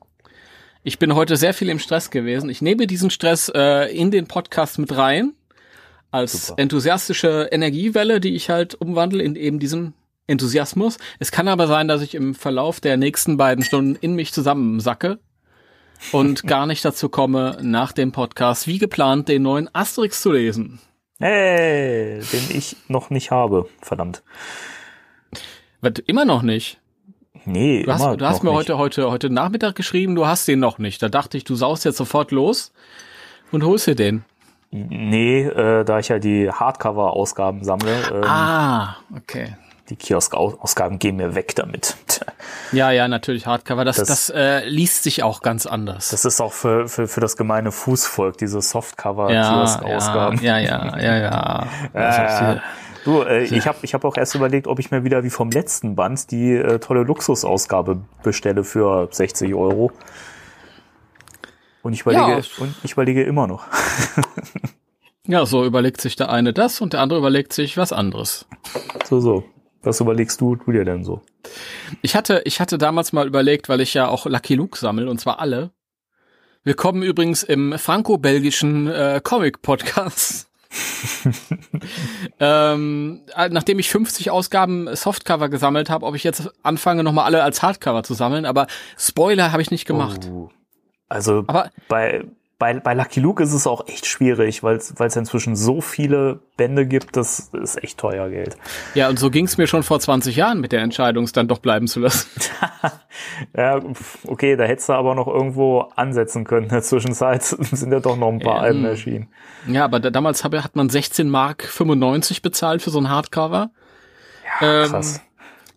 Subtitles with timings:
[0.84, 2.50] Ich bin heute sehr viel im Stress gewesen.
[2.50, 5.34] Ich nehme diesen Stress äh, in den Podcast mit rein.
[6.10, 6.62] Als Super.
[6.62, 9.94] enthusiastische Energiewelle, die ich halt umwandle in eben diesen
[10.26, 10.98] Enthusiasmus.
[11.20, 15.20] Es kann aber sein, dass ich im Verlauf der nächsten beiden Stunden in mich zusammensacke
[16.12, 20.80] und gar nicht dazu komme, nach dem Podcast wie geplant den neuen Asterix zu lesen.
[21.20, 23.68] Hey, den ich noch nicht habe.
[23.82, 24.24] Verdammt.
[25.82, 26.80] Wird immer noch nicht.
[27.46, 28.58] Nee, Du hast, du hast mir nicht.
[28.60, 31.02] heute, heute, heute Nachmittag geschrieben, du hast den noch nicht.
[31.02, 32.74] Da dachte ich, du saust jetzt sofort los
[33.52, 34.26] und holst dir den.
[34.72, 39.56] Nee, äh, da ich ja die Hardcover-Ausgaben sammle, ähm, Ah, okay.
[39.90, 41.96] Die Kiosk-Ausgaben gehen mir weg damit.
[42.72, 43.86] Ja, ja, natürlich Hardcover.
[43.86, 46.10] Das, das, Das- äh, liest sich auch ganz anders.
[46.10, 50.40] Das ist auch für, für, für das gemeine Fußvolk, diese ja, Softcover-Kiosk-Ausgaben.
[50.42, 51.68] ja, ja, ja, ja.
[51.94, 52.62] Also, Äh,
[53.06, 55.50] du, äh, ich habe ich hab auch erst überlegt, ob ich mir wieder wie vom
[55.52, 59.92] letzten Band die äh, tolle Luxusausgabe bestelle für 60 Euro.
[61.82, 62.42] Und ich überlege, Ja.
[62.60, 63.64] und ich überlege immer noch.
[65.24, 68.46] ja, so überlegt sich der eine das und der andere überlegt sich was anderes.
[69.06, 69.46] So, so.
[69.88, 71.22] Was überlegst du, du dir denn so?
[72.02, 75.18] Ich hatte, ich hatte damals mal überlegt, weil ich ja auch Lucky Luke sammle und
[75.22, 75.72] zwar alle.
[76.66, 80.50] Wir kommen übrigens im franco-belgischen äh, Comic-Podcast.
[82.42, 87.42] ähm, äh, nachdem ich 50 Ausgaben Softcover gesammelt habe, ob ich jetzt anfange, nochmal alle
[87.44, 90.30] als Hardcover zu sammeln, aber Spoiler habe ich nicht gemacht.
[90.30, 90.50] Oh.
[91.08, 92.26] Also Aber bei,
[92.60, 96.88] bei, bei Lucky Luke ist es auch echt schwierig, weil es inzwischen so viele Bände
[96.88, 98.58] gibt, das ist echt teuer Geld.
[98.96, 101.48] ja, und so ging es mir schon vor 20 Jahren mit der Entscheidung, es dann
[101.48, 102.30] doch bleiben zu lassen.
[103.56, 103.80] Ja,
[104.28, 106.66] okay, da hättest du aber noch irgendwo ansetzen können.
[106.66, 108.86] In der Zwischenzeit sind ja doch noch ein paar Ja, Alben hm.
[108.86, 109.28] erschienen.
[109.68, 113.72] Ja, aber da, damals hab, hat man 16 Mark 95 bezahlt für so ein Hardcover.
[114.62, 115.16] Ähm, Krass.
[115.16, 115.24] Jetzt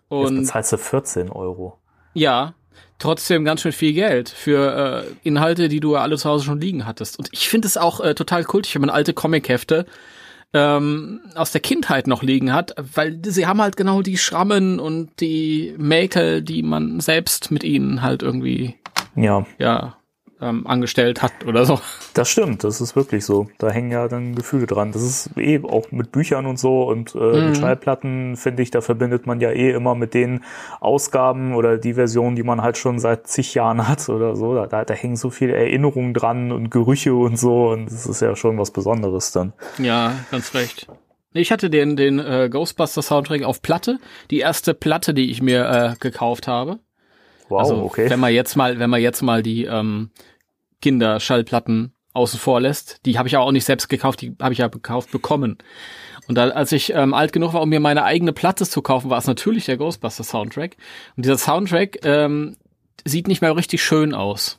[0.08, 1.78] Und bezahlst du 14 Euro.
[2.12, 2.54] ja,
[3.00, 6.60] trotzdem ganz schön viel Geld für äh, Inhalte, die du ja alle zu Hause schon
[6.60, 7.18] liegen hattest.
[7.18, 9.86] Und ich finde es auch äh, total kultig, wenn man alte Comichefte
[10.52, 15.20] ähm, aus der Kindheit noch liegen hat, weil sie haben halt genau die Schrammen und
[15.20, 18.76] die Mäkel, die man selbst mit ihnen halt irgendwie
[19.14, 19.96] Ja, ja
[20.40, 21.80] ähm, angestellt hat oder so.
[22.14, 22.64] das stimmt.
[22.64, 23.48] Das ist wirklich so.
[23.58, 24.92] Da hängen ja dann Gefühle dran.
[24.92, 27.46] Das ist eh auch mit Büchern und so und äh, Mhm.
[27.46, 30.42] mit Schallplatten, finde ich, da verbindet man ja eh immer mit den
[30.80, 34.54] Ausgaben oder die Version, die man halt schon seit zig Jahren hat oder so.
[34.54, 37.68] Da, da, da hängen so viele Erinnerungen dran und Gerüche und so.
[37.70, 39.52] Und das ist ja schon was Besonderes dann.
[39.78, 40.86] Ja, ganz recht.
[41.32, 43.98] Ich hatte den, den äh, Ghostbuster Soundtrack auf Platte,
[44.32, 46.80] die erste Platte, die ich mir äh, gekauft habe.
[47.48, 48.10] Wow, also okay.
[48.10, 50.10] wenn man jetzt mal, wenn man jetzt mal die ähm,
[50.80, 54.68] Kinderschallplatten außen vor lässt, die habe ich auch nicht selbst gekauft, die habe ich ja
[54.68, 55.58] gekauft bekommen.
[56.26, 59.10] Und da, als ich ähm, alt genug war, um mir meine eigene Platte zu kaufen,
[59.10, 60.76] war es natürlich der Ghostbuster Soundtrack.
[61.16, 62.56] Und dieser Soundtrack ähm,
[63.04, 64.58] sieht nicht mehr richtig schön aus.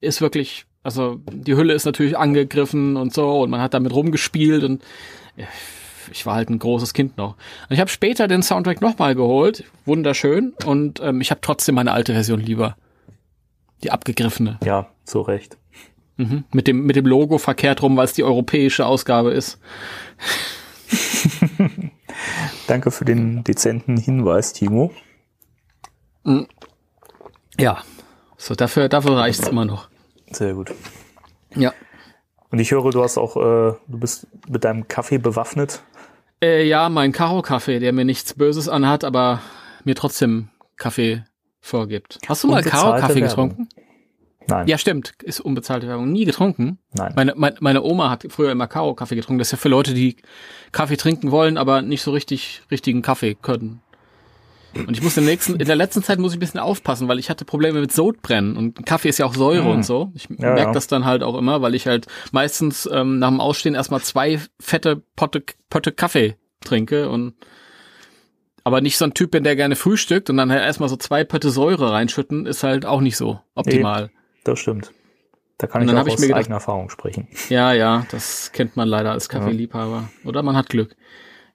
[0.00, 4.64] Ist wirklich, also die Hülle ist natürlich angegriffen und so und man hat damit rumgespielt
[4.64, 4.82] und
[5.36, 5.44] äh,
[6.12, 7.36] ich war halt ein großes Kind noch.
[7.68, 11.92] Und ich habe später den Soundtrack nochmal geholt, wunderschön, und ähm, ich habe trotzdem meine
[11.92, 12.76] alte Version lieber.
[13.84, 14.58] Die abgegriffene.
[14.64, 15.58] Ja, zu Recht.
[16.16, 16.44] Mhm.
[16.52, 19.58] Mit, dem, mit dem Logo verkehrt rum, weil es die europäische Ausgabe ist.
[22.66, 24.90] Danke für den dezenten Hinweis, Timo.
[27.58, 27.82] Ja.
[28.38, 29.90] So, dafür, dafür reicht's immer noch.
[30.30, 30.72] Sehr gut.
[31.54, 31.74] Ja.
[32.50, 35.82] Und ich höre, du hast auch, äh, du bist mit deinem Kaffee bewaffnet.
[36.42, 39.42] Äh, ja, mein Karo-Kaffee, der mir nichts Böses anhat, aber
[39.84, 41.24] mir trotzdem Kaffee
[41.60, 42.18] vorgibt.
[42.26, 43.68] Hast du mal Karo-Kaffee getrunken?
[44.46, 44.66] Nein.
[44.68, 45.12] Ja, stimmt.
[45.22, 46.12] Ist unbezahlte Werbung.
[46.12, 46.78] Nie getrunken.
[46.92, 47.12] Nein.
[47.16, 49.38] Meine, meine, meine Oma hat früher immer Karo-Kaffee getrunken.
[49.38, 50.16] Das ist ja für Leute, die
[50.72, 53.80] Kaffee trinken wollen, aber nicht so richtig richtigen Kaffee können.
[54.74, 57.20] Und ich muss im nächsten, in der letzten Zeit muss ich ein bisschen aufpassen, weil
[57.20, 59.70] ich hatte Probleme mit Sodbrennen und Kaffee ist ja auch Säure Mhm.
[59.70, 60.10] und so.
[60.14, 60.72] Ich Ja, merke ja.
[60.72, 64.40] das dann halt auch immer, weil ich halt meistens ähm, nach dem Ausstehen erstmal zwei
[64.60, 67.34] fette Potte, Potte Kaffee trinke und
[68.64, 71.22] aber nicht so ein Typ bin, der gerne frühstückt und dann halt erstmal so zwei
[71.22, 74.10] Pötte Säure reinschütten, ist halt auch nicht so optimal.
[74.44, 74.92] Das stimmt.
[75.58, 77.28] Da kann Und ich auch ich aus mir gedacht- eigener Erfahrung sprechen.
[77.48, 80.08] Ja, ja, das kennt man leider als Kaffeeliebhaber.
[80.24, 80.96] Oder man hat Glück.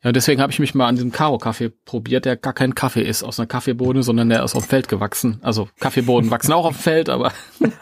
[0.01, 3.21] Ja, deswegen habe ich mich mal an diesem Karo-Kaffee probiert, der gar kein Kaffee ist
[3.21, 5.39] aus einer Kaffeebohne, sondern der ist auf dem Feld gewachsen.
[5.43, 7.33] Also Kaffeebohnen wachsen auch auf dem Feld, aber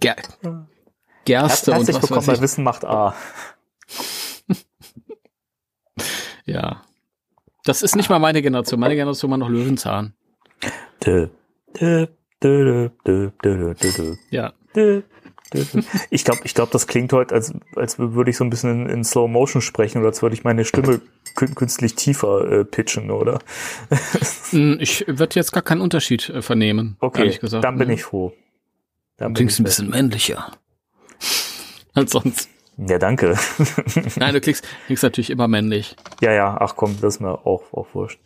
[0.00, 0.16] Ger
[1.24, 2.42] Gerste und Herzlich was willkommen weiß ich.
[2.42, 3.14] Wissen macht A.
[6.46, 6.82] Ja.
[7.64, 8.78] Das ist nicht mal meine Generation.
[8.78, 10.12] Meine Generation war noch Löwenzahn.
[11.06, 11.28] Dö,
[11.80, 12.06] dö,
[12.44, 14.52] dö, dö, dö, dö, dö, Ja.
[16.10, 18.88] Ich glaube, ich glaub, das klingt heute, als, als würde ich so ein bisschen in,
[18.90, 21.00] in Slow Motion sprechen oder als würde ich meine Stimme
[21.36, 23.38] kün- künstlich tiefer äh, pitchen, oder?
[24.50, 26.96] Hm, Ich würde jetzt gar keinen Unterschied äh, vernehmen.
[27.00, 27.62] Okay, gesagt.
[27.64, 28.32] dann bin ich froh.
[29.16, 30.50] Dann klingst ein bisschen männlicher.
[31.94, 32.48] Als sonst.
[32.76, 33.36] Ja, danke.
[34.16, 35.94] Nein, du klingst, klingst natürlich immer männlich.
[36.20, 38.18] ja, ja, ach komm, das ist mir auch, auch wurscht.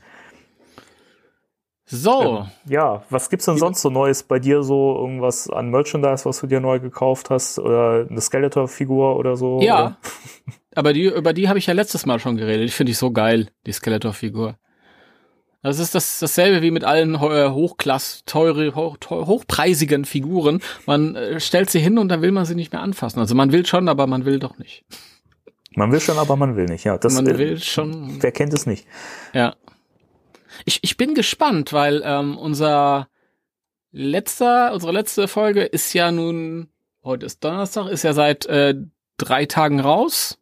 [1.91, 2.47] So.
[2.67, 4.95] Ja, was gibt's denn sonst so Neues bei dir so?
[4.97, 7.59] Irgendwas an Merchandise, was du dir neu gekauft hast?
[7.59, 9.61] Oder eine Skeletor-Figur oder so?
[9.63, 9.81] Ja.
[9.87, 9.97] Oder?
[10.75, 12.69] Aber die, über die habe ich ja letztes Mal schon geredet.
[12.69, 14.57] Die finde ich so geil, die Skeletor-Figur.
[15.63, 20.61] Das ist das, dasselbe wie mit allen äh, Hochklass, teure, hoch, teu- hochpreisigen Figuren.
[20.87, 23.19] Man äh, stellt sie hin und dann will man sie nicht mehr anfassen.
[23.19, 24.85] Also man will schon, aber man will doch nicht.
[25.75, 26.85] Man will schon, aber man will nicht.
[26.85, 28.23] Ja, das, man äh, will schon.
[28.23, 28.87] Wer kennt es nicht?
[29.33, 29.57] Ja.
[30.65, 33.09] Ich, ich bin gespannt, weil ähm, unser
[33.91, 36.69] letzter, unsere letzte Folge ist ja nun,
[37.03, 38.75] heute ist Donnerstag, ist ja seit äh,
[39.17, 40.39] drei Tagen raus.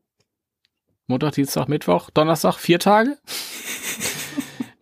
[1.06, 3.16] Montag, Dienstag, Mittwoch, Donnerstag, vier Tage.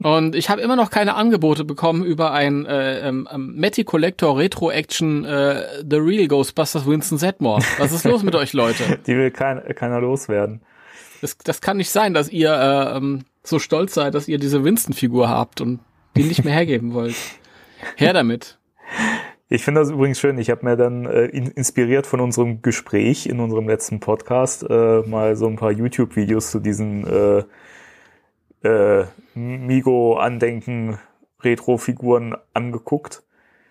[0.05, 4.37] Und ich habe immer noch keine Angebote bekommen über ein äh, ähm, ähm, Matty Collector
[4.37, 7.63] Retro Action äh, The Real Ghostbusters Winston Sedmore.
[7.79, 8.99] Was ist los mit euch, Leute?
[9.07, 10.61] Die will kein, keiner loswerden.
[11.25, 14.63] Das, das kann nicht sein, dass ihr äh, ähm, so stolz seid, dass ihr diese
[14.63, 15.81] Winston-Figur habt und
[16.17, 17.15] die nicht mehr hergeben wollt.
[17.97, 18.59] Her damit.
[19.49, 20.37] Ich finde das übrigens schön.
[20.37, 25.01] Ich habe mir dann äh, in, inspiriert von unserem Gespräch in unserem letzten Podcast äh,
[25.07, 27.45] mal so ein paar YouTube-Videos zu diesen äh,
[28.69, 30.99] äh, Migo-Andenken
[31.43, 33.23] Retro-Figuren angeguckt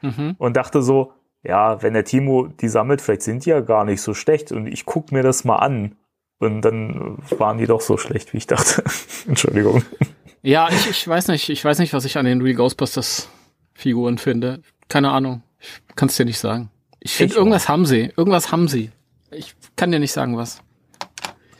[0.02, 0.36] Mhm.
[0.40, 1.14] und dachte so,
[1.44, 4.66] ja, wenn der Timo die sammelt, vielleicht sind die ja gar nicht so schlecht und
[4.66, 5.96] ich guck mir das mal an.
[6.44, 8.84] Und dann waren die doch so schlecht, wie ich dachte.
[9.28, 9.84] Entschuldigung.
[10.42, 13.30] Ja, ich, ich weiß nicht, ich weiß nicht, was ich an den Real Ghostbusters
[13.74, 14.62] Figuren finde.
[14.90, 15.42] Keine Ahnung.
[15.60, 16.70] Ich kann es dir nicht sagen.
[17.00, 18.12] Ich finde, irgendwas haben sie.
[18.18, 18.92] Irgendwas haben sie.
[19.32, 20.62] Ich kann dir nicht sagen, was.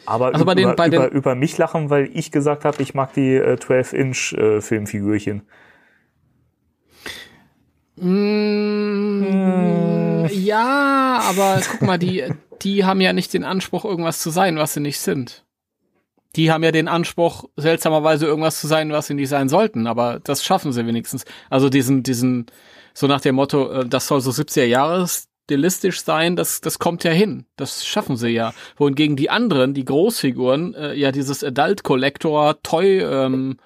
[0.06, 3.14] Aber Also über, den- über, den- über mich lachen, weil ich gesagt habe, ich mag
[3.14, 5.44] die äh, 12-Inch äh, Filmfigürchen.
[8.94, 12.24] Mm, ja, aber guck mal, die,
[12.64, 15.44] die haben ja nicht den Anspruch, irgendwas zu sein, was sie nicht sind.
[16.36, 20.20] Die haben ja den Anspruch, seltsamerweise irgendwas zu sein, was sie nicht sein sollten, aber
[20.24, 21.26] das schaffen sie wenigstens.
[21.50, 22.48] Also diesen, diesen,
[22.94, 27.04] so nach dem Motto, äh, das soll so 70er Jahre stilistisch sein, das, das kommt
[27.04, 27.46] ja hin.
[27.56, 28.54] Das schaffen sie ja.
[28.78, 33.58] Wohingegen die anderen, die Großfiguren, äh, ja dieses Adult Collector Toy, ähm,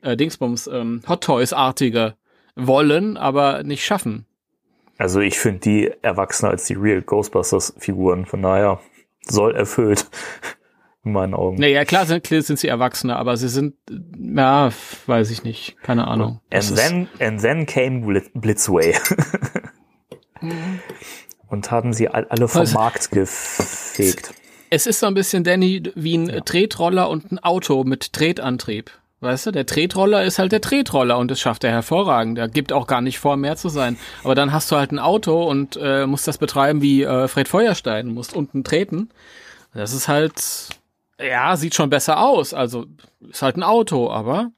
[0.00, 2.14] äh, Dingsbums, ähm, Hot Toys-artige
[2.54, 4.26] wollen, aber nicht schaffen.
[4.98, 8.26] Also ich finde die erwachsener als die Real Ghostbusters Figuren.
[8.26, 8.80] Von daher
[9.22, 10.06] soll erfüllt.
[11.06, 11.58] In meinen Augen.
[11.58, 13.74] Naja, klar sind, klar sind sie Erwachsene, aber sie sind,
[14.18, 14.70] ja,
[15.06, 15.76] weiß ich nicht.
[15.82, 16.40] Keine Ahnung.
[16.50, 18.94] And then, and then came Bli- Blitzway.
[21.48, 24.32] Und haben sie all- alle vom Was- Markt gefegt.
[24.70, 28.90] es ist so ein bisschen, Danny, wie ein Tretroller und ein Auto mit Tretantrieb.
[29.24, 32.36] Weißt du, der Tretroller ist halt der Tretroller und das schafft er hervorragend.
[32.36, 33.96] Er gibt auch gar nicht vor, mehr zu sein.
[34.22, 37.48] Aber dann hast du halt ein Auto und äh, musst das betreiben wie äh, Fred
[37.48, 39.08] Feuerstein, musst unten treten.
[39.72, 40.68] Das ist halt,
[41.18, 42.52] ja, sieht schon besser aus.
[42.52, 42.84] Also
[43.26, 44.50] ist halt ein Auto, aber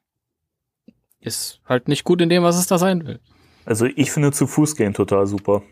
[1.20, 3.20] ist halt nicht gut in dem, was es da sein will.
[3.66, 5.62] Also ich finde zu Fuß gehen total super.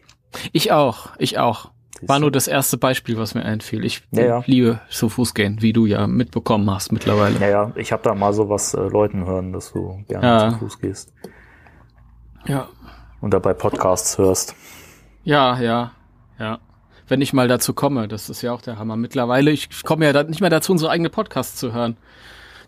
[0.52, 1.72] Ich auch, ich auch.
[2.08, 3.84] War nur das erste Beispiel, was mir einfiel.
[3.84, 4.42] Ich Ja, ja.
[4.46, 7.38] liebe zu Fuß gehen, wie du ja mitbekommen hast mittlerweile.
[7.38, 10.50] Naja, ich habe da mal sowas äh, Leuten hören, dass du gerne Ja.
[10.50, 11.12] zu Fuß gehst.
[12.46, 12.68] Ja,
[13.20, 14.54] Und dabei Podcasts hörst.
[15.24, 15.92] ja, ja,
[16.38, 16.58] ja.
[17.06, 18.96] Wenn ich mal dazu komme, das ist ja auch der Hammer.
[18.96, 21.96] Mittlerweile, ich komme ja da nicht mehr dazu, unsere eigene Podcasts zu hören.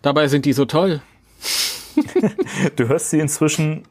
[0.03, 1.01] Dabei sind die so toll.
[2.75, 3.83] Du hörst sie inzwischen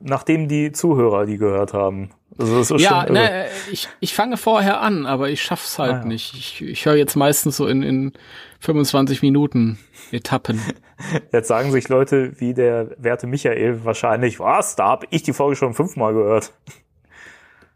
[0.00, 2.10] nachdem die Zuhörer die gehört haben.
[2.38, 5.94] Also das ist ja, schon ne, ich, ich fange vorher an, aber ich schaff's halt
[5.94, 6.04] ah, ja.
[6.04, 6.34] nicht.
[6.34, 8.12] Ich, ich höre jetzt meistens so in, in
[8.60, 9.78] 25 Minuten
[10.12, 10.60] Etappen.
[11.32, 15.54] Jetzt sagen sich Leute wie der werte Michael wahrscheinlich, was, da habe ich die Folge
[15.54, 16.52] schon fünfmal gehört.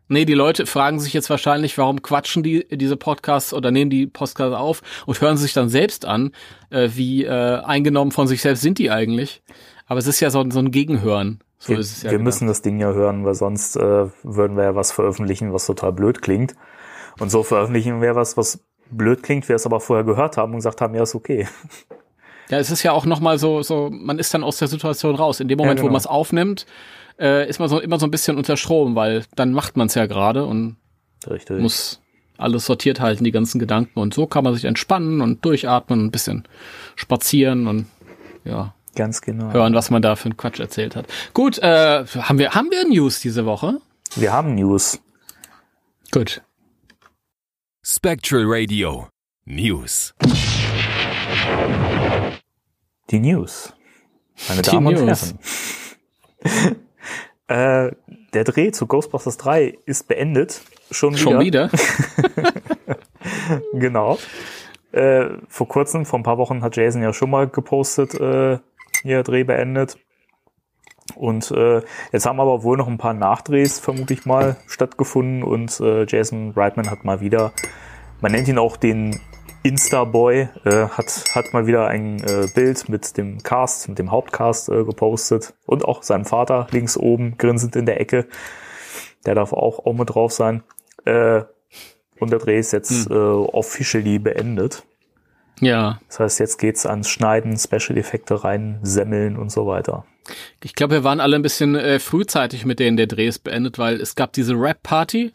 [0.08, 4.06] Nee, die Leute fragen sich jetzt wahrscheinlich, warum quatschen die diese Podcasts oder nehmen die
[4.06, 6.32] Podcasts auf und hören sich dann selbst an,
[6.70, 9.42] äh, wie äh, eingenommen von sich selbst sind die eigentlich.
[9.86, 11.40] Aber es ist ja so, so ein Gegenhören.
[11.62, 14.56] So wir, ist es ja wir müssen das Ding ja hören, weil sonst äh, würden
[14.56, 16.56] wir ja was veröffentlichen, was total blöd klingt.
[17.20, 20.58] Und so veröffentlichen wir was, was blöd klingt, wir es aber vorher gehört haben und
[20.58, 21.46] gesagt haben, ja, ist okay.
[22.48, 25.38] Ja, es ist ja auch nochmal so, so, man ist dann aus der Situation raus.
[25.38, 25.90] In dem Moment, ja, genau.
[25.90, 26.66] wo man es aufnimmt,
[27.20, 29.94] äh, ist man so immer so ein bisschen unter Strom, weil dann macht man es
[29.94, 30.76] ja gerade und
[31.30, 31.60] Richtig.
[31.60, 32.00] muss
[32.38, 34.00] alles sortiert halten, die ganzen Gedanken.
[34.00, 36.42] Und so kann man sich entspannen und durchatmen, und ein bisschen
[36.96, 37.86] spazieren und
[38.44, 38.74] ja.
[38.94, 39.52] Ganz genau.
[39.52, 41.06] Hören, was man da für einen Quatsch erzählt hat.
[41.32, 43.80] Gut, äh, haben wir, haben wir News diese Woche?
[44.16, 45.00] Wir haben News.
[46.10, 46.42] Gut.
[47.82, 49.08] Spectral Radio
[49.46, 50.14] News.
[53.10, 53.72] Die News.
[54.48, 55.34] Meine Die Damen News.
[56.44, 56.58] und
[57.48, 57.88] Herren.
[57.90, 57.96] äh,
[58.34, 60.60] der Dreh zu Ghostbusters 3 ist beendet.
[60.90, 61.22] Schon wieder.
[61.22, 61.70] Schon wieder?
[63.72, 64.18] genau.
[64.92, 68.58] Äh, vor kurzem, vor ein paar Wochen, hat Jason ja schon mal gepostet, äh,
[69.02, 69.98] hier Dreh beendet.
[71.16, 71.82] Und äh,
[72.12, 76.52] jetzt haben aber wohl noch ein paar Nachdrehs, vermute ich mal, stattgefunden und äh, Jason
[76.52, 77.52] Reitman hat mal wieder,
[78.20, 79.20] man nennt ihn auch den
[79.62, 84.68] Insta-Boy, äh, hat, hat mal wieder ein äh, Bild mit dem Cast, mit dem Hauptcast
[84.68, 88.26] äh, gepostet und auch seinem Vater links oben grinsend in der Ecke.
[89.24, 90.62] Der darf auch, auch mit drauf sein.
[91.04, 91.42] Äh,
[92.18, 93.12] und der Dreh ist jetzt hm.
[93.12, 94.84] äh, officially beendet.
[95.62, 96.00] Ja.
[96.08, 100.04] Das heißt, jetzt geht's ans Schneiden, Special-Effekte rein, Semmeln und so weiter.
[100.62, 103.78] Ich glaube, wir waren alle ein bisschen äh, frühzeitig mit denen der Dreh ist beendet,
[103.78, 105.32] weil es gab diese Rap-Party.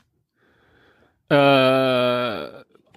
[1.29, 2.47] Äh,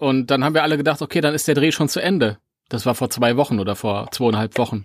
[0.00, 2.38] und dann haben wir alle gedacht, okay, dann ist der Dreh schon zu Ende.
[2.68, 4.84] Das war vor zwei Wochen oder vor zweieinhalb Wochen.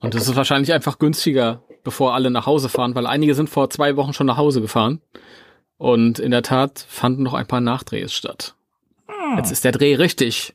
[0.00, 3.68] Und das ist wahrscheinlich einfach günstiger, bevor alle nach Hause fahren, weil einige sind vor
[3.68, 5.02] zwei Wochen schon nach Hause gefahren.
[5.76, 8.54] Und in der Tat fanden noch ein paar Nachdrehs statt.
[9.08, 9.36] Hm.
[9.36, 10.54] Jetzt ist der Dreh richtig,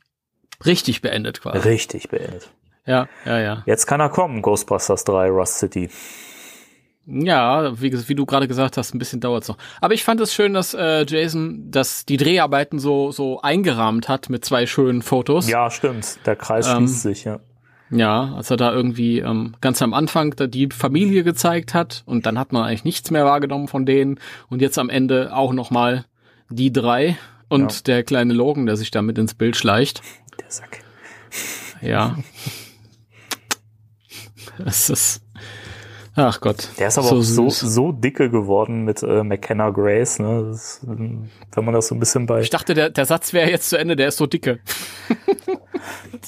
[0.64, 1.68] richtig beendet quasi.
[1.68, 2.50] Richtig beendet.
[2.86, 3.62] Ja, ja, ja.
[3.66, 5.90] Jetzt kann er kommen, Ghostbusters 3, Rust City.
[7.10, 9.56] Ja, wie, wie du gerade gesagt hast, ein bisschen dauert's noch.
[9.80, 14.28] Aber ich fand es schön, dass äh, Jason dass die Dreharbeiten so so eingerahmt hat
[14.28, 15.48] mit zwei schönen Fotos.
[15.48, 16.18] Ja, stimmt.
[16.26, 17.40] Der Kreis ähm, schließt sich, ja.
[17.90, 22.26] Ja, als er da irgendwie ähm, ganz am Anfang da die Familie gezeigt hat und
[22.26, 25.70] dann hat man eigentlich nichts mehr wahrgenommen von denen und jetzt am Ende auch noch
[25.70, 26.04] mal
[26.50, 27.16] die drei
[27.48, 27.78] und ja.
[27.86, 30.02] der kleine Logan, der sich da mit ins Bild schleicht.
[30.40, 30.82] Der Sack.
[31.80, 32.16] Ja.
[34.64, 35.22] Es ist
[36.20, 36.68] Ach Gott.
[36.78, 40.48] Der ist aber so auch so, so dicke geworden mit äh, McKenna Grace, ne?
[40.50, 42.40] Das, wenn man das so ein bisschen bei.
[42.40, 44.58] Ich dachte, der, der Satz wäre jetzt zu Ende, der ist so dicke.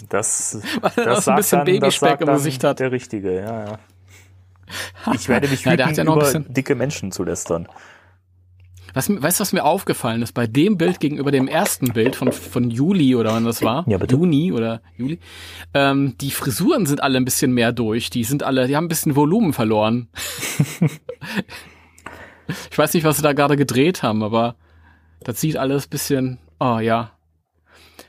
[0.08, 2.78] das, Weil das sagt ein bisschen Babyspeck im Gesicht hat.
[2.78, 3.78] Der Richtige, ja, ja.
[5.14, 7.68] Ich werde mich ja, ja über dicke Menschen zu lästern.
[8.94, 10.32] Was, weißt du, was mir aufgefallen ist?
[10.32, 13.84] Bei dem Bild gegenüber dem ersten Bild von, von Juli oder wann das war?
[13.88, 14.14] Ja, bitte.
[14.14, 15.18] Juni oder Juli.
[15.74, 18.10] Ähm, die Frisuren sind alle ein bisschen mehr durch.
[18.10, 20.08] Die sind alle, die haben ein bisschen Volumen verloren.
[22.70, 24.56] ich weiß nicht, was sie da gerade gedreht haben, aber
[25.22, 27.12] das sieht alles ein bisschen, oh ja.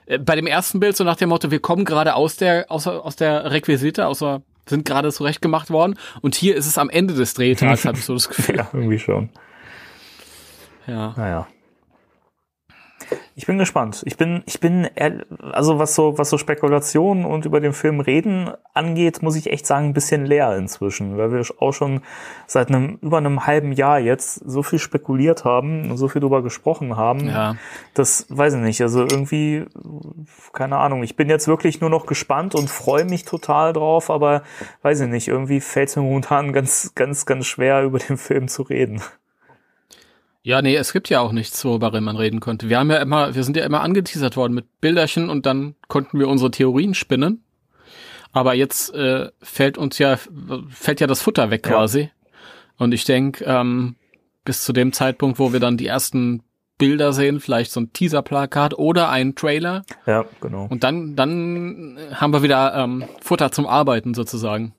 [0.05, 2.87] Äh, bei dem ersten Bild so nach dem Motto, wir kommen gerade aus der, aus,
[2.87, 5.97] aus der Requisite, außer sind gerade zurechtgemacht worden.
[6.21, 8.57] Und hier ist es am Ende des Drehtags, habe ich so das Gefühl.
[8.57, 9.29] ja, irgendwie schon.
[10.91, 11.13] Ja.
[11.15, 11.47] Naja.
[13.35, 14.03] Ich bin gespannt.
[14.05, 14.87] Ich bin, ich bin,
[15.51, 19.65] also was so, was so Spekulationen und über den Film reden angeht, muss ich echt
[19.65, 22.01] sagen, ein bisschen leer inzwischen, weil wir auch schon
[22.45, 26.43] seit einem, über einem halben Jahr jetzt so viel spekuliert haben und so viel drüber
[26.43, 27.27] gesprochen haben.
[27.27, 27.55] Ja.
[27.93, 28.81] Das weiß ich nicht.
[28.81, 29.65] Also irgendwie,
[30.53, 31.03] keine Ahnung.
[31.03, 34.43] Ich bin jetzt wirklich nur noch gespannt und freue mich total drauf, aber
[34.83, 35.27] weiß ich nicht.
[35.27, 39.01] Irgendwie fällt es mir momentan ganz, ganz, ganz schwer, über den Film zu reden.
[40.43, 42.67] Ja, nee, es gibt ja auch nichts, worüber man reden konnte.
[42.67, 46.17] Wir haben ja immer, wir sind ja immer angeteasert worden mit Bilderchen und dann konnten
[46.19, 47.43] wir unsere Theorien spinnen.
[48.31, 50.17] Aber jetzt äh, fällt uns ja,
[50.69, 52.01] fällt ja das Futter weg quasi.
[52.01, 52.09] Ja.
[52.77, 53.95] Und ich denke, ähm,
[54.43, 56.41] bis zu dem Zeitpunkt, wo wir dann die ersten
[56.79, 59.83] Bilder sehen, vielleicht so ein Teaser-Plakat oder ein Trailer.
[60.07, 60.65] Ja, genau.
[60.67, 64.73] Und dann, dann haben wir wieder ähm, Futter zum Arbeiten sozusagen.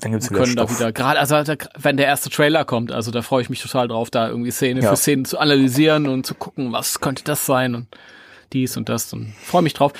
[0.00, 0.70] Dann gibt's wir können Stoff.
[0.70, 1.36] da wieder, gerade also
[1.78, 4.80] wenn der erste Trailer kommt, also da freue ich mich total drauf, da irgendwie Szene
[4.80, 4.90] ja.
[4.90, 7.86] für Szene zu analysieren und zu gucken, was könnte das sein und
[8.52, 9.92] dies und das und freue mich drauf.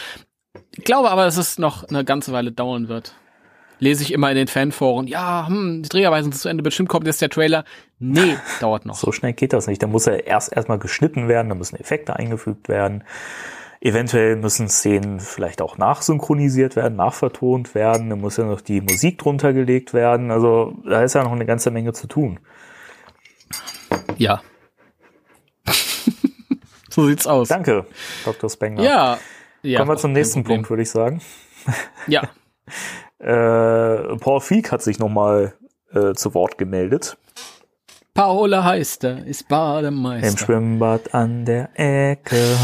[0.76, 3.14] Ich glaube aber, dass es noch eine ganze Weile dauern wird.
[3.78, 7.06] lese ich immer in den Fanforen, ja, hm, die Dreharbeiten sind zu Ende, bestimmt kommt
[7.06, 7.64] jetzt der Trailer.
[7.98, 8.96] Nee, dauert noch.
[8.96, 9.82] So schnell geht das nicht.
[9.82, 13.04] Da muss er erst erstmal geschnitten werden, da müssen Effekte eingefügt werden.
[13.82, 18.10] Eventuell müssen Szenen vielleicht auch nachsynchronisiert werden, nachvertont werden.
[18.10, 20.30] Da muss ja noch die Musik drunter gelegt werden.
[20.30, 22.40] Also da ist ja noch eine ganze Menge zu tun.
[24.18, 24.42] Ja.
[26.90, 27.48] so sieht's aus.
[27.48, 27.86] Danke,
[28.26, 28.50] Dr.
[28.50, 28.84] Spengler.
[28.84, 29.18] Ja.
[29.62, 31.22] ja Kommen wir zum nächsten Punkt, würde ich sagen.
[32.06, 32.28] Ja.
[33.18, 35.54] äh, Paul Feig hat sich nochmal
[35.94, 37.16] äh, zu Wort gemeldet.
[38.12, 40.28] Paula heißt er, ist Bademeister.
[40.28, 42.58] Im Schwimmbad an der Ecke.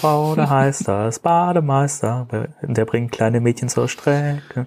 [0.00, 2.26] Paula heißt das, Bademeister.
[2.62, 4.66] Der bringt kleine Mädchen zur Strecke.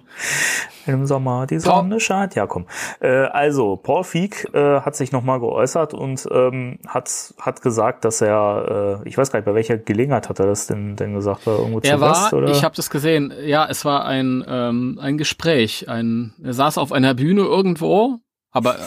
[0.86, 2.34] Im Sommer die Sonne scheint.
[2.34, 2.66] Ja, komm.
[3.00, 8.20] Äh, also, Paul Feig äh, hat sich nochmal geäußert und ähm, hat, hat gesagt, dass
[8.20, 11.46] er, äh, ich weiß gar nicht, bei welcher Gelegenheit hat er das denn, denn gesagt?
[11.46, 12.50] War irgendwo er zu war, Gast, oder?
[12.50, 15.88] ich habe das gesehen, ja, es war ein, ähm, ein Gespräch.
[15.88, 18.18] Ein, er saß auf einer Bühne irgendwo
[18.52, 18.82] aber äh,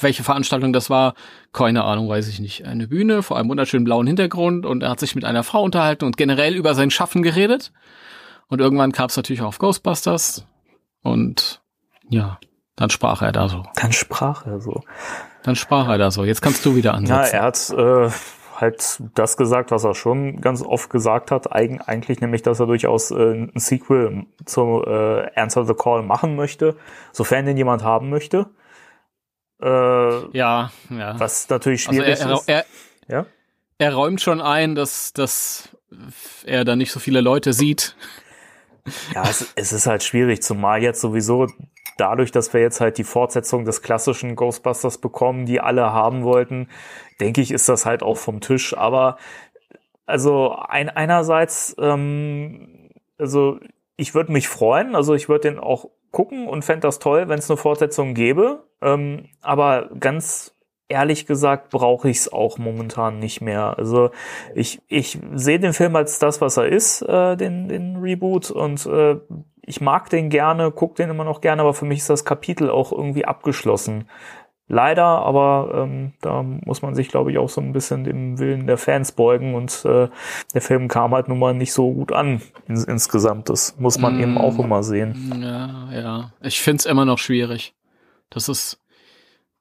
[0.00, 1.14] welche Veranstaltung das war,
[1.52, 2.66] keine Ahnung, weiß ich nicht.
[2.66, 6.04] Eine Bühne vor einem wunderschönen blauen Hintergrund und er hat sich mit einer Frau unterhalten
[6.04, 7.72] und generell über sein Schaffen geredet.
[8.48, 10.46] Und irgendwann kam es natürlich auch auf Ghostbusters
[11.02, 11.62] und
[12.08, 12.38] ja,
[12.76, 13.62] dann sprach er da so.
[13.76, 14.82] Dann sprach er so.
[15.42, 16.24] Dann sprach er da so.
[16.24, 17.34] Jetzt kannst du wieder ansetzen.
[17.34, 18.10] Ja, er hat äh,
[18.60, 22.66] halt das gesagt, was er schon ganz oft gesagt hat, Eig eigentlich nämlich, dass er
[22.66, 26.76] durchaus äh, ein Sequel zu äh, Answer the Call machen möchte,
[27.12, 28.46] sofern den jemand haben möchte.
[29.60, 31.20] Äh, ja, ja.
[31.20, 32.48] Was natürlich Also schwierig er, er, ist.
[32.48, 32.64] er,
[33.08, 33.26] Ja?
[33.78, 35.68] er räumt schon ein, dass, dass
[36.44, 37.96] er da nicht so viele Leute sieht.
[39.14, 41.46] Ja, es, es ist halt schwierig, zumal jetzt sowieso
[41.96, 46.68] dadurch, dass wir jetzt halt die Fortsetzung des klassischen Ghostbusters bekommen, die alle haben wollten,
[47.20, 48.76] denke ich, ist das halt auch vom Tisch.
[48.76, 49.16] Aber
[50.06, 53.58] also ein, einerseits, ähm, also
[53.96, 57.38] ich würde mich freuen, also ich würde den auch gucken und fände das toll, wenn
[57.38, 58.64] es eine Fortsetzung gäbe.
[58.80, 60.54] Ähm, aber ganz
[60.88, 63.76] ehrlich gesagt brauche ich es auch momentan nicht mehr.
[63.78, 64.10] Also
[64.54, 68.86] ich, ich sehe den Film als das, was er ist, äh, den, den Reboot und
[68.86, 69.16] äh,
[69.66, 72.70] ich mag den gerne, gucke den immer noch gerne, aber für mich ist das Kapitel
[72.70, 74.08] auch irgendwie abgeschlossen.
[74.66, 78.66] Leider, aber ähm, da muss man sich, glaube ich, auch so ein bisschen dem Willen
[78.66, 80.08] der Fans beugen und äh,
[80.54, 83.50] der Film kam halt nun mal nicht so gut an ins, insgesamt.
[83.50, 84.20] Das muss man Mm.
[84.22, 85.38] eben auch immer sehen.
[85.42, 86.32] Ja, ja.
[86.40, 87.74] Ich find's immer noch schwierig.
[88.30, 88.80] Das ist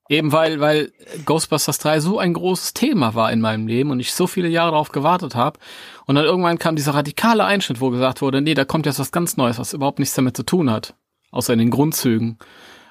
[0.07, 0.93] eben weil, weil
[1.25, 4.71] Ghostbusters 3 so ein großes Thema war in meinem Leben und ich so viele Jahre
[4.71, 5.59] darauf gewartet habe.
[6.05, 9.11] Und dann irgendwann kam dieser radikale Einschnitt, wo gesagt wurde, nee, da kommt jetzt was
[9.11, 10.95] ganz Neues, was überhaupt nichts damit zu tun hat.
[11.31, 12.37] Außer in den Grundzügen.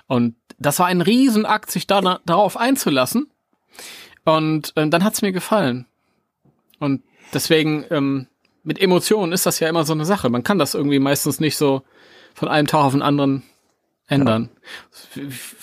[0.08, 3.30] Und das war ein Riesenakt, sich da, darauf einzulassen.
[4.24, 5.86] Und ähm, dann hat's mir gefallen.
[6.78, 8.26] Und deswegen, ähm,
[8.62, 10.30] mit Emotionen ist das ja immer so eine Sache.
[10.30, 11.82] Man kann das irgendwie meistens nicht so
[12.34, 13.42] von einem Tag auf den anderen
[14.06, 14.50] ändern.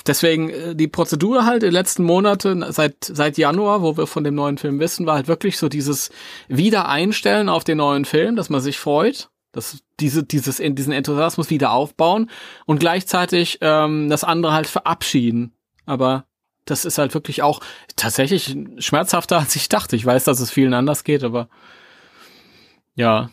[0.08, 4.24] Deswegen äh, die Prozedur halt in den letzten Monaten, seit, seit Januar, wo wir von
[4.24, 6.10] dem neuen Film wissen, war halt wirklich so dieses
[6.48, 11.72] Wiedereinstellen auf den neuen Film, dass man sich freut, dass diese, dieses, diesen Enthusiasmus wieder
[11.72, 12.30] aufbauen
[12.66, 15.54] und gleichzeitig ähm, das andere halt verabschieden.
[15.86, 16.26] Aber
[16.66, 17.62] das ist halt wirklich auch
[17.96, 19.96] tatsächlich schmerzhafter, als ich dachte.
[19.96, 21.50] Ich weiß, dass es vielen anders geht, aber
[22.96, 23.30] ja,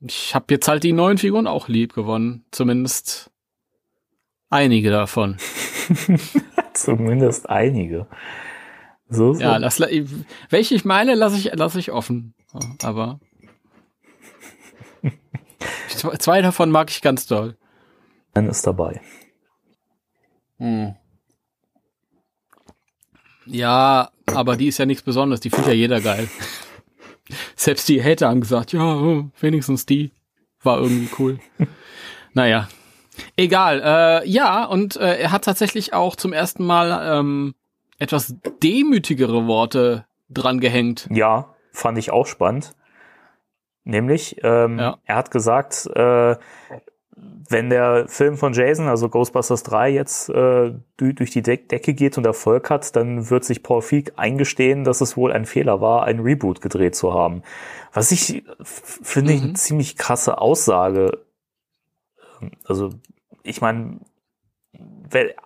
[0.00, 2.44] ich habe jetzt halt die neuen Figuren auch lieb gewonnen.
[2.50, 3.30] Zumindest
[4.50, 5.38] einige davon.
[6.74, 8.06] Zumindest einige.
[9.08, 9.40] So, so.
[9.40, 9.80] Ja, das,
[10.50, 12.34] welche ich meine, lasse ich, lasse ich offen.
[12.82, 13.20] Aber
[16.18, 17.56] zwei davon mag ich ganz doll.
[18.34, 19.00] Dann ist dabei.
[20.58, 20.94] Hm.
[23.46, 25.40] Ja, aber die ist ja nichts Besonderes.
[25.40, 26.28] Die findet ja jeder geil.
[27.56, 30.12] Selbst die Hater haben gesagt, ja, wenigstens die
[30.62, 31.38] war irgendwie cool.
[32.34, 32.68] naja,
[33.36, 33.80] egal.
[33.82, 37.54] Äh, ja, und äh, er hat tatsächlich auch zum ersten Mal ähm,
[37.98, 41.08] etwas demütigere Worte dran gehängt.
[41.10, 42.74] Ja, fand ich auch spannend.
[43.86, 44.98] Nämlich, ähm, Ja.
[45.04, 46.36] er hat gesagt, äh,
[47.48, 51.94] wenn der Film von Jason, also Ghostbusters 3, jetzt äh, du- durch die Deck Decke
[51.94, 55.80] geht und Erfolg hat, dann wird sich Paul Feig eingestehen, dass es wohl ein Fehler
[55.80, 57.42] war, ein Reboot gedreht zu haben.
[57.92, 59.54] Was ich finde ich eine Mhm.
[59.54, 61.20] ziemlich krasse Aussage.
[62.64, 62.90] Also,
[63.44, 64.00] ich meine,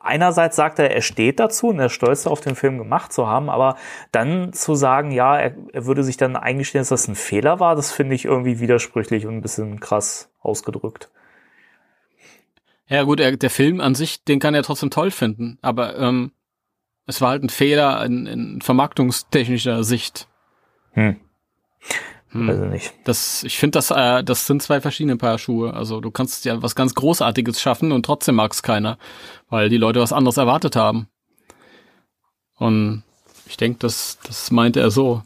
[0.00, 3.26] einerseits sagt er, er steht dazu und er ist stolz darauf, den Film gemacht zu
[3.26, 3.76] haben, aber
[4.12, 7.76] dann zu sagen, ja, er, er würde sich dann eingestehen, dass das ein Fehler war,
[7.76, 11.10] das finde ich irgendwie widersprüchlich und ein bisschen krass ausgedrückt.
[12.86, 16.32] Ja gut, er, der Film an sich, den kann er trotzdem toll finden, aber ähm,
[17.06, 20.28] es war halt ein Fehler in, in vermarktungstechnischer Sicht.
[20.92, 21.20] Hm.
[22.32, 22.48] Hm.
[22.48, 22.92] Also nicht.
[23.04, 25.74] Das, ich finde, das, äh, das sind zwei verschiedene Paar Schuhe.
[25.74, 28.98] Also du kannst ja was ganz Großartiges schaffen und trotzdem mag es keiner,
[29.48, 31.08] weil die Leute was anderes erwartet haben.
[32.56, 33.02] Und
[33.46, 35.22] ich denke, das, das meinte er so.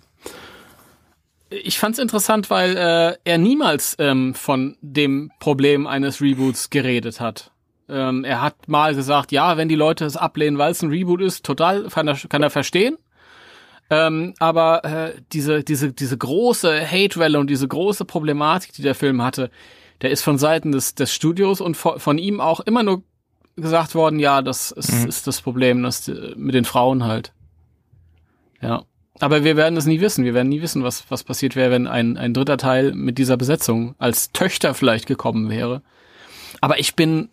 [1.51, 7.21] Ich fand es interessant, weil äh, er niemals ähm, von dem Problem eines Reboots geredet
[7.21, 7.51] hat.
[7.88, 11.21] Ähm, er hat mal gesagt, ja, wenn die Leute es ablehnen, weil es ein Reboot
[11.21, 12.97] ist, total kann er, kann er verstehen.
[13.90, 19.23] Ähm, aber äh, diese, diese, diese große Hate-Welle und diese große Problematik, die der Film
[19.23, 19.51] hatte,
[20.01, 23.03] der ist von Seiten des, des Studios und von, von ihm auch immer nur
[23.57, 25.09] gesagt worden, ja, das ist, mhm.
[25.09, 27.33] ist das Problem, das mit den Frauen halt.
[28.61, 28.85] Ja.
[29.20, 30.25] Aber wir werden es nie wissen.
[30.25, 33.37] Wir werden nie wissen, was, was passiert wäre, wenn ein, ein dritter Teil mit dieser
[33.37, 35.83] Besetzung als Töchter vielleicht gekommen wäre.
[36.61, 37.29] Aber ich bin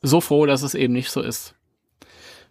[0.00, 1.54] so froh, dass es eben nicht so ist.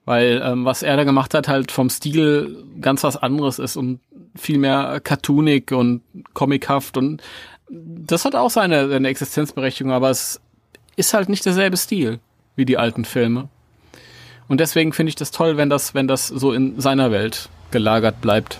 [0.06, 4.00] Weil ähm, was er da gemacht hat, halt vom Stil ganz was anderes ist und
[4.36, 6.02] viel mehr cartoonig und
[6.34, 7.22] comichaft und
[7.70, 10.39] das hat auch seine, seine Existenzberechtigung, aber es
[10.96, 12.20] ist halt nicht derselbe Stil
[12.56, 13.50] wie die alten Filme.
[14.48, 18.22] Und deswegen finde ich das toll, wenn das, wenn das so in seiner Welt gelagert
[18.22, 18.60] bleibt.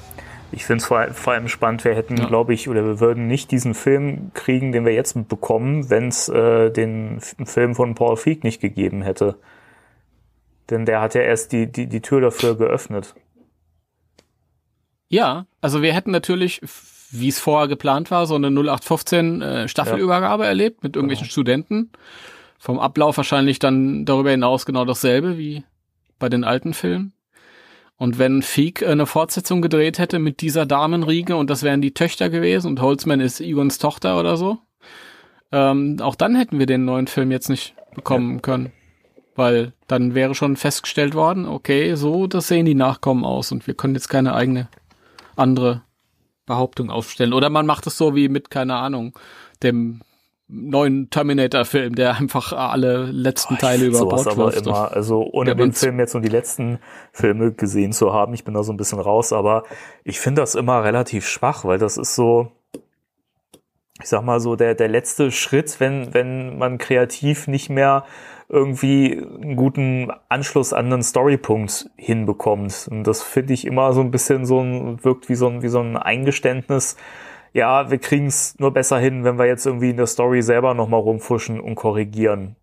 [0.52, 2.26] Ich finde es vor, vor, allem spannend, wir hätten, ja.
[2.26, 6.30] glaube ich, oder wir würden nicht diesen Film kriegen, den wir jetzt bekommen, wenn es
[6.30, 9.36] äh, den Film von Paul Feig nicht gegeben hätte.
[10.70, 13.16] Denn der hat ja erst die, die, die Tür dafür geöffnet.
[15.10, 16.62] Ja, also wir hätten natürlich,
[17.12, 20.50] wie es vorher geplant war, so eine 0815 äh, Staffelübergabe ja.
[20.50, 21.32] erlebt mit irgendwelchen genau.
[21.32, 21.92] Studenten.
[22.58, 25.64] Vom Ablauf wahrscheinlich dann darüber hinaus genau dasselbe wie
[26.18, 27.14] bei den alten Filmen.
[27.98, 32.30] Und wenn Feek eine Fortsetzung gedreht hätte mit dieser Damenriege und das wären die Töchter
[32.30, 34.58] gewesen und Holzman ist Egons Tochter oder so,
[35.52, 38.42] ähm, auch dann hätten wir den neuen Film jetzt nicht bekommen ja.
[38.42, 38.72] können.
[39.36, 43.74] Weil dann wäre schon festgestellt worden, okay, so, das sehen die Nachkommen aus und wir
[43.74, 44.68] können jetzt keine eigene
[45.36, 45.82] andere
[46.46, 47.34] Behauptung aufstellen.
[47.34, 49.18] Oder man macht es so wie mit, keine Ahnung,
[49.64, 50.02] dem
[50.48, 56.00] neuen Terminator-Film, der einfach alle letzten Teile über Bord aber immer, also ohne den Film
[56.00, 56.80] jetzt nur die letzten
[57.12, 59.64] Filme gesehen zu haben, ich bin da so ein bisschen raus, aber
[60.04, 62.52] ich finde das immer relativ schwach, weil das ist so,
[64.02, 68.06] ich sag mal so, der, der letzte Schritt, wenn, wenn man kreativ nicht mehr
[68.54, 72.88] irgendwie einen guten Anschluss an einen Storypunkt hinbekommt.
[72.90, 75.70] Und das finde ich immer so ein bisschen so ein, wirkt wie so ein, wie
[75.70, 76.96] so ein Eingeständnis.
[77.52, 80.76] Ja, wir kriegen es nur besser hin, wenn wir jetzt irgendwie in der Story selber
[80.76, 82.56] nochmal rumfuschen und korrigieren.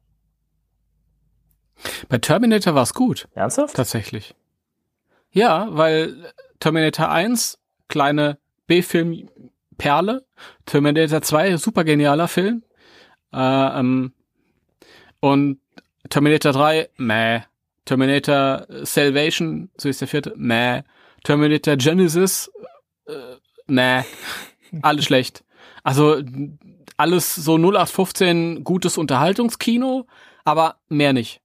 [2.09, 3.26] Bei Terminator war es gut.
[3.35, 3.74] Ernsthaft?
[3.74, 4.37] Tatsächlich.
[5.33, 9.29] Ja, weil Terminator 1, kleine B-Film
[9.76, 10.24] Perle.
[10.66, 12.62] Terminator 2, super genialer Film.
[13.33, 14.12] Äh, ähm,
[15.21, 15.61] und
[16.09, 17.41] Terminator 3, meh.
[17.85, 20.83] Terminator Salvation, so ist der vierte, meh.
[21.25, 22.51] Terminator Genesis,
[23.07, 23.13] äh,
[23.67, 24.03] meh.
[24.83, 25.45] Alles schlecht.
[25.83, 26.23] Also
[26.97, 30.07] alles so 0815 gutes Unterhaltungskino,
[30.45, 31.41] aber mehr nicht.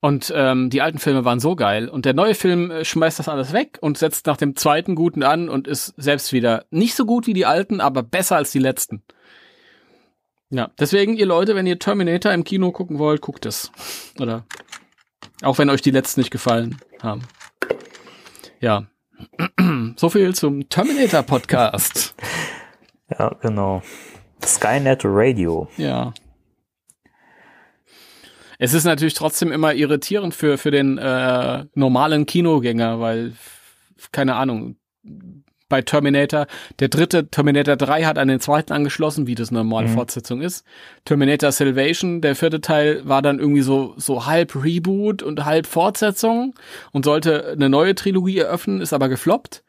[0.00, 1.88] Und ähm, die alten Filme waren so geil.
[1.88, 5.22] Und der neue Film äh, schmeißt das alles weg und setzt nach dem zweiten guten
[5.22, 8.58] an und ist selbst wieder nicht so gut wie die alten, aber besser als die
[8.58, 9.04] letzten.
[10.54, 13.72] Ja, deswegen, ihr Leute, wenn ihr Terminator im Kino gucken wollt, guckt es.
[14.20, 14.44] Oder
[15.40, 17.22] auch wenn euch die letzten nicht gefallen haben.
[18.60, 18.86] Ja.
[19.96, 22.14] so viel zum Terminator Podcast.
[23.18, 23.82] Ja, genau.
[24.42, 25.68] Skynet Radio.
[25.76, 26.14] Ja.
[28.58, 33.34] Es ist natürlich trotzdem immer irritierend für, für den äh, normalen Kinogänger, weil,
[34.12, 34.76] keine Ahnung,
[35.72, 36.46] bei Terminator.
[36.80, 39.94] Der dritte, Terminator 3, hat an den zweiten angeschlossen, wie das eine normale mhm.
[39.94, 40.66] Fortsetzung ist.
[41.06, 46.54] Terminator Salvation, der vierte Teil, war dann irgendwie so, so halb Reboot und halb Fortsetzung
[46.92, 49.64] und sollte eine neue Trilogie eröffnen, ist aber gefloppt.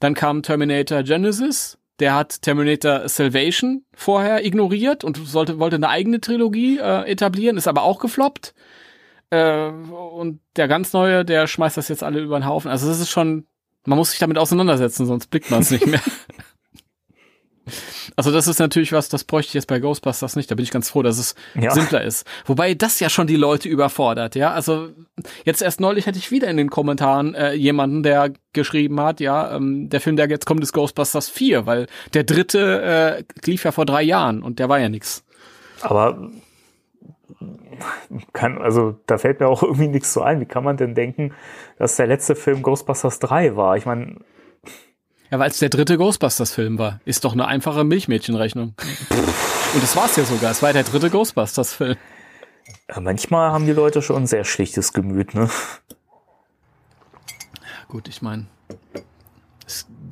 [0.00, 6.20] Dann kam Terminator Genesis, der hat Terminator Salvation vorher ignoriert und sollte, wollte eine eigene
[6.20, 8.54] Trilogie äh, etablieren, ist aber auch gefloppt.
[9.30, 12.70] Äh, und der ganz neue, der schmeißt das jetzt alle über den Haufen.
[12.70, 13.47] Also das ist schon
[13.86, 16.00] man muss sich damit auseinandersetzen, sonst blickt man es nicht mehr.
[18.16, 20.50] Also das ist natürlich was, das bräuchte ich jetzt bei Ghostbusters nicht.
[20.50, 21.70] Da bin ich ganz froh, dass es ja.
[21.70, 22.26] simpler ist.
[22.46, 24.52] Wobei das ja schon die Leute überfordert, ja.
[24.52, 24.88] Also
[25.44, 29.54] jetzt erst neulich hatte ich wieder in den Kommentaren äh, jemanden, der geschrieben hat, ja,
[29.54, 33.72] ähm, der Film, der jetzt kommt, ist Ghostbusters 4, weil der dritte äh, lief ja
[33.72, 35.24] vor drei Jahren und der war ja nix.
[35.82, 36.30] Aber
[38.32, 40.40] kann, also da fällt mir auch irgendwie nichts so ein.
[40.40, 41.34] Wie kann man denn denken,
[41.78, 43.76] dass der letzte Film Ghostbusters 3 war?
[43.76, 44.16] Ich meine.
[45.30, 47.00] Ja, weil es der dritte Ghostbusters-Film war.
[47.04, 48.74] Ist doch eine einfache Milchmädchenrechnung.
[49.74, 50.52] Und das war's ja sogar.
[50.52, 51.96] Es war der dritte Ghostbusters-Film.
[52.88, 55.50] Ja, manchmal haben die Leute schon ein sehr schlichtes Gemüt, ne?
[57.88, 58.46] Gut, ich meine,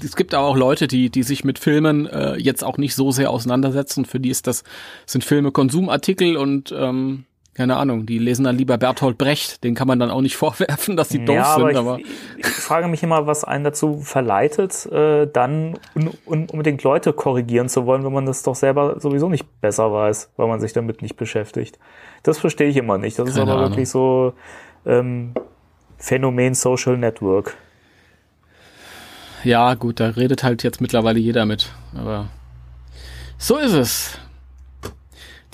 [0.02, 3.10] es gibt aber auch Leute, die, die sich mit Filmen äh, jetzt auch nicht so
[3.10, 4.04] sehr auseinandersetzen.
[4.04, 4.64] Für die ist das,
[5.06, 7.24] sind Filme Konsumartikel und ähm,
[7.56, 9.64] keine Ahnung, die lesen dann lieber Bertolt Brecht.
[9.64, 11.76] Den kann man dann auch nicht vorwerfen, dass sie doof ja, aber sind.
[11.78, 16.82] Aber ich, ich frage mich immer, was einen dazu verleitet, äh, dann un, un, unbedingt
[16.82, 20.60] Leute korrigieren zu wollen, wenn man das doch selber sowieso nicht besser weiß, weil man
[20.60, 21.78] sich damit nicht beschäftigt.
[22.22, 23.18] Das verstehe ich immer nicht.
[23.18, 23.70] Das ist Keine aber Ahnung.
[23.70, 24.34] wirklich so
[24.84, 25.32] ähm,
[25.96, 27.56] Phänomen Social Network.
[29.44, 31.72] ja, gut, da redet halt jetzt mittlerweile jeder mit.
[31.96, 32.26] Aber
[33.38, 34.18] so ist es.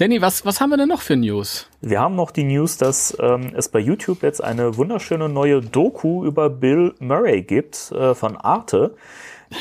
[0.02, 1.68] Danny, was, was haben wir denn noch für News?
[1.80, 6.24] Wir haben noch die News, dass ähm, es bei YouTube jetzt eine wunderschöne neue Doku
[6.24, 8.96] über Bill Murray gibt äh, von Arte.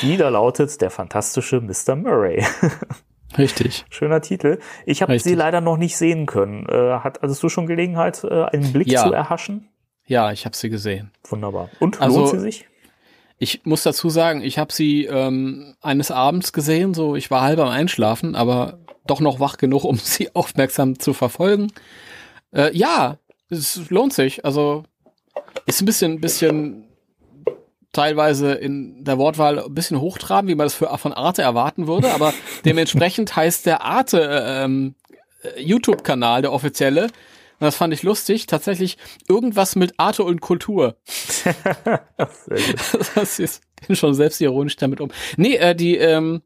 [0.00, 1.94] Die da lautet Der fantastische Mr.
[1.94, 2.44] Murray.
[3.38, 3.84] Richtig.
[3.88, 4.58] Schöner Titel.
[4.84, 6.66] Ich habe sie leider noch nicht sehen können.
[6.68, 9.04] Äh, hat, hattest du schon Gelegenheit, äh, einen Blick Ja.
[9.04, 9.68] zu erhaschen?
[10.06, 11.12] Ja, ich habe sie gesehen.
[11.22, 11.68] Wunderbar.
[11.78, 12.66] Und Also- lohnt sie sich?
[13.42, 17.58] Ich muss dazu sagen, ich habe sie ähm, eines Abends gesehen, so ich war halb
[17.58, 21.72] am Einschlafen, aber doch noch wach genug, um sie aufmerksam zu verfolgen.
[22.52, 23.18] Äh, ja,
[23.50, 24.44] es lohnt sich.
[24.44, 24.84] Also
[25.66, 26.84] ist ein bisschen, bisschen
[27.90, 32.12] teilweise in der Wortwahl ein bisschen hochtrabend, wie man das für, von Arte erwarten würde,
[32.12, 32.32] aber
[32.64, 34.94] dementsprechend heißt der Arte äh, ähm,
[35.42, 37.08] äh, YouTube-Kanal, der offizielle,
[37.62, 38.98] und das fand ich lustig, tatsächlich
[39.28, 40.96] irgendwas mit Arte und Kultur.
[43.14, 45.12] Das ist schon selbstironisch damit um.
[45.36, 46.42] Nee, äh, die, ähm,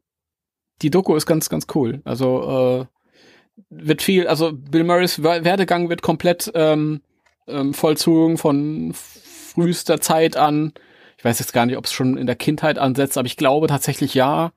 [0.83, 2.01] die Doku ist ganz, ganz cool.
[2.05, 7.01] Also äh, wird viel, also Bill Murrays Wer- Werdegang wird komplett ähm,
[7.47, 10.71] ähm, vollzogen von frühester Zeit an.
[11.17, 13.65] Ich weiß jetzt gar nicht, ob es schon in der Kindheit ansetzt, aber ich glaube
[13.65, 14.51] tatsächlich ja.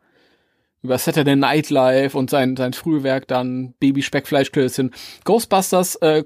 [0.82, 4.90] Über Saturday Night Live und sein, sein Frühwerk dann Baby Speckfleischklößchen.
[5.24, 6.24] Ghostbusters, äh,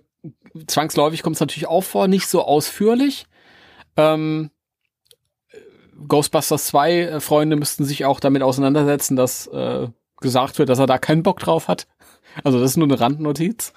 [0.66, 3.26] zwangsläufig kommt es natürlich auch vor, nicht so ausführlich.
[3.96, 4.50] Ähm,
[6.08, 9.88] Ghostbusters 2 äh, Freunde müssten sich auch damit auseinandersetzen, dass äh,
[10.20, 11.86] gesagt wird, dass er da keinen Bock drauf hat.
[12.42, 13.72] Also das ist nur eine Randnotiz.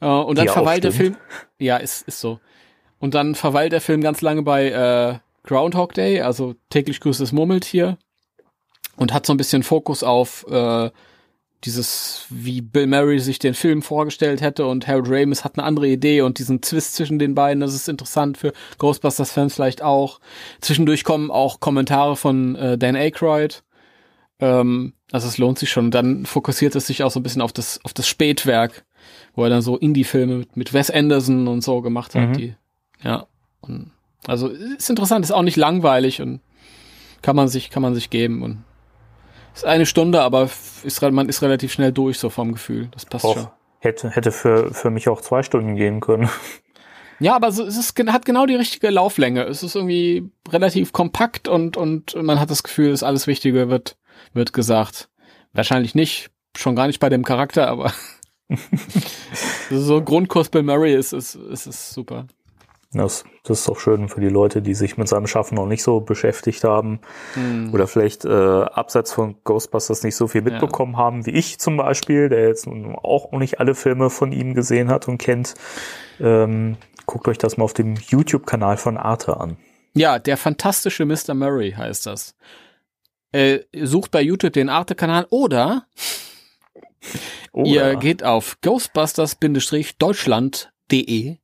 [0.00, 0.92] Äh, und dann verweilt der.
[0.92, 1.16] Film.
[1.58, 2.40] Ja, ist, ist so.
[2.98, 7.32] Und dann verweilt der Film ganz lange bei äh, Groundhog Day, also täglich grüßt das
[7.32, 7.98] Murmeltier.
[8.96, 10.90] Und hat so ein bisschen Fokus auf äh,
[11.64, 15.86] dieses, wie Bill Murray sich den Film vorgestellt hätte und Harold Ramis hat eine andere
[15.88, 20.20] Idee und diesen Twist zwischen den beiden, das ist interessant für Ghostbusters-Fans vielleicht auch.
[20.60, 23.62] Zwischendurch kommen auch Kommentare von äh, Dan Aykroyd.
[24.40, 25.86] Ähm, also es lohnt sich schon.
[25.86, 28.84] Und dann fokussiert es sich auch so ein bisschen auf das, auf das Spätwerk,
[29.34, 32.30] wo er dann so Indie-Filme mit, mit Wes Anderson und so gemacht hat.
[32.30, 32.32] Mhm.
[32.34, 32.54] Die,
[33.02, 33.26] ja.
[33.60, 33.92] Und,
[34.26, 36.40] also ist interessant, ist auch nicht langweilig und
[37.22, 38.64] kann man sich, kann man sich geben und
[39.54, 40.48] ist eine Stunde, aber
[40.84, 42.88] ist, man ist relativ schnell durch, so vom Gefühl.
[42.92, 43.46] Das passt schon.
[43.46, 43.50] Auch
[43.82, 46.28] hätte, hätte für, für mich auch zwei Stunden gehen können.
[47.18, 49.44] Ja, aber so, es ist, hat genau die richtige Lauflänge.
[49.44, 53.96] Es ist irgendwie relativ kompakt und, und man hat das Gefühl, dass alles Wichtige wird,
[54.32, 55.08] wird gesagt.
[55.52, 57.92] Wahrscheinlich nicht, schon gar nicht bei dem Charakter, aber
[59.70, 62.26] so ein Grundkurs Bill Murray ist, ist, ist, ist super.
[62.94, 65.82] Das, das ist doch schön für die Leute, die sich mit seinem Schaffen noch nicht
[65.82, 67.00] so beschäftigt haben
[67.34, 67.72] Hm.
[67.72, 72.28] oder vielleicht äh, abseits von Ghostbusters nicht so viel mitbekommen haben wie ich zum Beispiel,
[72.28, 75.54] der jetzt auch noch nicht alle Filme von ihm gesehen hat und kennt.
[76.20, 76.76] Ähm,
[77.06, 79.56] guckt euch das mal auf dem YouTube-Kanal von Arte an.
[79.94, 81.32] Ja, der fantastische Mr.
[81.34, 82.34] Murray heißt das.
[83.32, 85.86] Äh, sucht bei YouTube den Arte-Kanal oder
[87.52, 87.94] Oh, Ihr ja.
[87.94, 91.36] geht auf ghostbusters-deutschland.de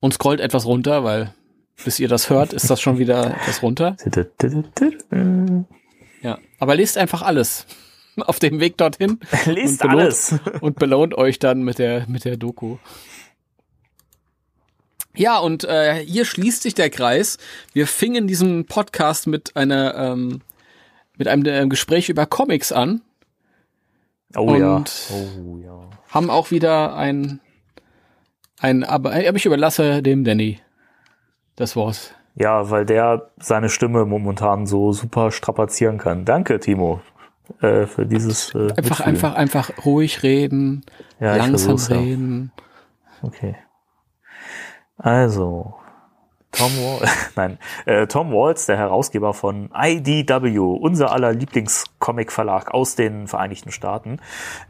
[0.00, 1.34] und scrollt etwas runter, weil
[1.84, 3.96] bis ihr das hört, ist das schon wieder etwas runter.
[6.22, 7.66] Ja, aber lest einfach alles
[8.16, 10.34] auf dem Weg dorthin Lest Und belohnt- alles.
[10.60, 12.78] und belohnt euch dann mit der mit der Doku.
[15.14, 17.38] Ja, und äh, hier schließt sich der Kreis.
[17.72, 20.42] Wir fingen diesen Podcast mit einer ähm,
[21.16, 23.00] mit einem äh, Gespräch über Comics an.
[24.36, 24.76] Oh ja.
[24.76, 25.88] Und- Oh ja.
[26.10, 27.40] haben auch wieder ein,
[28.60, 30.60] ein aber, aber ich überlasse dem Danny
[31.56, 32.14] das Wort.
[32.34, 36.24] Ja, weil der seine Stimme momentan so super strapazieren kann.
[36.26, 37.00] Danke, Timo,
[37.60, 38.54] äh, für dieses.
[38.54, 39.08] Äh, Einfach, Mitfühlen.
[39.08, 40.84] einfach, einfach ruhig reden,
[41.18, 41.96] Ja, langsam versuch's, ja.
[41.98, 42.52] reden.
[43.22, 43.56] Okay.
[44.98, 45.74] Also,
[46.52, 53.28] Tom Wall Nein, äh, Tom Waltz, der Herausgeber von IDW, unser aller Lieblingscomic-Verlag aus den
[53.28, 54.20] Vereinigten Staaten,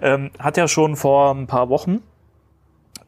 [0.01, 2.03] ähm, hat ja schon vor ein paar Wochen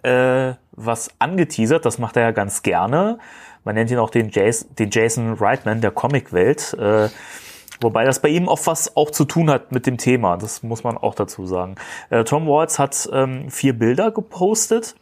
[0.02, 1.84] äh, was angeteasert.
[1.84, 3.18] Das macht er ja ganz gerne.
[3.64, 6.74] Man nennt ihn auch den, Jason, den Jason Reitman der Comicwelt.
[6.74, 7.08] Äh,
[7.80, 10.36] Wobei das bei ihm oft was auch zu tun hat mit dem Thema.
[10.36, 11.76] Das muss man auch dazu sagen.
[12.10, 14.96] Äh, Tom Waltz hat ähm, vier Bilder gepostet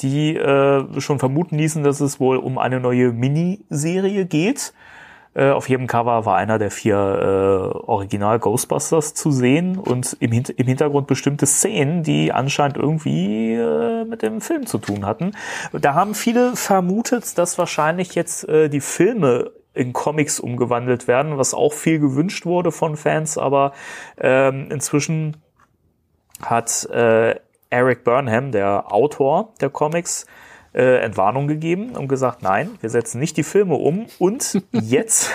[0.00, 4.72] die äh, schon vermuten ließen, dass es wohl um eine neue Miniserie geht.
[5.34, 10.30] Äh, auf jedem Cover war einer der vier äh, Original Ghostbusters zu sehen und im,
[10.30, 15.32] Hin im Hintergrund bestimmte Szenen, die anscheinend irgendwie äh, mit dem Film zu tun hatten.
[15.72, 21.54] Da haben viele vermutet, dass wahrscheinlich jetzt äh, die Filme in Comics umgewandelt werden, was
[21.54, 23.72] auch viel gewünscht wurde von Fans, aber
[24.18, 25.38] ähm, inzwischen
[26.42, 27.36] hat äh,
[27.70, 30.26] Eric Burnham, der Autor der Comics,
[30.74, 35.30] äh, Entwarnung gegeben und gesagt, nein, wir setzen nicht die Filme um und jetzt,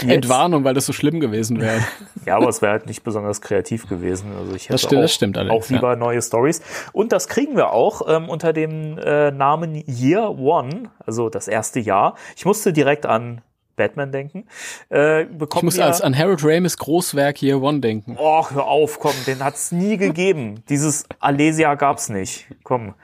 [0.00, 1.80] jetzt Entwarnung, weil das so schlimm gewesen wäre.
[2.24, 4.32] ja, aber es wäre halt nicht besonders kreativ gewesen.
[4.38, 5.96] Also ich hätte das stimmt, auch, das stimmt allerdings, auch lieber ja.
[5.96, 6.62] neue Stories.
[6.92, 11.80] Und das kriegen wir auch ähm, unter dem äh, Namen Year One, also das erste
[11.80, 12.16] Jahr.
[12.36, 13.42] Ich musste direkt an
[13.76, 14.46] Batman denken.
[14.90, 18.16] Äh, ich muss als an Harold Ramis Großwerk Year One denken.
[18.18, 20.62] Oh, hör auf, komm, den hat's nie gegeben.
[20.68, 22.46] Dieses Alesia gab's nicht.
[22.64, 22.94] Komm.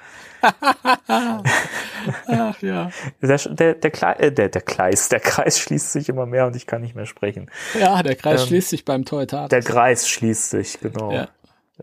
[2.27, 2.91] Ach, ja.
[3.21, 6.57] Der, der, der, Kle äh, der, der Kreis, der Kreis schließt sich immer mehr und
[6.57, 7.51] ich kann nicht mehr sprechen.
[7.79, 11.13] Ja, der Kreis ähm, schließt sich beim Toy Der Kreis schließt sich, genau.
[11.13, 11.29] Ja.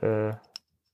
[0.02, 0.34] Äh,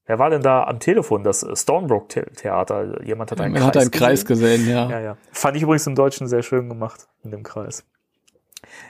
[0.05, 1.23] wer war denn da am Telefon?
[1.23, 3.03] Das Stonebrook Theater.
[3.03, 4.89] Jemand hat einen Man Kreis hat einen Kreis gesehen, ja.
[4.89, 4.99] ja.
[4.99, 7.83] Ja, Fand ich übrigens im Deutschen sehr schön gemacht, in dem Kreis.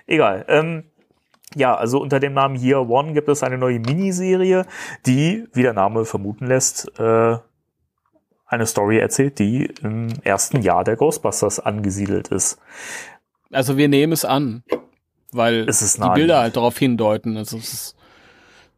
[0.06, 0.46] Egal.
[0.48, 0.86] Ähm,
[1.56, 4.66] ja, also unter dem Namen Year One gibt es eine neue Miniserie,
[5.06, 7.38] die, wie der Name vermuten lässt, äh,
[8.56, 12.60] eine Story erzählt, die im ersten Jahr der Ghostbusters angesiedelt ist.
[13.52, 14.64] Also wir nehmen es an,
[15.32, 17.38] weil die Bilder halt darauf hindeuten.
[17.38, 17.96] Also es ist,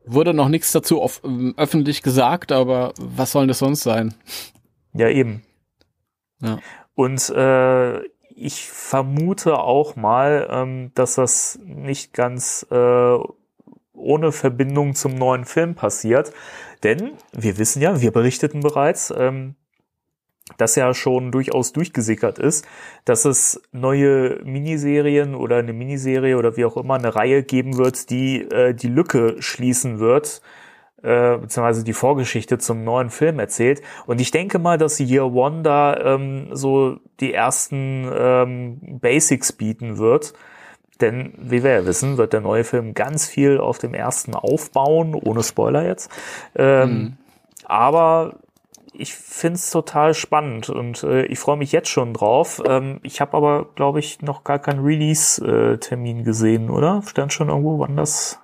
[0.05, 4.13] wurde noch nichts dazu auf, ähm, öffentlich gesagt, aber was soll das sonst sein?
[4.93, 5.43] Ja, eben.
[6.41, 6.59] Ja.
[6.95, 7.99] Und äh,
[8.35, 13.17] ich vermute auch mal, ähm, dass das nicht ganz äh,
[13.93, 16.31] ohne Verbindung zum neuen Film passiert.
[16.83, 19.55] Denn wir wissen ja, wir berichteten bereits, ähm,
[20.55, 22.65] dass ja schon durchaus durchgesickert ist,
[23.05, 28.10] dass es neue Miniserien oder eine Miniserie oder wie auch immer eine Reihe geben wird,
[28.10, 30.41] die äh, die Lücke schließen wird,
[31.03, 33.81] äh, beziehungsweise die Vorgeschichte zum neuen Film erzählt.
[34.05, 39.97] Und ich denke mal, dass Year One da ähm, so die ersten ähm, Basics bieten
[39.97, 40.33] wird.
[41.01, 45.13] Denn, wie wir ja wissen, wird der neue Film ganz viel auf dem ersten aufbauen,
[45.13, 46.12] ohne Spoiler jetzt.
[46.55, 47.17] Ähm, mhm.
[47.65, 48.39] Aber
[48.97, 52.62] ich find's total spannend und äh, ich freue mich jetzt schon drauf.
[52.65, 57.01] Ähm, ich habe aber, glaube ich, noch gar keinen Release-Termin gesehen, oder?
[57.05, 58.39] Stand schon irgendwo, wann das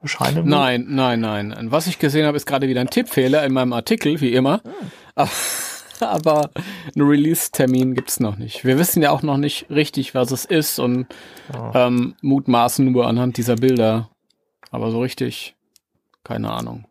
[0.00, 0.48] erscheinen?
[0.48, 1.54] Nein, nein, nein.
[1.70, 4.62] Was ich gesehen habe, ist gerade wieder ein Tippfehler in meinem Artikel, wie immer.
[5.14, 5.28] Ah.
[6.00, 6.50] Aber
[6.94, 8.64] einen Release-Termin gibt's noch nicht.
[8.64, 11.06] Wir wissen ja auch noch nicht richtig, was es ist und
[11.54, 11.70] oh.
[11.74, 14.10] ähm, mutmaßen nur anhand dieser Bilder.
[14.70, 15.56] Aber so richtig,
[16.22, 16.84] keine Ahnung.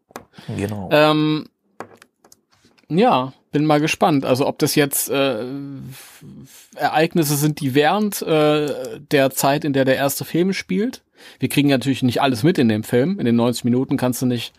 [0.58, 0.90] Genau.
[0.92, 1.48] Ähm,
[2.90, 4.26] ja, bin mal gespannt.
[4.26, 5.46] Also ob das jetzt äh,
[6.76, 11.02] Ereignisse sind, die während äh, der Zeit, in der der erste Film spielt.
[11.40, 13.20] Wir kriegen natürlich nicht alles mit in dem Film.
[13.20, 14.54] In den 90 Minuten kannst du nicht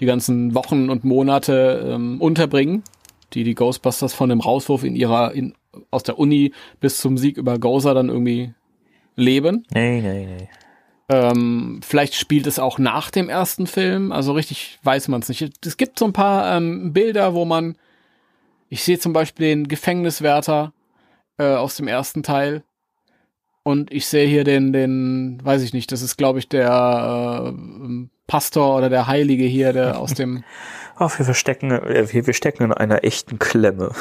[0.00, 2.82] die ganzen Wochen und Monate ähm, unterbringen,
[3.34, 5.54] die die Ghostbusters von dem Rauswurf in ihrer in,
[5.90, 8.54] aus der Uni bis zum Sieg über Gozer dann irgendwie
[9.14, 9.66] leben.
[9.72, 10.48] Nee, nee, nee.
[11.08, 15.66] Ähm, vielleicht spielt es auch nach dem ersten Film, also richtig weiß man es nicht.
[15.66, 17.76] Es gibt so ein paar ähm, Bilder, wo man,
[18.68, 20.72] ich sehe zum Beispiel den Gefängniswärter
[21.38, 22.62] äh, aus dem ersten Teil
[23.62, 28.06] und ich sehe hier den, den, weiß ich nicht, das ist glaube ich der äh,
[28.26, 30.44] Pastor oder der Heilige hier, der aus dem.
[30.96, 33.92] Ach, wir verstecken, äh, wir, wir stecken in einer echten Klemme.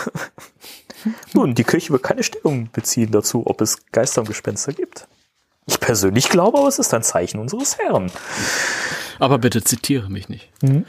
[1.33, 5.07] Nun, die Kirche wird keine Stellung beziehen dazu, ob es Geister und Gespenster gibt.
[5.67, 8.12] Ich persönlich glaube, aber es ist ein Zeichen unseres Herrn.
[9.19, 10.50] Aber bitte zitiere mich nicht.
[10.62, 10.86] Mhm.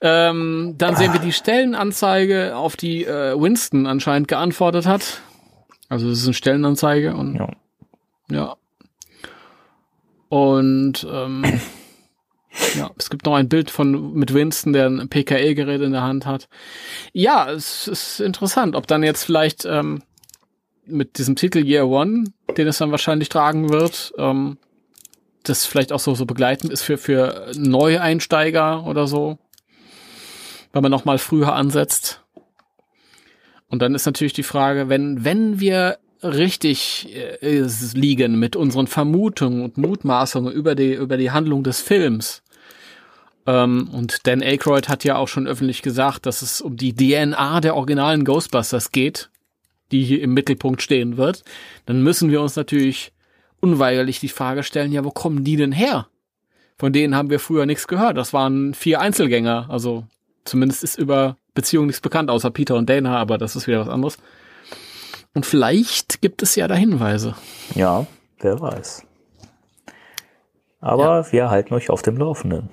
[0.00, 5.22] Ähm, dann sehen wir die Stellenanzeige, auf die äh, Winston anscheinend geantwortet hat.
[5.88, 7.48] Also es ist eine Stellenanzeige und ja.
[8.30, 8.56] ja.
[10.28, 11.44] Und ähm,
[12.76, 16.26] ja, es gibt noch ein Bild von mit Winston, der ein PKE-Gerät in der Hand
[16.26, 16.48] hat.
[17.12, 20.02] Ja, es ist interessant, ob dann jetzt vielleicht ähm,
[20.86, 22.24] mit diesem Titel Year One,
[22.56, 24.58] den es dann wahrscheinlich tragen wird, ähm,
[25.42, 29.38] das vielleicht auch so, so begleitend ist für, für Neueinsteiger oder so,
[30.72, 32.22] wenn man nochmal früher ansetzt.
[33.68, 37.08] Und dann ist natürlich die Frage, wenn, wenn wir richtig
[37.42, 42.42] äh, liegen mit unseren Vermutungen und Mutmaßungen über die, über die Handlung des Films,
[43.46, 47.60] ähm, und Dan Aykroyd hat ja auch schon öffentlich gesagt, dass es um die DNA
[47.60, 49.30] der originalen Ghostbusters geht
[49.92, 51.44] die hier im Mittelpunkt stehen wird,
[51.86, 53.12] dann müssen wir uns natürlich
[53.60, 56.08] unweigerlich die Frage stellen, ja, wo kommen die denn her?
[56.78, 58.16] Von denen haben wir früher nichts gehört.
[58.16, 59.66] Das waren vier Einzelgänger.
[59.68, 60.04] Also
[60.44, 63.88] zumindest ist über Beziehungen nichts bekannt, außer Peter und Dana, aber das ist wieder was
[63.88, 64.18] anderes.
[65.34, 67.36] Und vielleicht gibt es ja da Hinweise.
[67.74, 68.06] Ja,
[68.40, 69.06] wer weiß.
[70.80, 72.68] Aber wir halten euch auf dem Laufenden.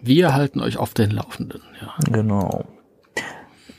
[0.00, 1.94] Wir halten euch auf den Laufenden, ja.
[2.10, 2.64] Genau.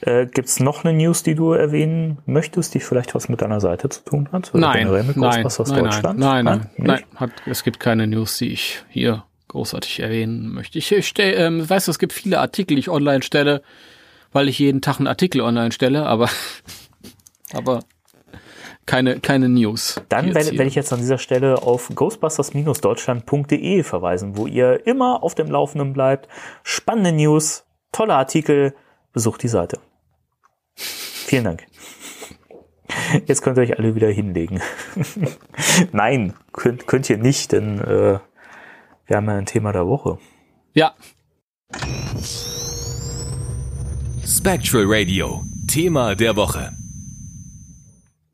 [0.02, 3.60] Äh, Gibt es noch eine News, die du erwähnen möchtest, die vielleicht was mit deiner
[3.60, 4.52] Seite zu tun hat?
[4.54, 5.44] Nein, nein, nein,
[6.18, 6.88] nein, nein, Nicht?
[6.88, 10.80] nein, hat, es gibt keine News, die ich hier großartig erwähnen möchte.
[10.80, 13.62] Ich, ich stell, ähm, weißt du, es gibt viele Artikel, die ich online stelle,
[14.32, 16.30] weil ich jeden Tag einen Artikel online stelle, aber,
[17.54, 17.82] aber
[18.88, 20.02] keine, keine News.
[20.10, 25.36] Dann werde, werde ich jetzt an dieser Stelle auf ghostbusters-deutschland.de verweisen, wo ihr immer auf
[25.36, 26.28] dem Laufenden bleibt.
[26.64, 28.74] Spannende News, tolle Artikel.
[29.14, 29.78] Besucht die Seite.
[31.32, 31.66] Vielen Dank.
[33.26, 34.60] Jetzt könnt ihr euch alle wieder hinlegen.
[35.94, 38.20] Nein, könnt, könnt ihr nicht, denn äh,
[39.06, 40.18] wir haben ja ein Thema der Woche.
[40.74, 40.94] Ja,
[44.26, 46.74] Spectral Radio, Thema der Woche.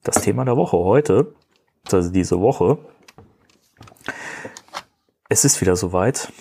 [0.04, 1.36] Das Thema der Woche heute,
[1.92, 2.80] also diese Woche,
[5.30, 6.34] es ist wieder soweit.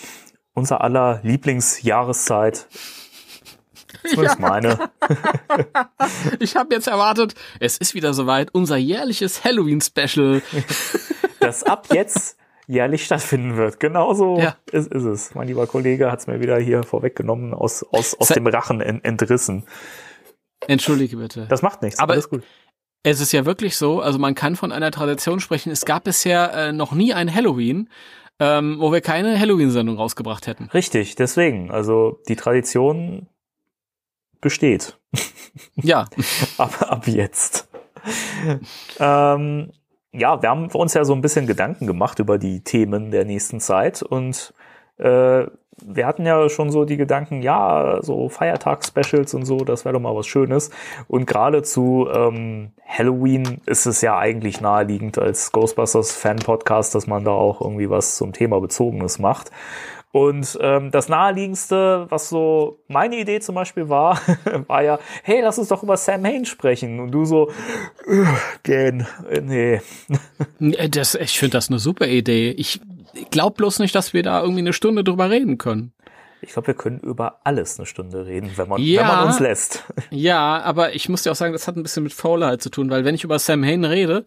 [0.54, 2.66] Unser aller Lieblingsjahreszeit.
[4.10, 4.78] Zumindest meine.
[6.40, 10.42] ich habe jetzt erwartet, es ist wieder soweit, unser jährliches Halloween-Special.
[11.40, 13.78] das ab jetzt jährlich stattfinden wird.
[13.80, 14.56] Genauso Ja.
[14.72, 15.34] ist, ist es.
[15.34, 18.80] Mein lieber Kollege hat es mir wieder hier vorweggenommen, aus, aus, aus Se- dem Rachen
[18.80, 19.64] en, entrissen.
[20.66, 21.46] Entschuldige bitte.
[21.48, 21.98] Das macht nichts.
[22.00, 22.42] Aber- alles gut.
[23.02, 25.70] Es ist ja wirklich so, also man kann von einer Tradition sprechen.
[25.70, 27.88] Es gab bisher äh, noch nie ein Halloween,
[28.40, 30.64] ähm, wo wir keine Halloween-Sendung rausgebracht hätten.
[30.74, 31.70] Richtig, deswegen.
[31.70, 33.28] Also die Tradition
[34.46, 34.96] besteht.
[35.74, 36.04] Ja,
[36.58, 37.68] ab, ab jetzt.
[39.00, 39.72] ähm,
[40.12, 43.58] ja, wir haben uns ja so ein bisschen Gedanken gemacht über die Themen der nächsten
[43.58, 44.54] Zeit und
[44.98, 45.46] äh,
[45.84, 50.00] wir hatten ja schon so die Gedanken, ja, so Feiertags-Specials und so, das wäre doch
[50.00, 50.70] mal was Schönes.
[51.08, 57.32] Und gerade zu ähm, Halloween ist es ja eigentlich naheliegend als Ghostbusters-Fan-Podcast, dass man da
[57.32, 59.50] auch irgendwie was zum Thema Bezogenes macht.
[60.12, 64.18] Und ähm, das naheliegendste, was so meine Idee zum Beispiel war,
[64.66, 67.00] war ja, hey, lass uns doch über Sam Hain sprechen.
[67.00, 67.50] Und du so,
[68.06, 68.24] äh,
[68.62, 69.80] gähn, äh, nee.
[70.60, 72.50] Äh, das, ich finde das eine super Idee.
[72.52, 72.80] Ich
[73.30, 75.92] glaube bloß nicht, dass wir da irgendwie eine Stunde drüber reden können.
[76.40, 79.00] Ich glaube, wir können über alles eine Stunde reden, wenn man, Ja.
[79.00, 79.84] wenn man uns lässt.
[80.10, 82.88] Ja, aber ich muss dir auch sagen, das hat ein bisschen mit Faulheit zu tun,
[82.90, 84.24] weil wenn ich über Sam Hain rede,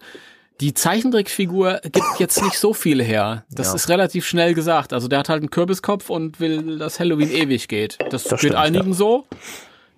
[0.61, 3.45] die Zeichentrickfigur gibt jetzt nicht so viel her.
[3.51, 3.75] Das Ja.
[3.75, 4.93] ist relativ schnell gesagt.
[4.93, 7.97] Also der hat halt einen Kürbiskopf und will, dass Halloween ewig geht.
[8.09, 8.93] Das, Das geht stimmt, einigen ja.
[8.95, 9.25] so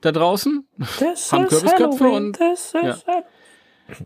[0.02, 0.66] da draußen.
[1.00, 2.98] Das Haben Kürbisköpfe Halloween, und- das ist ja.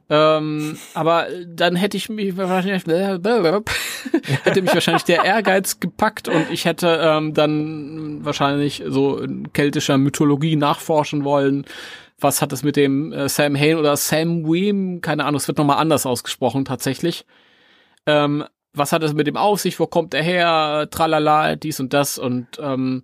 [0.09, 6.65] Ähm, aber dann hätte ich mich wahrscheinlich hätte mich wahrscheinlich der Ehrgeiz gepackt und ich
[6.65, 11.65] hätte ähm, dann wahrscheinlich so in keltischer Mythologie nachforschen wollen.
[12.19, 15.57] Was hat es mit dem äh, Sam Hain oder Sam Weem, keine Ahnung, es wird
[15.57, 17.25] nochmal anders ausgesprochen tatsächlich.
[18.05, 19.79] Ähm, was hat es mit dem auf sich?
[19.79, 20.87] Wo kommt er her?
[20.91, 23.03] Tralala, dies und das und ähm,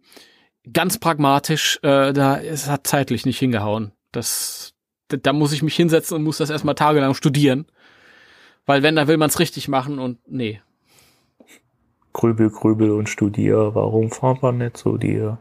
[0.72, 3.92] ganz pragmatisch, äh, da es hat zeitlich nicht hingehauen.
[4.12, 4.74] Das,
[5.08, 7.66] da, da muss ich mich hinsetzen und muss das erstmal tagelang studieren.
[8.66, 10.62] Weil wenn, da will man es richtig machen und nee.
[12.14, 13.72] Grübel, grübel und studier.
[13.74, 15.40] Warum fahrt man nicht so dir?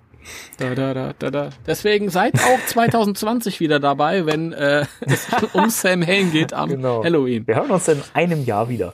[0.59, 1.51] Da, da, da, da, da.
[1.67, 7.03] Deswegen seid auch 2020 wieder dabei, wenn äh, es um Sam Hain geht am Genau.
[7.05, 7.47] Halloween.
[7.47, 8.93] Wir hören uns in einem Jahr wieder.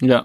[0.00, 0.24] Ja.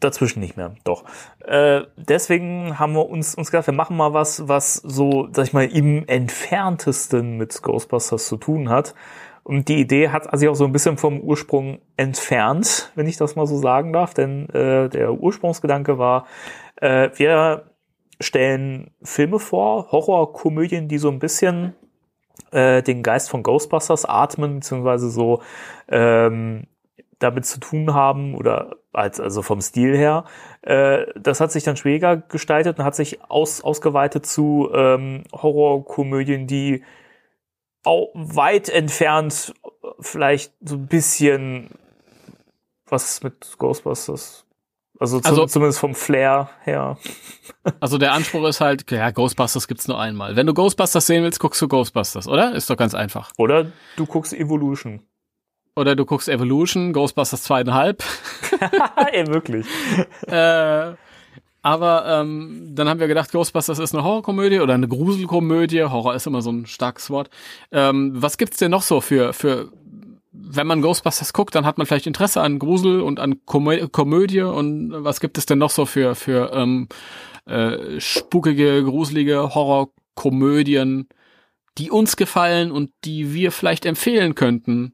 [0.00, 1.04] dazwischen nicht mehr, doch.
[1.44, 5.52] Äh, deswegen haben wir uns, uns gedacht, wir machen mal was, was so, sag ich
[5.52, 8.94] mal, im entferntesten mit Ghostbusters zu tun hat.
[9.42, 13.36] Und die Idee hat sich auch so ein bisschen vom Ursprung entfernt, wenn ich das
[13.36, 16.26] mal so sagen darf, denn äh, der Ursprungsgedanke war,
[16.76, 17.70] äh, wir
[18.20, 21.74] stellen Filme vor, Horrorkomödien, die so ein bisschen
[22.50, 25.42] äh, den Geist von Ghostbusters atmen, beziehungsweise so
[25.88, 26.66] ähm,
[27.18, 30.24] damit zu tun haben oder als also vom Stil her.
[30.62, 36.46] Äh, das hat sich dann schwieriger gestaltet und hat sich aus, ausgeweitet zu ähm, Horrorkomödien,
[36.46, 36.84] die
[37.84, 39.54] auch weit entfernt
[40.00, 41.70] vielleicht so ein bisschen
[42.86, 44.45] was mit Ghostbusters.
[44.98, 46.96] Also, zum, Also- zumindest vom Flair her.
[47.80, 50.36] Also der Anspruch ist halt, ja, Ghostbusters gibt's nur einmal.
[50.36, 52.54] Wenn du Ghostbusters sehen willst, guckst du Ghostbusters, oder?
[52.54, 53.30] Ist doch ganz einfach.
[53.36, 53.66] Oder
[53.96, 55.00] du guckst Evolution.
[55.74, 58.02] Oder du guckst Evolution, Ghostbusters zweieinhalb.
[59.12, 59.66] Ey, wirklich.
[60.26, 60.92] äh,
[61.62, 65.82] aber ähm, dann haben wir gedacht, Ghostbusters ist eine Horrorkomödie oder eine Gruselkomödie.
[65.82, 67.28] Horror ist immer so ein starkes Wort.
[67.72, 69.72] Ähm, was gibt's denn noch so für, für,
[70.38, 74.42] wenn man Ghostbusters guckt, dann hat man vielleicht Interesse an Grusel und an Komö Komödie.
[74.42, 76.88] Und was gibt es denn noch so für, für ähm,
[77.46, 81.08] äh, spukige, gruselige Horrorkomödien,
[81.78, 84.92] die uns gefallen und die wir vielleicht empfehlen könnten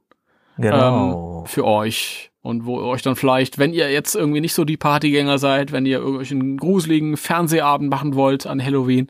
[0.58, 1.40] Genau.
[1.40, 2.30] ähm, für euch.
[2.42, 5.70] Und wo ihr euch dann vielleicht, wenn ihr jetzt irgendwie nicht so die Partygänger seid,
[5.70, 9.08] wenn ihr irgendwelchen gruseligen Fernsehabend machen wollt an Halloween,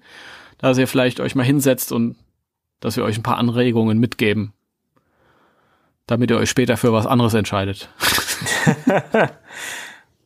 [0.59, 2.17] dass ihr vielleicht euch mal hinsetzt und
[2.81, 4.53] dass wir euch ein paar Anregungen mitgeben,
[6.07, 7.89] damit ihr euch später für was anderes entscheidet.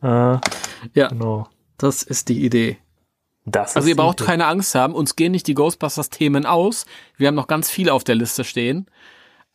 [0.02, 0.38] Äh,
[0.92, 1.48] Ja, genau.
[1.78, 2.76] das ist die Idee.
[3.46, 6.84] Das Also ihr braucht keine Angst haben, uns gehen nicht die Ghostbusters-Themen aus.
[7.16, 8.86] Wir haben noch ganz viele auf der Liste stehen.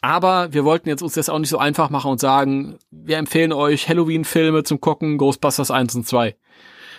[0.01, 3.53] Aber wir wollten jetzt uns das auch nicht so einfach machen und sagen, wir empfehlen
[3.53, 6.35] euch Halloween-Filme zum Gucken, Ghostbusters 1 und 2.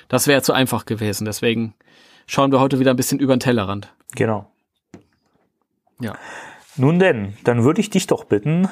[0.08, 1.24] Das wäre zu einfach gewesen.
[1.24, 1.74] Deswegen
[2.26, 3.92] schauen wir heute wieder ein bisschen über den Tellerrand.
[4.14, 4.52] Genau.
[6.00, 6.14] Ja.
[6.76, 8.68] Nun denn, dann würde ich dich doch bitten,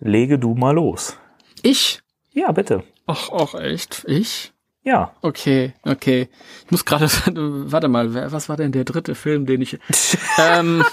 [0.00, 1.16] lege du mal los.
[1.62, 2.00] Ich?
[2.32, 2.84] Ja, bitte.
[3.06, 4.04] Ach, ach, echt?
[4.06, 4.52] Ich?
[4.82, 5.12] Ja.
[5.22, 6.28] Okay, okay.
[6.64, 7.06] Ich muss gerade,
[7.72, 9.78] warte mal, was war denn der dritte Film, den ich,
[10.38, 10.84] ähm,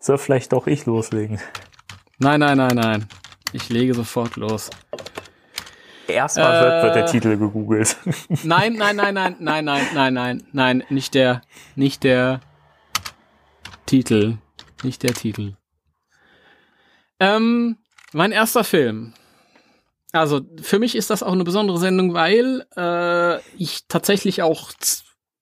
[0.00, 1.38] Soll vielleicht doch ich loslegen.
[2.18, 3.08] nein, nein, nein, nein.
[3.52, 4.70] Ich lege sofort los.
[6.06, 7.10] Erstmal wird, wird der Äh.
[7.10, 7.96] Titel gegoogelt.
[8.42, 11.42] Nein, nein, nein, nein, nein, nein, nein, nein, nein, nicht der,
[11.76, 12.40] nicht der
[13.84, 14.38] Titel,
[14.82, 15.54] nicht der Titel.
[17.20, 17.76] Ähm,
[18.12, 19.12] mein erster Film.
[20.12, 24.72] Also für mich ist das auch eine besondere Sendung, weil äh, ich tatsächlich auch,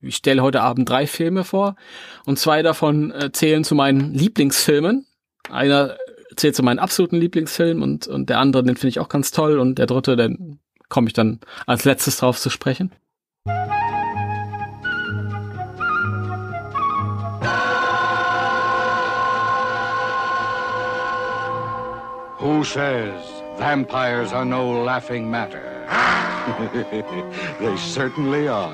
[0.00, 1.76] ich stelle heute Abend drei Filme vor
[2.24, 5.06] und zwei davon äh, zählen zu meinen Lieblingsfilmen.
[5.50, 5.96] Einer
[6.34, 9.58] zählt zu meinen absoluten Lieblingsfilmen und, und der andere, den finde ich auch ganz toll
[9.58, 10.58] und der dritte, den
[10.88, 12.92] komme ich dann als letztes drauf zu sprechen.
[22.46, 25.82] Who says vampires are no laughing matter?
[27.58, 28.72] they certainly are.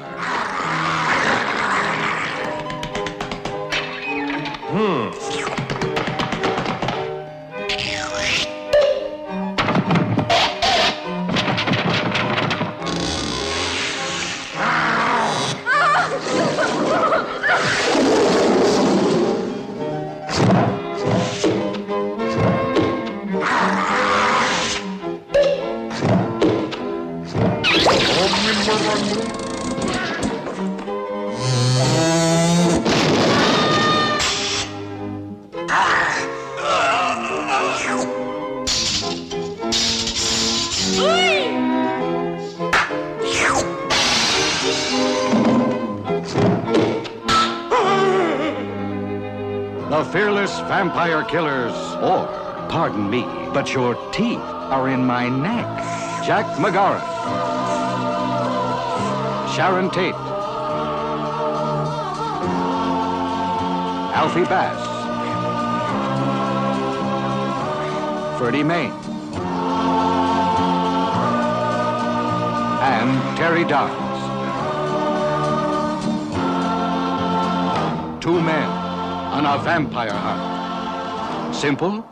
[4.72, 5.10] The
[50.51, 51.72] vampire killers,
[52.03, 52.26] or,
[52.68, 53.22] pardon me,
[53.55, 55.66] but your teeth are in my neck.
[56.24, 57.07] Jack McGarrett.
[59.55, 60.14] Sharon Tate.
[64.14, 64.88] Alfie Bass.
[68.38, 68.90] Freddie Main.
[72.82, 74.11] And Terry Downs.
[78.20, 78.82] Two men
[79.45, 81.55] on a vampire hunt.
[81.55, 82.05] Simple?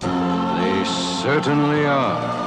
[0.00, 0.84] They
[1.22, 2.40] certainly are.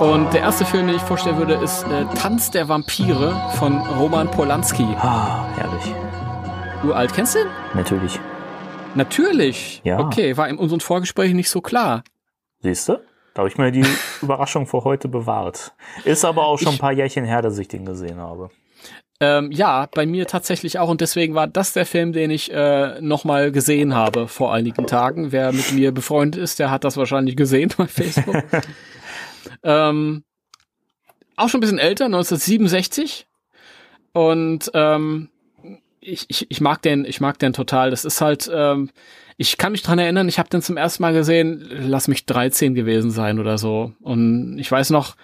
[0.00, 4.30] Und der erste Film, den ich vorstellen würde, ist äh, Tanz der Vampire von Roman
[4.30, 4.86] Polanski.
[4.98, 5.94] Ah, herrlich.
[6.82, 7.48] Uralt, kennst du den?
[7.74, 8.19] Natürlich.
[8.94, 9.80] Natürlich.
[9.84, 10.00] Ja.
[10.00, 12.02] Okay, war in unseren Vorgesprächen nicht so klar.
[12.60, 12.94] Siehst du?
[13.34, 13.84] Da habe ich mir die
[14.22, 15.72] Überraschung für heute bewahrt.
[16.04, 18.50] Ist aber auch schon Ich- ein paar Jährchen her, dass ich den gesehen habe.
[19.22, 20.88] Ähm, ja, bei mir tatsächlich auch.
[20.88, 25.30] Und deswegen war das der Film, den ich äh, nochmal gesehen habe vor einigen Tagen.
[25.30, 28.42] Wer mit mir befreundet ist, der hat das wahrscheinlich gesehen bei Facebook.
[29.62, 30.24] ähm,
[31.36, 33.26] auch schon ein bisschen älter, 1967.
[34.12, 35.28] Und ähm,
[36.00, 37.90] ich, ich, ich mag den, ich mag den total.
[37.90, 38.90] Das ist halt, ähm,
[39.36, 42.74] ich kann mich dran erinnern, ich habe den zum ersten Mal gesehen, lass mich 13
[42.74, 43.92] gewesen sein oder so.
[44.00, 45.16] Und ich weiß noch,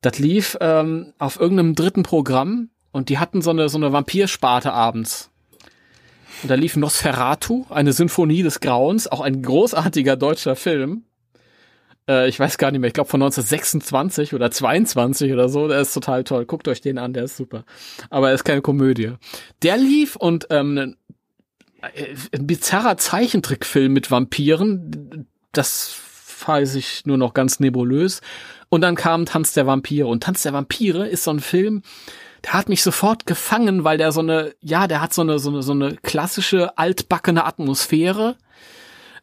[0.00, 4.72] das lief ähm, auf irgendeinem dritten Programm und die hatten so eine, so eine Vampirsparte
[4.72, 5.30] abends.
[6.42, 11.04] Und da lief Nosferatu, eine Symphonie des Grauens, auch ein großartiger deutscher Film.
[12.12, 15.68] Äh, ich weiß gar nicht mehr, ich glaube von 1926 oder 22 oder so.
[15.68, 16.44] Der ist total toll.
[16.46, 17.64] Guckt euch den an, der ist super.
[18.10, 19.12] Aber er ist keine Komödie.
[19.62, 20.96] Der lief und ähm, ein,
[21.94, 25.26] äh, ein bizarrer Zeichentrickfilm mit Vampiren.
[25.52, 25.94] Das
[26.46, 28.20] weiß ich nur noch ganz nebulös.
[28.68, 30.06] Und dann kam Tanz der Vampire.
[30.06, 31.82] Und Tanz der Vampire ist so ein Film,
[32.44, 35.50] der hat mich sofort gefangen, weil der so eine, ja, der hat so eine, so
[35.50, 38.36] eine, so eine klassische altbackene Atmosphäre.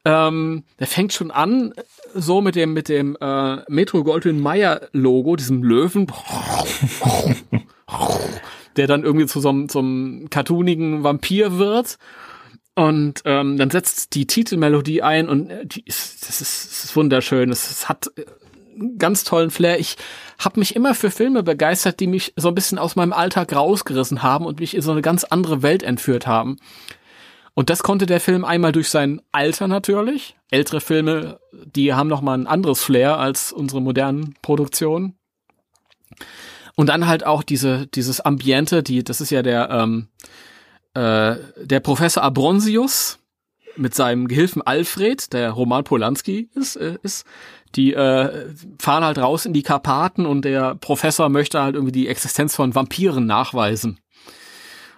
[0.06, 1.74] Ähm, der fängt schon an,
[2.14, 6.08] so mit dem, mit dem äh, Metro Goldwyn Mayer Logo, diesem Löwen,
[8.78, 11.98] der dann irgendwie zu so einem, zum cartoonigen Vampir wird.
[12.76, 16.96] Und ähm, dann setzt die Titelmelodie ein und äh, die ist, das, ist, das ist
[16.96, 17.50] wunderschön.
[17.50, 18.24] Es, hat äh,
[18.80, 19.80] einen ganz tollen Flair.
[19.80, 19.98] Ich
[20.38, 24.24] habe mich immer für Filme begeistert, die mich so ein bisschen aus meinem Alltag rausgerissen
[24.24, 26.56] haben und mich in so eine ganz andere Welt entführt haben.
[27.60, 30.38] Und das konnte der Film einmal durch sein Alter natürlich.
[30.50, 35.18] Ältere Filme, die haben noch mal ein anderes Flair als unsere modernen Produktionen.
[36.78, 40.08] Und dann halt auch diese dieses Ambiente, die das ist ja der ähm,
[40.94, 43.20] äh, der Professor Abronsius
[43.76, 47.26] mit seinem Gehilfen Alfred, der Roman Polanski ist, äh, ist
[47.76, 52.08] die äh, fahren halt raus in die Karpaten und der Professor möchte halt irgendwie die
[52.08, 54.00] Existenz von Vampiren nachweisen.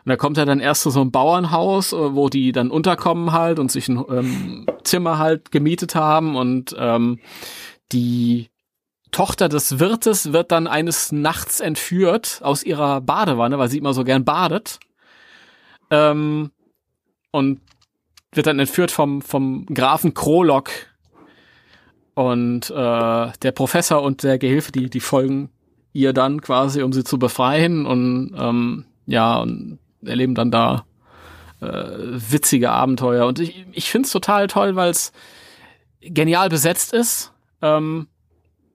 [0.03, 3.31] Und da kommt er dann erst zu so einem Bauernhaus, äh, wo die dann unterkommen
[3.31, 7.19] halt und sich ein ähm, Zimmer halt gemietet haben und ähm,
[7.91, 8.49] die
[9.11, 14.03] Tochter des Wirtes wird dann eines Nachts entführt aus ihrer Badewanne, weil sie immer so
[14.03, 14.79] gern badet.
[15.89, 16.51] Ähm,
[17.31, 17.59] und
[18.33, 20.69] wird dann entführt vom, vom Grafen Krolok.
[22.13, 25.49] Und äh, der Professor und der Gehilfe, die, die folgen
[25.93, 27.85] ihr dann quasi, um sie zu befreien.
[27.85, 30.85] Und ähm, ja, und erleben dann da
[31.61, 33.25] äh, witzige Abenteuer.
[33.27, 35.11] Und ich, ich finde es total toll, weil es
[36.01, 37.31] genial besetzt ist.
[37.61, 38.07] Ähm,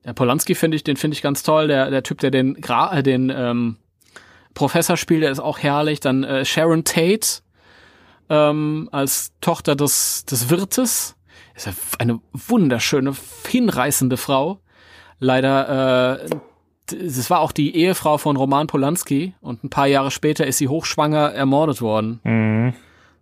[0.05, 1.67] der Polanski finde ich, den finde ich ganz toll.
[1.67, 3.77] Der, der Typ, der den, Gra äh, den ähm,
[4.53, 5.99] Professor spielt, der ist auch herrlich.
[5.99, 7.41] Dann äh, Sharon Tate
[8.29, 11.15] ähm, als Tochter des, des Wirtes.
[11.55, 13.13] Ist ja eine wunderschöne,
[13.47, 14.61] hinreißende Frau.
[15.19, 16.29] Leider äh,
[16.91, 20.67] es war auch die Ehefrau von Roman Polanski und ein paar Jahre später ist sie
[20.67, 22.19] hochschwanger ermordet worden.
[22.23, 22.73] Mhm.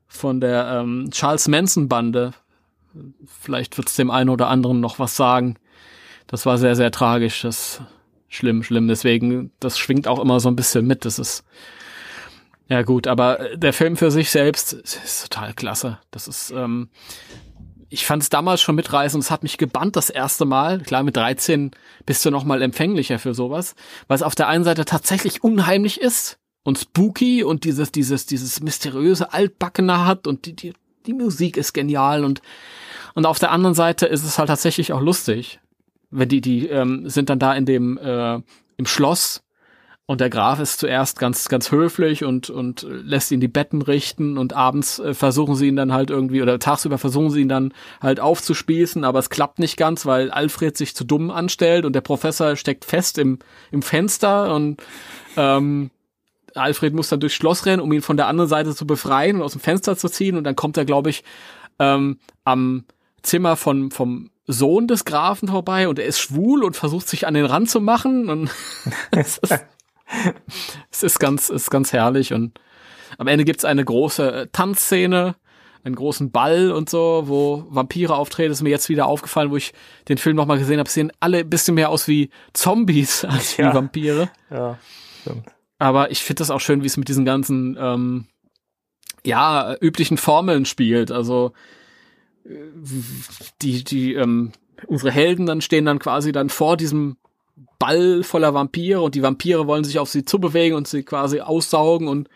[0.07, 2.33] Von der ähm, Charles Manson Bande.
[3.41, 5.55] Vielleicht wird es dem einen oder anderen noch was sagen.
[6.27, 7.41] Das war sehr, sehr tragisch.
[7.41, 7.81] Das ist
[8.29, 8.87] schlimm, schlimm.
[8.87, 11.05] Deswegen, das schwingt auch immer so ein bisschen mit.
[11.05, 11.43] Das ist
[12.67, 15.99] ja gut, aber der Film für sich selbst ist total klasse.
[16.11, 16.89] Das ist ähm,
[17.89, 20.81] ich fand es damals schon mitreißend es hat mich gebannt das erste Mal.
[20.81, 21.71] Klar, mit 13
[22.05, 23.75] bist du noch mal empfänglicher für sowas,
[24.07, 28.61] weil es auf der einen Seite tatsächlich unheimlich ist und spooky und dieses, dieses, dieses
[28.61, 30.73] mysteriöse Altbackene hat und die, die,
[31.05, 32.41] die Musik ist genial und,
[33.13, 35.59] und auf der anderen Seite ist es halt tatsächlich auch lustig.
[36.09, 38.41] Wenn die, die ähm, sind dann da in dem, äh,
[38.77, 39.44] im Schloss
[40.07, 44.37] und der Graf ist zuerst ganz, ganz höflich und, und lässt ihn die Betten richten
[44.37, 47.73] und abends äh, versuchen sie ihn dann halt irgendwie, oder tagsüber versuchen sie ihn dann
[48.01, 52.01] halt aufzuspießen, aber es klappt nicht ganz, weil Alfred sich zu dumm anstellt und der
[52.01, 53.39] Professor steckt fest im,
[53.71, 54.81] im Fenster und
[55.37, 55.89] ähm,
[56.55, 59.41] Alfred muss dann durchs Schloss rennen, um ihn von der anderen Seite zu befreien und
[59.43, 60.37] aus dem Fenster zu ziehen.
[60.37, 61.23] Und dann kommt er, glaube ich,
[61.79, 62.85] ähm, am
[63.21, 67.33] Zimmer von, vom Sohn des Grafen vorbei und er ist schwul und versucht sich an
[67.33, 68.29] den Rand zu machen.
[68.29, 68.49] Und
[69.11, 69.65] es ist,
[70.91, 72.59] es ist ganz, ist ganz herrlich und
[73.17, 75.35] am Ende gibt's eine große äh, Tanzszene,
[75.83, 78.49] einen großen Ball und so, wo Vampire auftreten.
[78.49, 79.73] Das ist mir jetzt wieder aufgefallen, wo ich
[80.09, 80.89] den Film nochmal gesehen habe.
[80.89, 83.69] Sehen alle ein bisschen mehr aus wie Zombies als Ja.
[83.71, 84.29] wie Vampire.
[84.49, 84.79] Ja,
[85.21, 85.45] stimmt.
[85.77, 88.25] Aber ich finde das auch schön, wie es mit diesen ganzen, ähm,
[89.25, 91.11] ja, üblichen Formeln spielt.
[91.11, 91.53] Also
[92.45, 92.49] äh,
[93.61, 94.51] die, die, ähm,
[94.87, 97.17] unsere Helden dann stehen dann quasi dann vor diesem
[97.79, 102.07] Ball voller Vampire und die Vampire wollen sich auf sie zubewegen und sie quasi aussaugen
[102.07, 102.29] und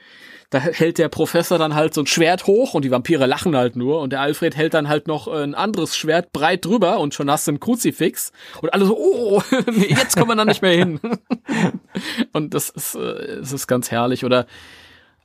[0.49, 3.75] da hält der Professor dann halt so ein Schwert hoch und die Vampire lachen halt
[3.75, 7.13] nur und der Alfred hält dann halt noch äh, ein anderes Schwert breit drüber und
[7.13, 9.43] schon hast du ein Kruzifix und alle so, oh,
[9.87, 10.99] jetzt kommen wir da nicht mehr hin.
[12.33, 14.25] und das ist, äh, das ist ganz herrlich.
[14.25, 14.47] Oder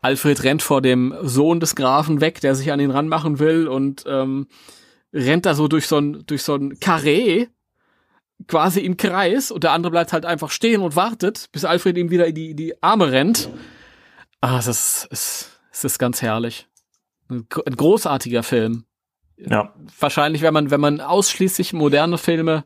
[0.03, 4.05] Alfred rennt vor dem Sohn des Grafen weg, der sich an ihn ranmachen will und
[4.07, 4.47] ähm,
[5.14, 7.47] rennt da so durch so ein, durch so ein Karree
[8.47, 12.11] quasi im Kreis und der andere bleibt halt einfach stehen und wartet, bis Alfred ihm
[12.11, 13.49] wieder in die, in die Arme rennt.
[14.41, 16.68] Ah, das ist, es ist ganz herrlich.
[17.28, 18.85] Ein, ein großartiger Film.
[19.37, 22.64] Ja, Wahrscheinlich, wenn man, wenn man ausschließlich moderne Filme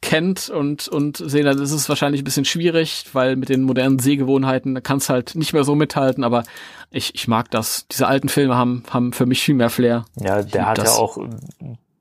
[0.00, 3.98] kennt und, und sehen, dann ist es wahrscheinlich ein bisschen schwierig, weil mit den modernen
[3.98, 6.44] Sehgewohnheiten, kannst halt nicht mehr so mithalten, aber
[6.90, 7.86] ich, ich mag das.
[7.88, 10.04] Diese alten Filme haben, haben für mich viel mehr Flair.
[10.20, 10.96] ja, der hat das.
[10.96, 11.18] ja auch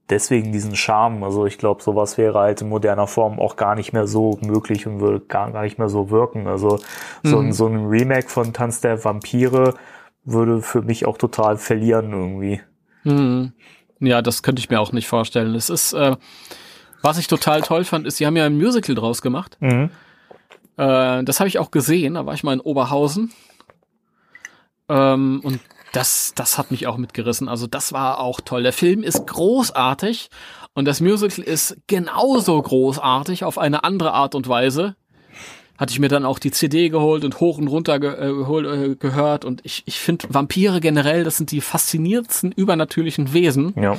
[0.09, 1.23] deswegen diesen Charme.
[1.23, 4.85] Also ich glaube, sowas wäre halt in moderner Form auch gar nicht mehr so möglich
[4.87, 6.47] und würde gar, gar nicht mehr so wirken.
[6.47, 6.79] Also
[7.23, 7.47] so, Mhm.
[7.47, 9.73] ein, so ein Remake von Tanz der Vampire
[10.25, 12.61] würde für mich auch total verlieren irgendwie.
[13.03, 13.51] Hm.
[13.99, 15.55] Ja, das könnte ich mir auch nicht vorstellen.
[15.55, 16.15] Es ist, äh,
[17.01, 19.57] was ich total toll fand, ist, sie haben ja ein Musical draus gemacht.
[19.59, 19.89] Mhm.
[20.77, 23.31] Äh, das habe ich auch gesehen, da war ich mal in Oberhausen.
[24.89, 25.59] Ähm, und
[25.93, 27.47] das, das hat mich auch mitgerissen.
[27.47, 28.63] Also das war auch toll.
[28.63, 30.29] Der Film ist großartig
[30.73, 34.95] und das Musical ist genauso großartig auf eine andere Art und Weise.
[35.77, 38.65] Hatte ich mir dann auch die CD geholt und hoch und runter ge äh, geholt,
[38.65, 39.45] äh, gehört.
[39.45, 43.73] Und ich, ich finde Vampire generell, das sind die faszinierendsten übernatürlichen Wesen.
[43.79, 43.97] Ja.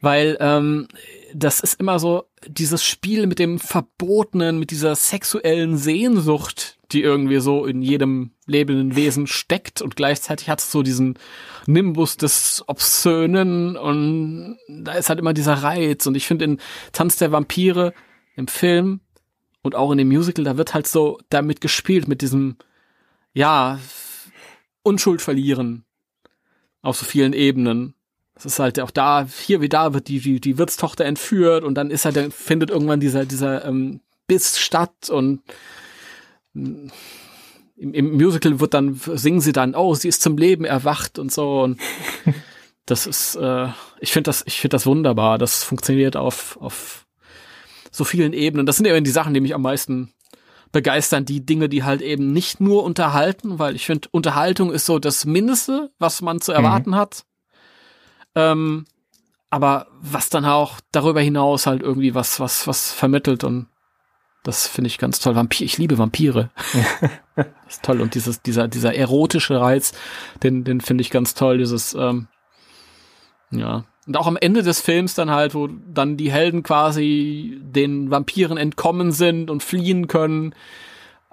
[0.00, 0.88] Weil ähm,
[1.34, 7.40] das ist immer so dieses Spiel mit dem Verbotenen, mit dieser sexuellen Sehnsucht, die irgendwie
[7.40, 9.82] so in jedem lebenden Wesen steckt.
[9.82, 11.18] Und gleichzeitig hat es so diesen
[11.66, 13.76] Nimbus des Obszönen.
[13.76, 16.06] Und da ist halt immer dieser Reiz.
[16.06, 16.60] Und ich finde in
[16.92, 17.94] Tanz der Vampire
[18.36, 19.00] im Film
[19.62, 22.56] und auch in dem Musical, da wird halt so damit gespielt, mit diesem,
[23.32, 23.78] ja,
[24.82, 25.84] Unschuld verlieren
[26.82, 27.94] auf so vielen Ebenen.
[28.44, 31.74] Es ist halt auch da, hier wie da wird die, die, die Wirtstochter entführt und
[31.74, 35.42] dann ist halt, dann findet irgendwann dieser, dieser ähm, Biss statt und
[36.54, 36.90] im,
[37.76, 41.62] im Musical wird dann, singen sie dann, oh, sie ist zum Leben erwacht und so
[41.62, 41.80] und
[42.86, 43.68] das ist, äh,
[44.00, 45.38] ich finde das, ich finde das wunderbar.
[45.38, 47.06] Das funktioniert auf, auf
[47.90, 48.66] so vielen Ebenen.
[48.66, 50.12] Das sind eben die Sachen, die mich am meisten
[50.72, 54.98] begeistern, die Dinge, die halt eben nicht nur unterhalten, weil ich finde, Unterhaltung ist so
[54.98, 56.96] das Mindeste, was man zu erwarten mhm.
[56.96, 57.24] hat.
[58.34, 58.86] Ähm,
[59.50, 63.66] aber was dann auch darüber hinaus halt irgendwie was, was, was vermittelt und
[64.42, 65.36] das finde ich ganz toll.
[65.36, 66.50] Vampir, ich liebe Vampire.
[67.36, 68.00] das ist toll.
[68.00, 69.92] Und dieses, dieser, dieser erotische Reiz,
[70.42, 71.58] den, den finde ich ganz toll.
[71.58, 72.26] Dieses, ähm,
[73.52, 73.84] ja.
[74.06, 78.56] Und auch am Ende des Films dann halt, wo dann die Helden quasi den Vampiren
[78.56, 80.56] entkommen sind und fliehen können.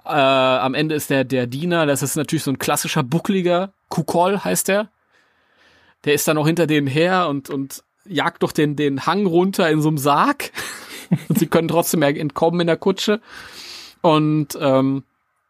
[0.04, 3.72] Äh, am Ende ist der, der Diener, das ist natürlich so ein klassischer Buckliger.
[3.88, 4.88] Kukol heißt der.
[6.04, 9.70] Der ist dann auch hinter denen her und, und jagt doch den, den Hang runter
[9.70, 10.52] in so einem Sarg.
[11.28, 13.20] und sie können trotzdem entkommen in der Kutsche.
[14.02, 15.04] Und ähm,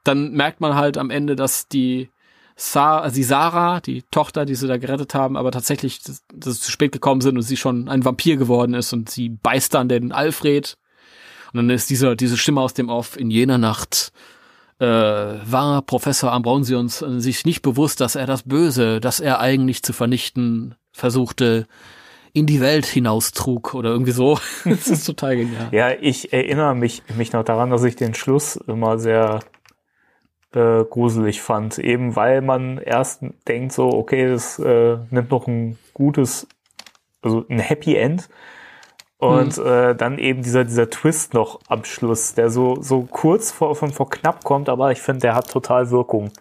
[0.05, 2.11] dann merkt man halt am Ende, dass die
[2.57, 6.61] Sa also die Sarah, die Tochter, die sie da gerettet haben, aber tatsächlich, dass, sie
[6.61, 9.89] zu spät gekommen sind und sie schon ein Vampir geworden ist und sie beißt dann
[9.89, 10.77] den Alfred.
[11.53, 14.13] Und dann ist diese, diese Stimme aus dem Off, in jener Nacht
[14.81, 19.83] äh, war Professor Ambrosions äh, sich nicht bewusst, dass er das Böse, das er eigentlich
[19.83, 21.67] zu vernichten versuchte,
[22.33, 24.39] in die Welt hinaustrug oder irgendwie so.
[24.65, 25.69] das ist total genial.
[25.73, 29.41] Ja, ich erinnere mich, mich noch daran, dass ich den Schluss immer sehr
[30.55, 31.79] äh, gruselig fand.
[31.79, 36.47] Eben weil man erst denkt so, okay, das äh, nimmt noch ein gutes,
[37.21, 38.29] also ein Happy End.
[39.21, 39.67] Und mhm.
[39.67, 43.93] äh, dann eben dieser, dieser Twist noch am Schluss, der so, so kurz vor, von,
[43.93, 46.33] vor knapp kommt, aber ich finde, der hat total Wirkung.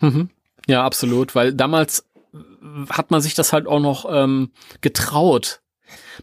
[0.00, 0.28] Mhm.
[0.66, 2.04] Ja, absolut, weil damals
[2.90, 4.50] hat man sich das halt auch noch ähm,
[4.82, 5.62] getraut.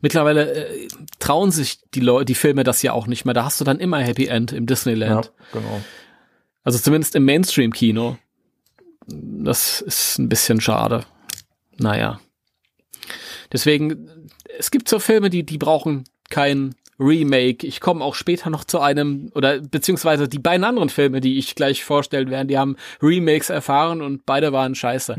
[0.01, 0.87] Mittlerweile äh,
[1.19, 3.33] trauen sich die Leute, die Filme das ja auch nicht mehr.
[3.33, 5.31] Da hast du dann immer Happy End im Disneyland.
[5.53, 5.81] Ja, genau.
[6.63, 8.17] Also zumindest im Mainstream-Kino.
[9.07, 11.03] Das ist ein bisschen schade.
[11.77, 12.19] Naja.
[13.51, 14.22] Deswegen,
[14.57, 17.65] es gibt so Filme, die, die brauchen kein Remake.
[17.65, 21.55] Ich komme auch später noch zu einem, oder beziehungsweise die beiden anderen Filme, die ich
[21.55, 25.15] gleich vorstellen werde, die haben Remakes erfahren und beide waren scheiße.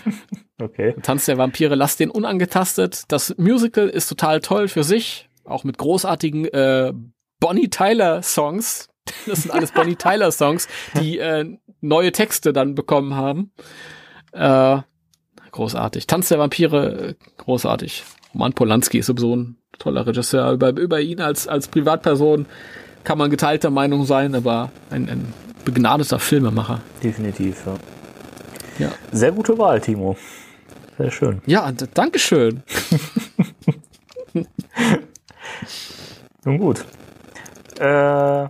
[0.60, 0.94] okay.
[1.02, 3.04] Tanz der Vampire, lass den unangetastet.
[3.08, 6.92] Das Musical ist total toll für sich, auch mit großartigen äh,
[7.40, 8.88] Bonnie Tyler Songs.
[9.26, 10.68] Das sind alles Bonnie Tyler Songs,
[11.00, 13.52] die äh, neue Texte dann bekommen haben.
[14.32, 14.78] Äh,
[15.52, 16.06] großartig.
[16.06, 18.02] Tanz der Vampire, großartig.
[18.34, 20.52] Roman Polanski ist sowieso ein toller Regisseur.
[20.52, 22.46] Über, über ihn als, als Privatperson
[23.04, 25.32] kann man geteilter Meinung sein, aber ein, ein
[25.64, 26.80] begnadeter Filmemacher.
[27.02, 28.86] Definitiv, ja.
[28.86, 28.92] ja.
[29.12, 30.16] Sehr gute Wahl, Timo.
[30.98, 31.42] Sehr schön.
[31.46, 32.62] Ja, Dankeschön.
[36.44, 36.84] Nun gut.
[37.78, 38.48] Äh,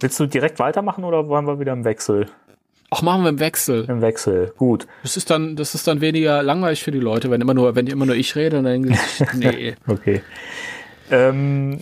[0.00, 2.26] willst du direkt weitermachen oder wollen wir wieder im Wechsel?
[2.94, 3.86] Ach, machen wir im Wechsel.
[3.88, 4.86] Im Wechsel, gut.
[5.02, 7.86] Das ist dann, das ist dann weniger langweilig für die Leute, wenn immer nur, wenn
[7.86, 8.82] immer nur ich rede, dann
[9.34, 9.74] nee.
[9.86, 10.20] okay.
[11.10, 11.78] Ähm,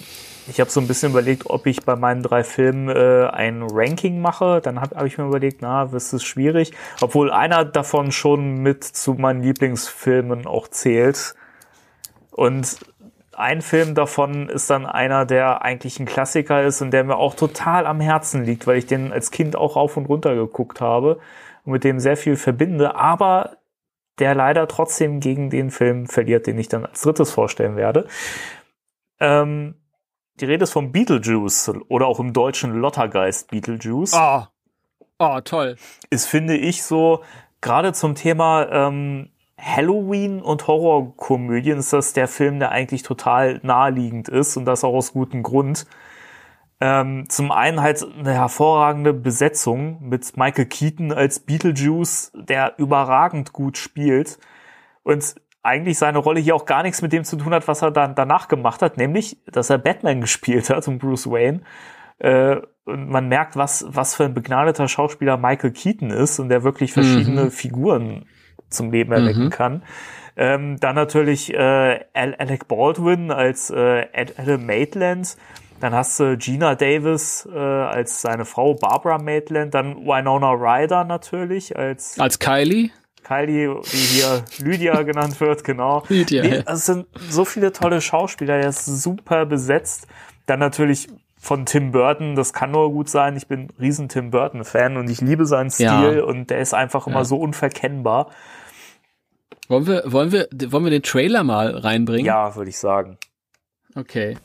[0.47, 4.21] ich habe so ein bisschen überlegt, ob ich bei meinen drei Filmen äh, ein Ranking
[4.21, 4.61] mache.
[4.63, 6.71] Dann habe hab ich mir überlegt, na, das ist schwierig.
[7.01, 11.35] Obwohl einer davon schon mit zu meinen Lieblingsfilmen auch zählt.
[12.31, 12.79] Und
[13.41, 17.35] ein Film davon ist dann einer, der eigentlich ein Klassiker ist und der mir auch
[17.35, 21.19] total am Herzen liegt, weil ich den als Kind auch auf und runter geguckt habe
[21.65, 23.57] und mit dem sehr viel verbinde, aber
[24.19, 28.07] der leider trotzdem gegen den Film verliert, den ich dann als drittes vorstellen werde.
[29.19, 29.75] Ähm,
[30.37, 34.15] die Rede ist vom Beetlejuice oder auch im deutschen Lottergeist Beetlejuice.
[34.15, 34.51] Ah,
[34.99, 35.07] oh.
[35.19, 35.77] oh, toll.
[36.11, 37.23] Ist, finde ich, so
[37.61, 39.31] gerade zum Thema ähm,
[39.61, 44.95] Halloween und Horrorkomödien ist das der Film, der eigentlich total naheliegend ist und das auch
[44.95, 45.87] aus gutem Grund.
[46.81, 53.77] Ähm, zum einen halt eine hervorragende Besetzung mit Michael Keaton als Beetlejuice, der überragend gut
[53.77, 54.39] spielt
[55.03, 57.91] und eigentlich seine Rolle hier auch gar nichts mit dem zu tun hat, was er
[57.91, 61.61] dann danach gemacht hat, nämlich, dass er Batman gespielt hat und Bruce Wayne.
[62.19, 62.57] Äh,
[62.87, 66.93] und man merkt, was, was für ein begnadeter Schauspieler Michael Keaton ist und der wirklich
[66.95, 67.51] verschiedene Mhm.
[67.51, 68.25] Figuren
[68.71, 69.51] zum Leben erwecken Mhm.
[69.51, 69.83] kann.
[70.37, 75.37] Ähm, dann natürlich äh, Al- Alec Baldwin als äh, Ad- Adam Maitland.
[75.81, 79.75] Dann hast du Gina Davis äh, als seine Frau Barbara Maitland.
[79.75, 82.91] Dann Winona Ryder natürlich als Als Kylie?
[83.25, 86.03] Kylie, die hier Lydia genannt wird, genau.
[86.09, 86.63] Lydia, ja.
[86.67, 90.07] Es sind so viele tolle Schauspieler, der ist super besetzt.
[90.47, 91.09] Dann natürlich
[91.39, 93.37] von Tim Burton, das kann nur gut sein.
[93.37, 95.87] Ich bin ein riesen Tim Burton-Fan und ich liebe seinen Stil
[96.19, 96.25] Ja.
[96.25, 97.25] und der ist einfach immer Ja.
[97.25, 98.31] so unverkennbar.
[99.71, 102.27] Wollen wir, wollen wir, wollen wir den Trailer mal reinbringen?
[102.27, 103.17] Ja, würde ich sagen.
[103.95, 104.37] Okay.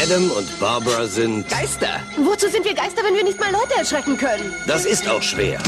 [0.00, 1.48] Adam und Barbara sind.
[1.48, 1.88] Geister.
[2.18, 4.52] Wozu sind wir Geister, wenn wir nicht mal Leute erschrecken können?
[4.68, 5.58] Das ist auch schwer.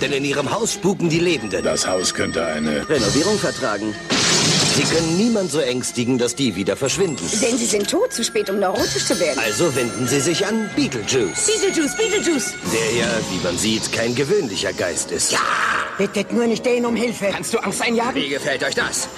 [0.00, 1.64] Denn in ihrem Haus spuken die Lebenden.
[1.64, 3.92] Das Haus könnte eine Renovierung vertragen.
[4.82, 7.22] Sie können niemand so ängstigen, dass die wieder verschwinden.
[7.42, 9.38] Denn sie sind tot, zu spät, um neurotisch zu werden.
[9.38, 11.46] Also wenden sie sich an Beetlejuice.
[11.46, 12.54] Beetlejuice, Beetlejuice!
[12.72, 15.36] Der ja, wie man sieht, kein gewöhnlicher Geist ist.
[15.98, 17.26] Bittet nur nicht den um Hilfe.
[17.30, 18.14] Kannst du Angst einjagen?
[18.14, 19.08] Wie gefällt euch das?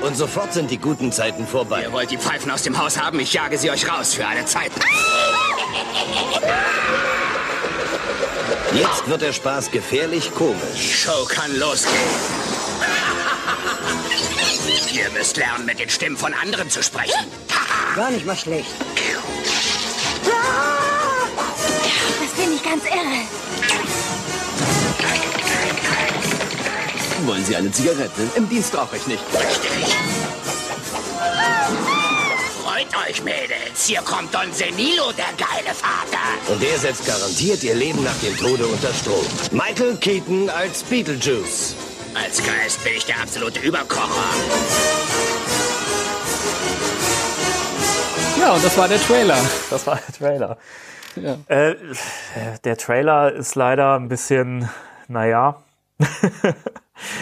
[0.00, 1.82] Und sofort sind die guten Zeiten vorbei.
[1.82, 4.44] Ihr wollt die Pfeifen aus dem Haus haben, ich jage sie euch raus für alle
[4.44, 4.72] Zeit.
[8.74, 11.04] Jetzt wird der Spaß gefährlich Die komisch.
[11.04, 12.43] Show kann losgehen.
[14.92, 17.26] Ihr müsst lernen, mit den Stimmen von anderen zu sprechen.
[17.96, 18.68] Gar nicht mal schlecht.
[22.20, 23.44] Das finde ich ganz irre.
[27.26, 28.22] Wollen Sie eine Zigarette?
[28.34, 29.22] Im Dienst rauche ich nicht.
[29.32, 29.96] Richtig.
[32.62, 33.86] Freut euch, Mädels.
[33.86, 36.52] Hier kommt Don Senilo, der geile Vater.
[36.52, 39.24] Und der setzt garantiert ihr Leben nach dem Tode unter Strom.
[39.52, 41.74] Michael Keaton als Beetlejuice.
[42.14, 44.24] Als Geist bin ich der absolute Überkocher.
[48.40, 49.38] Ja, und das war der Trailer.
[49.70, 50.58] Das war der Trailer.
[51.16, 51.38] Ja.
[51.48, 51.76] Äh,
[52.64, 54.68] der Trailer ist leider ein bisschen,
[55.08, 55.62] naja,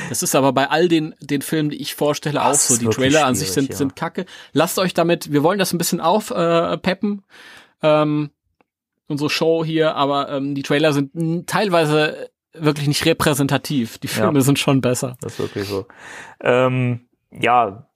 [0.09, 2.75] Das ist aber bei all den, den Filmen, die ich vorstelle, auch Das so.
[2.75, 3.77] ist Die Trailer an sich sind, ja.
[3.77, 4.27] sind kacke.
[4.53, 7.23] Lasst euch damit, wir wollen das ein bisschen aufpeppen,
[7.83, 8.31] äh, ähm,
[9.09, 13.99] unsere Show hier, aber ähm, die Trailer sind teilweise wirklich nicht repräsentativ.
[13.99, 14.45] Die Filme Ja.
[14.45, 15.17] sind schon besser.
[15.21, 15.87] Das ist wirklich so.
[16.41, 17.01] Ähm,
[17.31, 17.87] ja,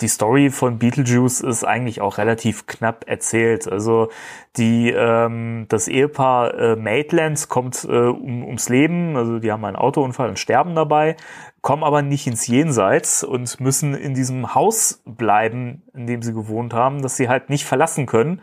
[0.00, 3.66] die Story von Beetlejuice ist eigentlich auch relativ knapp erzählt.
[3.70, 4.10] Also
[4.56, 9.76] die ähm, das Ehepaar äh, Maitlands kommt äh, um, ums Leben, also die haben einen
[9.76, 11.16] Autounfall und sterben dabei,
[11.60, 16.72] kommen aber nicht ins Jenseits und müssen in diesem Haus bleiben, in dem sie gewohnt
[16.74, 18.40] haben, das sie halt nicht verlassen können.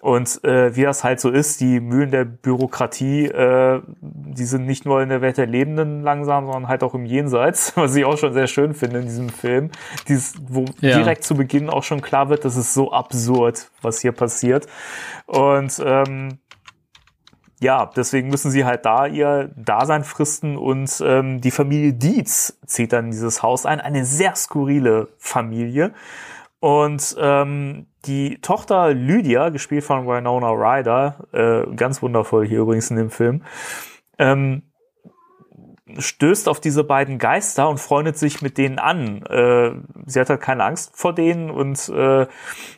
[0.00, 4.86] Und äh, wie das halt so ist, die Mühlen der Bürokratie, äh, die sind nicht
[4.86, 8.16] nur in der Welt der Lebenden langsam, sondern halt auch im Jenseits, was ich auch
[8.16, 9.70] schon sehr schön finde in diesem Film.
[10.08, 10.96] Dieses, wo Ja.
[10.96, 14.66] direkt zu Beginn auch schon klar wird, das ist so absurd, was hier passiert.
[15.26, 16.38] Und ähm,
[17.60, 22.94] ja, deswegen müssen sie halt da ihr Dasein fristen und ähm, die Familie Dietz zieht
[22.94, 23.80] dann in dieses Haus ein.
[23.80, 25.92] Eine sehr skurrile Familie.
[26.60, 32.96] Und ähm, die Tochter Lydia, gespielt von Winona Ryder, äh, ganz wundervoll hier übrigens in
[32.96, 33.42] dem Film,
[34.18, 34.62] ähm,
[35.98, 39.22] stößt auf diese beiden Geister und freundet sich mit denen an.
[39.22, 39.72] Äh,
[40.06, 42.26] sie hat halt keine Angst vor denen und äh,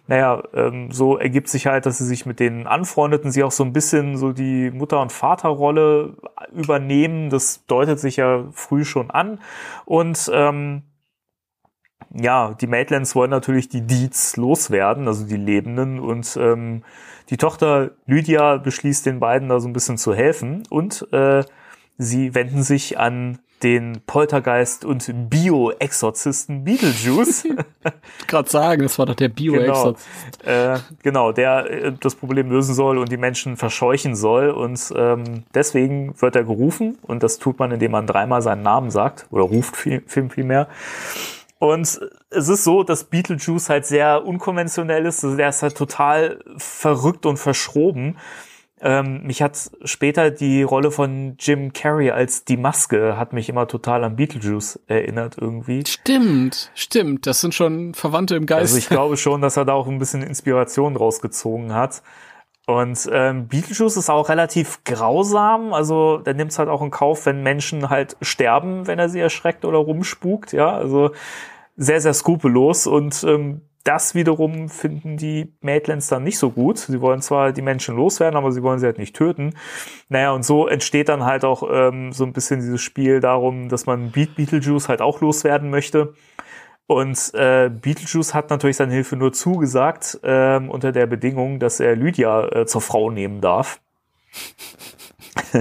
[0.06, 3.52] naja, ähm, so ergibt sich halt, dass sie sich mit denen anfreundet und sie auch
[3.52, 6.16] so ein bisschen so die Mutter- und Vaterrolle
[6.52, 7.30] übernehmen.
[7.30, 9.40] Das deutet sich ja früh schon an.
[9.84, 10.84] Und ähm,
[12.10, 16.00] ja, die Maitlands wollen natürlich die Deeds loswerden, also die Lebenden.
[16.00, 16.82] Und ähm,
[17.30, 20.64] die Tochter Lydia beschließt den beiden da so ein bisschen zu helfen.
[20.70, 21.44] Und äh,
[21.98, 27.46] sie wenden sich an den Poltergeist und Bio-Exorzisten Beetlejuice.
[28.26, 29.94] Gerade sagen, das war doch der bio genau,
[30.44, 34.50] äh, genau, der äh, das Problem lösen soll und die Menschen verscheuchen soll.
[34.50, 36.98] Und ähm, deswegen wird er gerufen.
[37.02, 40.44] Und das tut man, indem man dreimal seinen Namen sagt oder ruft viel, viel, viel
[40.44, 40.68] mehr.
[41.62, 42.00] Und
[42.30, 45.22] es ist so, dass Beetlejuice halt sehr unkonventionell ist.
[45.22, 48.18] Also der ist halt total verrückt und verschroben.
[48.80, 53.68] Ähm, mich hat später die Rolle von Jim Carrey als die Maske hat mich immer
[53.68, 55.84] total an Beetlejuice erinnert irgendwie.
[55.86, 57.28] Stimmt, stimmt.
[57.28, 58.62] Das sind schon Verwandte im Geist.
[58.62, 62.02] Also ich glaube schon, dass er da auch ein bisschen Inspiration rausgezogen hat.
[62.66, 65.72] Und ähm, Beetlejuice ist auch relativ grausam.
[65.72, 69.20] Also der nimmt es halt auch in Kauf, wenn Menschen halt sterben, wenn er sie
[69.20, 70.52] erschreckt oder rumspukt.
[70.52, 71.12] Ja, also
[71.76, 76.78] sehr, sehr skrupellos und ähm, das wiederum finden die Maitlands dann nicht so gut.
[76.78, 79.54] Sie wollen zwar die Menschen loswerden, aber sie wollen sie halt nicht töten.
[80.08, 83.86] Naja, und so entsteht dann halt auch ähm, so ein bisschen dieses Spiel darum, dass
[83.86, 86.14] man Beat Beetlejuice halt auch loswerden möchte.
[86.86, 91.96] Und äh, Beetlejuice hat natürlich seine Hilfe nur zugesagt, ähm, unter der Bedingung, dass er
[91.96, 93.80] Lydia äh, zur Frau nehmen darf.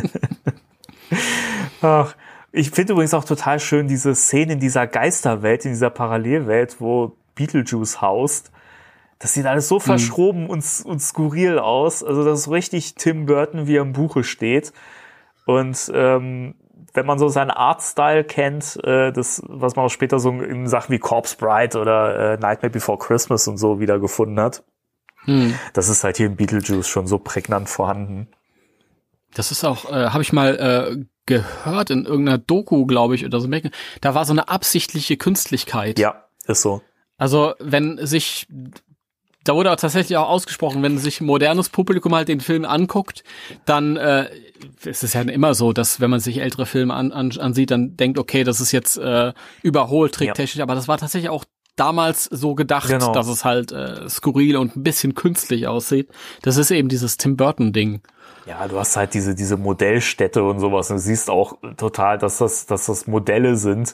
[1.82, 2.16] Ach,
[2.52, 7.16] ich finde übrigens auch total schön diese Szene in dieser Geisterwelt, in dieser Parallelwelt, wo
[7.36, 8.52] Beetlejuice haust.
[9.20, 9.82] Das sieht alles so Mhm.
[9.82, 12.04] verschroben und, und skurril aus.
[12.04, 14.74] Also das ist richtig Tim Burton, wie er im Buche steht.
[15.46, 16.56] Und ähm,
[16.94, 20.92] wenn man so seinen Artstyle kennt, äh, das, was man auch später so in Sachen
[20.92, 24.64] wie Corpse Bride oder äh, Nightmare Before Christmas und so wiedergefunden hat,
[25.26, 25.54] Hm.
[25.74, 28.28] das ist halt hier in Beetlejuice schon so prägnant vorhanden.
[29.36, 33.40] Das ist auch, äh, habe ich mal äh, gehört in irgendeiner Doku, glaube ich, oder
[33.40, 33.50] so.
[34.02, 36.00] Da war so eine absichtliche Künstlichkeit.
[36.00, 36.82] Ja, ist so.
[37.18, 38.48] Also wenn sich,
[39.44, 43.24] da wurde auch tatsächlich auch ausgesprochen, wenn sich modernes Publikum halt den Film anguckt,
[43.66, 44.30] dann äh,
[44.86, 47.98] es ist ja immer so, dass wenn man sich ältere Filme an, an, ansieht, dann
[47.98, 51.46] denkt, okay, das ist jetzt äh, überholt tricktechnisch, aber das war tatsächlich auch
[51.76, 53.14] damals so gedacht, Genau.
[53.14, 56.10] dass es halt äh, skurril und ein bisschen künstlich aussieht.
[56.42, 58.02] Das ist eben dieses Tim Burton Ding.
[58.46, 60.90] Ja, du hast halt diese, diese Modellstädte und sowas.
[60.90, 63.94] Und siehst auch total, dass das, dass das Modelle sind.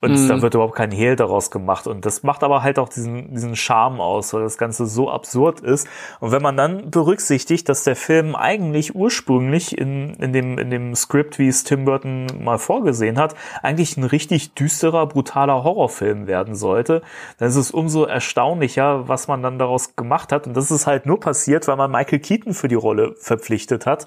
[0.00, 0.28] Und Mhm.
[0.28, 1.88] da wird überhaupt kein Hehl daraus gemacht.
[1.88, 5.58] Und das macht aber halt auch diesen, diesen Charme aus, weil das Ganze so absurd
[5.60, 5.88] ist.
[6.20, 10.94] Und wenn man dann berücksichtigt, dass der Film eigentlich ursprünglich in, in, dem, in dem
[10.94, 16.54] Skript, wie es Tim Burton mal vorgesehen hat, eigentlich ein richtig düsterer, brutaler Horrorfilm werden
[16.54, 17.02] sollte,
[17.38, 20.46] dann ist es umso erstaunlicher, was man dann daraus gemacht hat.
[20.46, 24.06] Und das ist halt nur passiert, weil man Michael Keaton für die Rolle verpflichtet hat.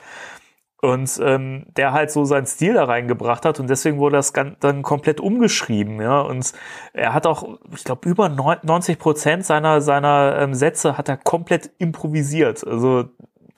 [0.83, 4.81] Und ähm, der halt so seinen Stil da reingebracht hat und deswegen wurde das dann
[4.81, 6.21] komplett umgeschrieben, ja.
[6.21, 6.53] Und
[6.93, 11.17] er hat auch, ich glaube, über neun- 90 Prozent seiner seiner ähm, Sätze hat er
[11.17, 12.65] komplett improvisiert.
[12.65, 13.05] Also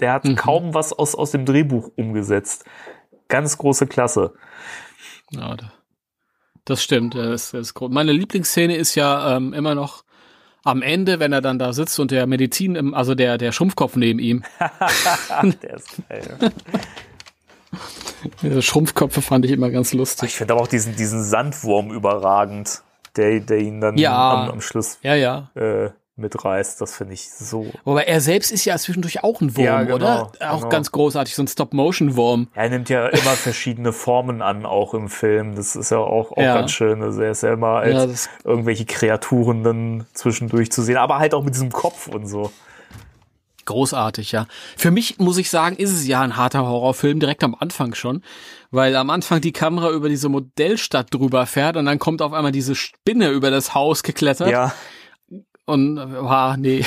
[0.02, 2.66] der hat kaum was aus aus dem Drehbuch umgesetzt.
[3.30, 4.34] Ganz große Klasse.
[5.32, 5.72] Ja, da-
[6.66, 7.16] das stimmt.
[7.16, 10.04] Das, das ist gro- Meine Lieblingsszene ist ja ähm, immer noch
[10.66, 13.96] am Ende, wenn er dann da sitzt und der Medizin, im, also der der Schrumpfkopf
[13.96, 14.44] neben ihm.
[15.62, 16.38] Der ist geil.
[18.44, 20.30] Diese Schrumpfköpfe fand ich immer ganz lustig.
[20.30, 22.82] Ich finde aber auch diesen diesen Sandwurm überragend,
[23.16, 24.44] der der ihn dann Ja.
[24.44, 25.50] am, am Schluss Ja, ja.
[25.56, 26.80] äh, mitreißt.
[26.80, 29.96] Das finde ich so Wobei er selbst ist ja zwischendurch auch ein Wurm, Ja, genau,
[29.96, 30.32] oder?
[30.41, 30.70] Auch genau.
[30.70, 32.50] ganz großartig, so ein Stop-Motion-Wurm.
[32.54, 35.56] Er nimmt ja immer verschiedene Formen an, auch im Film.
[35.56, 36.54] Das ist ja auch, auch Ja.
[36.56, 37.02] ganz schön.
[37.02, 41.34] Also er ist ja immer als Ja, irgendwelche Kreaturen dann zwischendurch zu sehen, aber halt
[41.34, 42.52] auch mit diesem Kopf und so.
[43.66, 44.47] Großartig, ja.
[44.78, 48.22] Für mich muss ich sagen, ist es ja ein harter Horrorfilm, direkt am Anfang schon.
[48.72, 52.51] Weil am Anfang die Kamera über diese Modellstadt drüber fährt und dann kommt auf einmal
[52.51, 54.49] diese Spinne über das Haus geklettert.
[54.49, 54.74] Ja,
[55.66, 56.86] Und, ah, nee.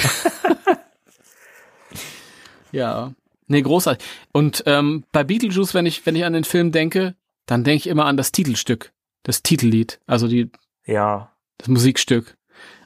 [2.73, 3.13] ja.
[3.49, 4.07] Nee, großartig.
[4.33, 7.15] Und ähm, bei Beetlejuice, wenn ich, wenn ich an den Film denke,
[7.47, 10.51] dann denke ich immer an das Titelstück, das Titellied, also die,
[10.85, 11.33] ja.
[11.59, 12.37] das Musikstück.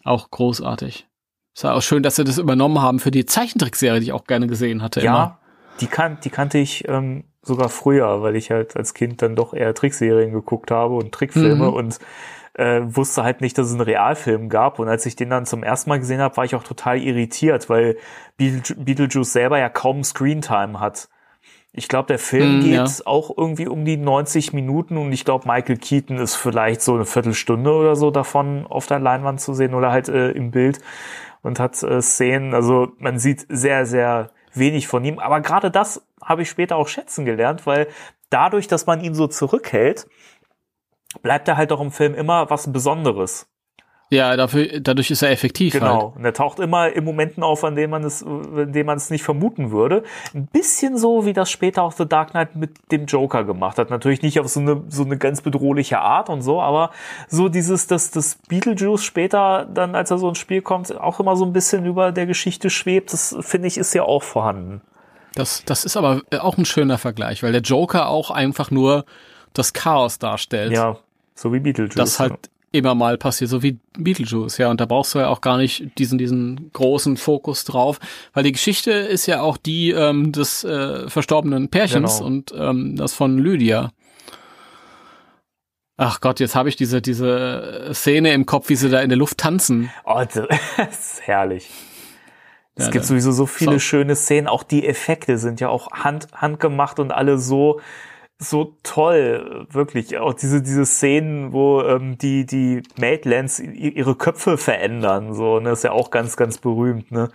[0.04, 1.06] Auch großartig.
[1.54, 4.24] Es war auch schön, dass sie das übernommen haben für die Zeichentrickserie, die ich auch
[4.24, 5.00] gerne gesehen hatte.
[5.00, 5.38] Ja, Immer.
[5.80, 9.52] die, kan die kannte ich ähm, sogar früher, weil ich halt als Kind dann doch
[9.54, 11.74] eher Trickserien geguckt habe und Trickfilme Mhm.
[11.74, 11.98] und
[12.54, 14.78] äh, wusste halt nicht, dass es einen Realfilm gab.
[14.78, 17.68] Und als ich den dann zum ersten Mal gesehen habe, war ich auch total irritiert,
[17.68, 17.96] weil
[18.36, 21.08] Beetle Beetlejuice selber ja kaum Screentime hat.
[21.72, 23.06] Ich glaube, der Film Mm, geht ja.
[23.06, 27.04] auch irgendwie um die 90 Minuten und ich glaube, Michael Keaton ist vielleicht so eine
[27.04, 30.80] Viertelstunde oder so davon auf der Leinwand zu sehen oder halt äh, im Bild
[31.42, 32.54] und hat äh, Szenen.
[32.54, 35.18] Also man sieht sehr, sehr wenig von ihm.
[35.18, 37.88] Aber gerade das habe ich später auch schätzen gelernt, weil
[38.30, 40.08] dadurch, dass man ihn so zurückhält,
[41.22, 43.48] bleibt er halt auch im Film immer was Besonderes.
[44.12, 46.06] Ja, dafür, dadurch ist er effektiv Genau.
[46.06, 46.16] halt.
[46.16, 49.08] Und er taucht immer in Momenten auf, an denen man es, in denen man es
[49.08, 50.02] nicht vermuten würde.
[50.34, 53.88] Ein bisschen so, wie das später auch The Dark Knight mit dem Joker gemacht hat.
[53.90, 56.90] Natürlich nicht auf so eine, so eine ganz bedrohliche Art und so, aber
[57.28, 61.36] so dieses, dass das Beetlejuice später dann, als er so ins Spiel kommt, auch immer
[61.36, 63.12] so ein bisschen über der Geschichte schwebt.
[63.12, 64.80] Das finde ich ist ja auch vorhanden.
[65.36, 69.04] Das, das ist aber auch ein schöner Vergleich, weil der Joker auch einfach nur
[69.54, 70.72] das Chaos darstellt.
[70.72, 70.96] Ja,
[71.36, 71.94] so wie Beetlejuice.
[71.94, 74.70] das halt immer mal passiert, so wie Beetlejuice, ja.
[74.70, 77.98] Und da brauchst du ja auch gar nicht diesen, diesen großen Fokus drauf,
[78.32, 82.26] weil die Geschichte ist ja auch die ähm, des äh, verstorbenen Pärchens Genau.
[82.26, 83.90] und ähm, das von Lydia.
[85.96, 89.18] Ach Gott, jetzt habe ich diese, diese Szene im Kopf, wie sie da in der
[89.18, 89.90] Luft tanzen.
[90.04, 90.46] Oh, das
[90.90, 91.68] ist herrlich.
[92.76, 93.78] Es Ja, gibt sowieso so viele so.
[93.80, 94.46] schöne Szenen.
[94.46, 97.80] Auch die Effekte sind ja auch hand, handgemacht und alle so
[98.42, 100.18] so toll, wirklich.
[100.18, 105.84] Auch diese, diese Szenen, wo ähm, die, die Maidlands ihre Köpfe verändern, so, ne, ist
[105.84, 107.28] ja auch ganz, ganz berühmt, ne?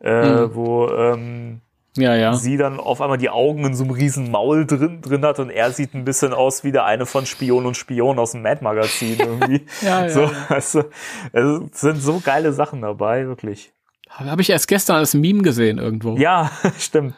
[0.00, 0.54] Äh, mhm.
[0.54, 1.60] Wo ähm,
[1.96, 2.34] ja, ja.
[2.34, 5.50] sie dann auf einmal die Augen in so einem riesen Maul drin, drin hat und
[5.50, 9.18] er sieht ein bisschen aus wie der eine von Spion und Spion aus dem Mad-Magazin
[9.20, 9.66] irgendwie.
[9.82, 10.32] ja, ja, so, ja.
[10.48, 10.84] Also,
[11.32, 13.72] es sind so geile Sachen dabei, wirklich.
[14.08, 16.16] Habe ich erst gestern als Meme gesehen irgendwo.
[16.16, 17.14] Ja, stimmt.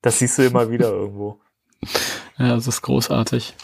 [0.00, 1.41] Das siehst du immer wieder irgendwo.
[2.38, 3.54] Ja, das ist großartig.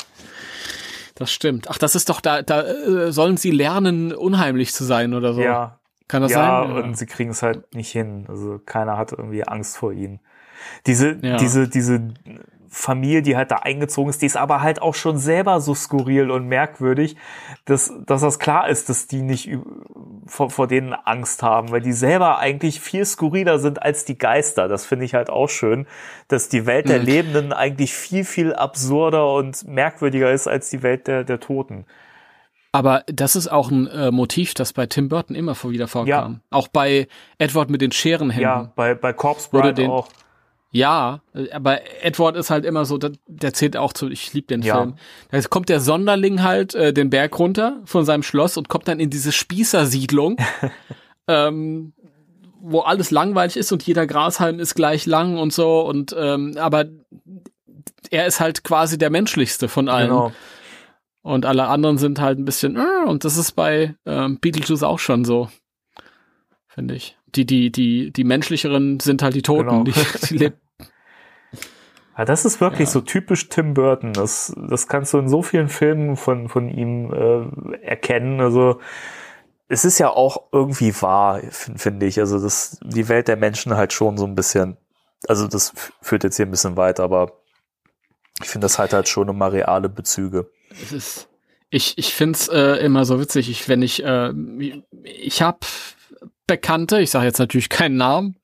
[1.14, 1.68] Das stimmt.
[1.68, 5.40] Ach, das ist doch da, da äh, sollen sie lernen, unheimlich zu sein oder so.
[5.40, 5.78] Ja.
[6.06, 6.76] Kann das ja, sein?
[6.76, 8.24] Ja, und sie kriegen es halt nicht hin.
[8.28, 10.20] Also keiner hat irgendwie Angst vor ihnen.
[10.86, 11.36] Diese, Ja.
[11.36, 12.14] diese, diese
[12.70, 16.30] Familie, die halt da eingezogen ist, die ist aber halt auch schon selber so skurril
[16.30, 17.16] und merkwürdig,
[17.64, 19.50] dass, dass das klar ist, dass die nicht
[20.26, 24.68] vor, vor denen Angst haben, weil die selber eigentlich viel skurriler sind als die Geister.
[24.68, 25.86] Das finde ich halt auch schön,
[26.28, 27.06] dass die Welt der Mhm.
[27.06, 31.86] Lebenden eigentlich viel, viel absurder und merkwürdiger ist als die Welt der, der Toten.
[32.72, 36.40] Aber das ist auch ein äh, Motiv, das bei Tim Burton immer wieder vorkam.
[36.50, 37.08] Auch bei
[37.38, 38.42] Edward mit den Scherenhänden.
[38.42, 40.08] Ja, bei, bei Corpse Bride auch.
[40.70, 44.48] Ja, äh, aber Edward ist halt immer so, der, der zählt auch zu, ich liebe
[44.48, 44.76] den Ja.
[44.76, 44.94] Film.
[45.30, 49.00] Da kommt der Sonderling halt äh, den Berg runter von seinem Schloss und kommt dann
[49.00, 50.36] in diese Spießersiedlung,
[51.28, 51.92] ähm,
[52.60, 56.86] wo alles langweilig ist und jeder Grashalm ist gleich lang und so und ähm, aber
[58.10, 60.08] er ist halt quasi der menschlichste von allen.
[60.08, 60.32] Genau.
[61.22, 64.98] Und alle anderen sind halt ein bisschen, äh, und das ist bei ähm, Beetlejuice auch
[64.98, 65.50] schon so,
[66.78, 67.16] finde ich.
[67.34, 69.82] Die, die, die, die menschlicheren sind halt die Toten, Genau.
[69.82, 69.92] die,
[70.28, 70.56] die leben.
[72.16, 74.12] Ja, das ist wirklich so typisch Tim Burton.
[74.12, 78.40] Das, das kannst du in so vielen Filmen von, von ihm äh, erkennen.
[78.40, 78.80] Also
[79.66, 82.20] es ist ja auch irgendwie wahr, finde ich.
[82.20, 84.76] Also das, die Welt der Menschen halt schon so ein bisschen,
[85.26, 87.40] also das führt jetzt hier ein bisschen weiter, aber
[88.40, 90.48] ich finde, das halt halt schon immer reale Bezüge.
[90.70, 91.28] Es ist,
[91.70, 94.32] ich, ich find's äh, immer so witzig, ich, wenn ich, äh,
[95.02, 95.58] ich habe
[96.48, 98.34] Bekannte, ich sage jetzt natürlich keinen Namen,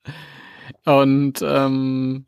[0.85, 2.25] und ähm,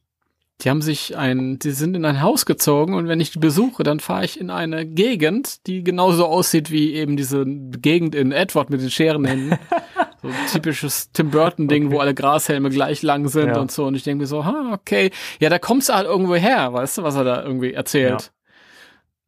[0.61, 3.83] die haben sich ein, die sind in ein Haus gezogen und wenn ich die besuche,
[3.83, 8.71] dann fahre ich in eine Gegend, die genauso aussieht wie eben diese Gegend in Edward
[8.71, 9.59] mit den Scherenhänden.
[10.23, 13.59] so ein typisches Tim Burton-Ding, wo alle Grashelme gleich lang sind Ja.
[13.59, 13.85] und so.
[13.85, 16.97] Und ich denke mir so, ha, okay, ja, da kommst du halt irgendwo her, weißt
[16.97, 18.21] du, was er da irgendwie erzählt.
[18.21, 18.29] Ja.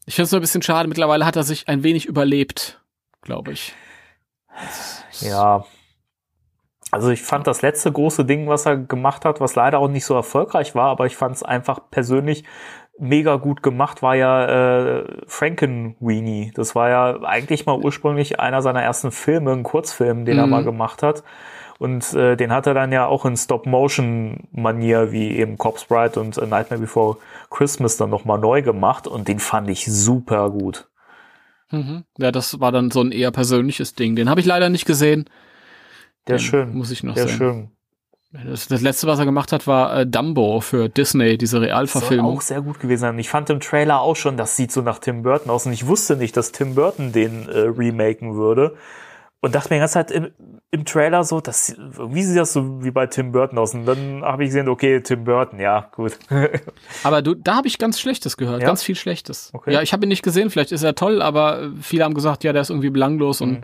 [0.08, 0.90] Ich finde es nur ein bisschen schade.
[0.90, 2.82] Mittlerweile hat er sich ein wenig überlebt,
[3.22, 3.76] glaube ich.
[5.22, 5.64] Ja.
[6.92, 10.06] Also ich fand das letzte große Ding, was er gemacht hat, was leider auch nicht
[10.06, 12.44] so erfolgreich war, aber ich fand es einfach persönlich
[12.98, 16.52] mega gut gemacht, war ja äh, Frankenweenie.
[16.56, 20.52] Das war ja eigentlich mal ursprünglich einer seiner ersten Filme, ein Kurzfilm, den er Mhm.
[20.52, 21.24] mal gemacht hat.
[21.78, 26.38] Und äh, den hat er dann ja auch in Stop-Motion-Manier wie eben Corpse Bride und
[26.38, 27.18] A Nightmare Before
[27.50, 30.88] Christmas dann nochmal neu gemacht und den fand ich super gut.
[31.72, 32.04] Mhm.
[32.18, 34.16] Ja, das war dann so ein eher persönliches Ding.
[34.16, 35.26] Den habe ich leider nicht gesehen.
[36.28, 36.76] Der ist schön.
[36.76, 37.38] Muss ich noch Der sehen.
[37.38, 37.72] schön.
[38.32, 42.38] Das, das letzte, was er gemacht hat, war äh, Dumbo für Disney, diese Soll Realverfilmung.
[42.38, 43.18] auch sehr gut gewesen sein.
[43.20, 45.88] Ich fand im Trailer auch schon, das sieht so nach Tim Burton aus und ich
[45.88, 48.76] wusste nicht, dass Tim Burton den äh, remaken würde.
[49.42, 50.28] Und dachte mir die ganze Zeit im,
[50.70, 53.74] im Trailer so, das, wie sieht das so wie bei Tim Burton aus?
[53.74, 56.20] Und dann habe ich gesehen, okay, Tim Burton, ja, gut.
[57.04, 58.68] Aber du, da habe ich ganz Schlechtes gehört, Ja?
[58.68, 59.50] ganz viel Schlechtes.
[59.54, 59.74] Okay.
[59.74, 62.52] Ja, ich habe ihn nicht gesehen, vielleicht ist er toll, aber viele haben gesagt, ja,
[62.54, 63.48] der ist irgendwie belanglos Mhm.
[63.48, 63.62] und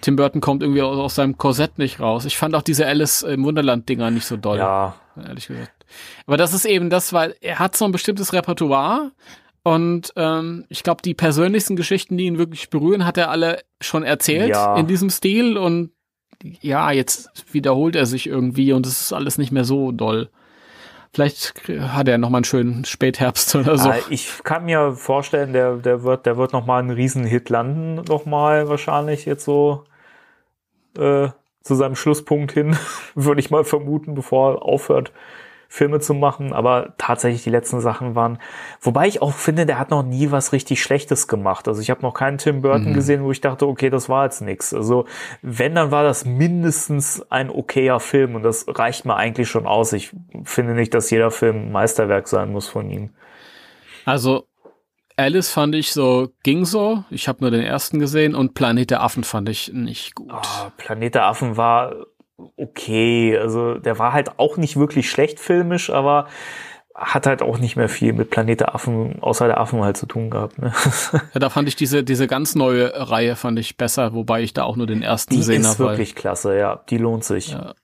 [0.00, 2.24] Tim Burton kommt irgendwie aus, aus seinem Korsett nicht raus.
[2.24, 4.58] Ich fand auch diese Alice im Wunderland-Dinger nicht so doll.
[4.58, 5.72] ja, ehrlich gesagt.
[6.26, 9.12] Aber das ist eben das, weil er hat so ein bestimmtes Repertoire
[9.62, 14.02] und ähm, ich glaube, die persönlichsten Geschichten, die ihn wirklich berühren, hat er alle schon
[14.04, 14.76] erzählt Ja.
[14.76, 15.90] in diesem Stil und
[16.42, 20.30] ja, jetzt wiederholt er sich irgendwie und es ist alles nicht mehr so doll.
[21.12, 23.90] Vielleicht hat er noch mal einen schönen Spätherbst oder so.
[23.90, 27.96] Ah, ich kann mir vorstellen, der, der wird, der wird noch mal einen Riesenhit landen,
[28.08, 29.84] noch mal wahrscheinlich jetzt so
[30.96, 31.28] äh,
[31.62, 32.76] zu seinem Schlusspunkt hin,
[33.14, 35.12] würde ich mal vermuten, bevor er aufhört,
[35.68, 36.52] Filme zu machen.
[36.52, 38.38] Aber tatsächlich die letzten Sachen waren,
[38.80, 41.68] wobei ich auch finde, der hat noch nie was richtig Schlechtes gemacht.
[41.68, 44.40] Also ich habe noch keinen Tim Burton gesehen, wo ich dachte, okay, das war jetzt
[44.40, 44.72] nix.
[44.72, 45.04] Also
[45.42, 49.92] wenn, dann war das mindestens ein okayer Film und das reicht mir eigentlich schon aus.
[49.92, 50.12] Ich
[50.44, 53.10] finde nicht, dass jeder Film ein Meisterwerk sein muss von ihm.
[54.06, 54.46] Also
[55.18, 57.04] Alice fand ich so, ging so.
[57.10, 60.30] Ich habe nur den ersten gesehen und Planet der Affen fand ich nicht gut.
[60.30, 61.92] Ah, Planet der Affen war
[62.56, 63.36] okay.
[63.38, 66.26] Also der war halt auch nicht wirklich schlecht filmisch, aber
[66.94, 70.06] hat halt auch nicht mehr viel mit Planet der Affen, außer der Affen halt zu
[70.06, 70.58] tun gehabt.
[70.58, 70.72] Ne?
[71.34, 74.64] Ja, da fand ich diese, diese ganz neue Reihe fand ich besser, wobei ich da
[74.64, 75.84] auch nur den ersten Die gesehen ist habe.
[75.84, 76.80] weil- wirklich klasse, ja.
[76.90, 77.52] Die lohnt sich.
[77.52, 77.74] Ja.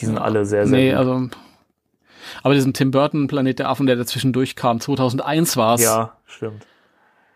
[0.00, 0.98] Die sind alle sehr, sehr Nee, gut.
[0.98, 1.28] also
[2.42, 5.82] Aber diesen Tim Burton Planet der Affen, der dazwischen durchkam, 2001 war's.
[5.82, 6.66] Ja, stimmt.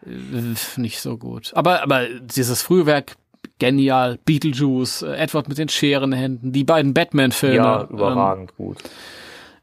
[0.05, 1.53] Äh, nicht so gut.
[1.55, 3.17] Aber, aber dieses Frühwerk,
[3.59, 4.19] genial.
[4.25, 7.57] Beetlejuice, äh, Edward mit den Scherenhänden, die beiden Batman-Filme.
[7.57, 8.79] Ja, überragend ähm, gut.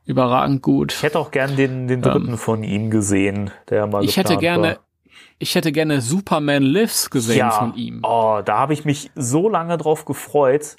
[0.06, 0.94] Überragend gut.
[0.94, 4.38] Ich hätte auch gern den, den dritten ähm, von ihm gesehen, der mal Ich hätte
[4.38, 4.80] gerne, war.
[5.40, 7.52] ich hätte gerne Superman Lives gesehen ja.
[7.52, 8.02] von ihm.
[8.04, 10.76] Oh, da habe ich mich so lange drauf gefreut.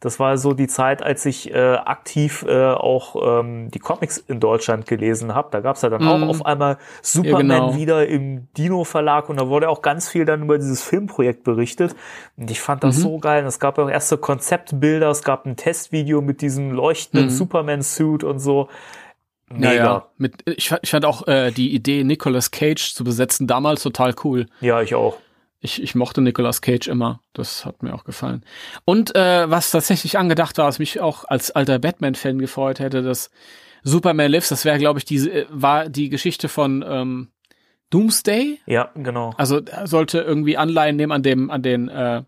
[0.00, 4.38] Das war so die Zeit, als ich äh, aktiv äh, auch ähm, die Comics in
[4.38, 5.48] Deutschland gelesen habe.
[5.50, 6.08] Da gab's ja dann mm.
[6.08, 7.76] auch auf einmal Superman ja, genau.
[7.76, 11.96] wieder im Dino-Verlag und da wurde auch ganz viel dann über dieses Filmprojekt berichtet.
[12.36, 13.02] Und ich fand das mhm.
[13.02, 13.44] so geil.
[13.44, 17.34] Es gab auch erste Konzeptbilder, es gab ein Testvideo mit diesem leuchtenden mhm.
[17.34, 18.68] Superman-Suit und so.
[19.50, 19.74] Mega.
[19.74, 24.14] Ja, Mit, ich, ich fand auch äh, die Idee, Nicolas Cage zu besetzen, damals total
[24.22, 24.46] cool.
[24.60, 25.16] Ja, ich auch.
[25.60, 27.20] Ich, ich mochte Nicolas Cage immer.
[27.32, 28.44] Das hat mir auch gefallen.
[28.84, 33.30] Und äh, was tatsächlich angedacht war, was mich auch als alter Batman-Fan gefreut hätte, dass
[33.82, 37.28] Superman Lives, das wäre, glaube ich, diese äh, war die Geschichte von ähm,
[37.90, 38.60] Doomsday.
[38.66, 39.32] Ja, genau.
[39.36, 42.22] Also sollte irgendwie Anleihen nehmen an dem, an den, äh,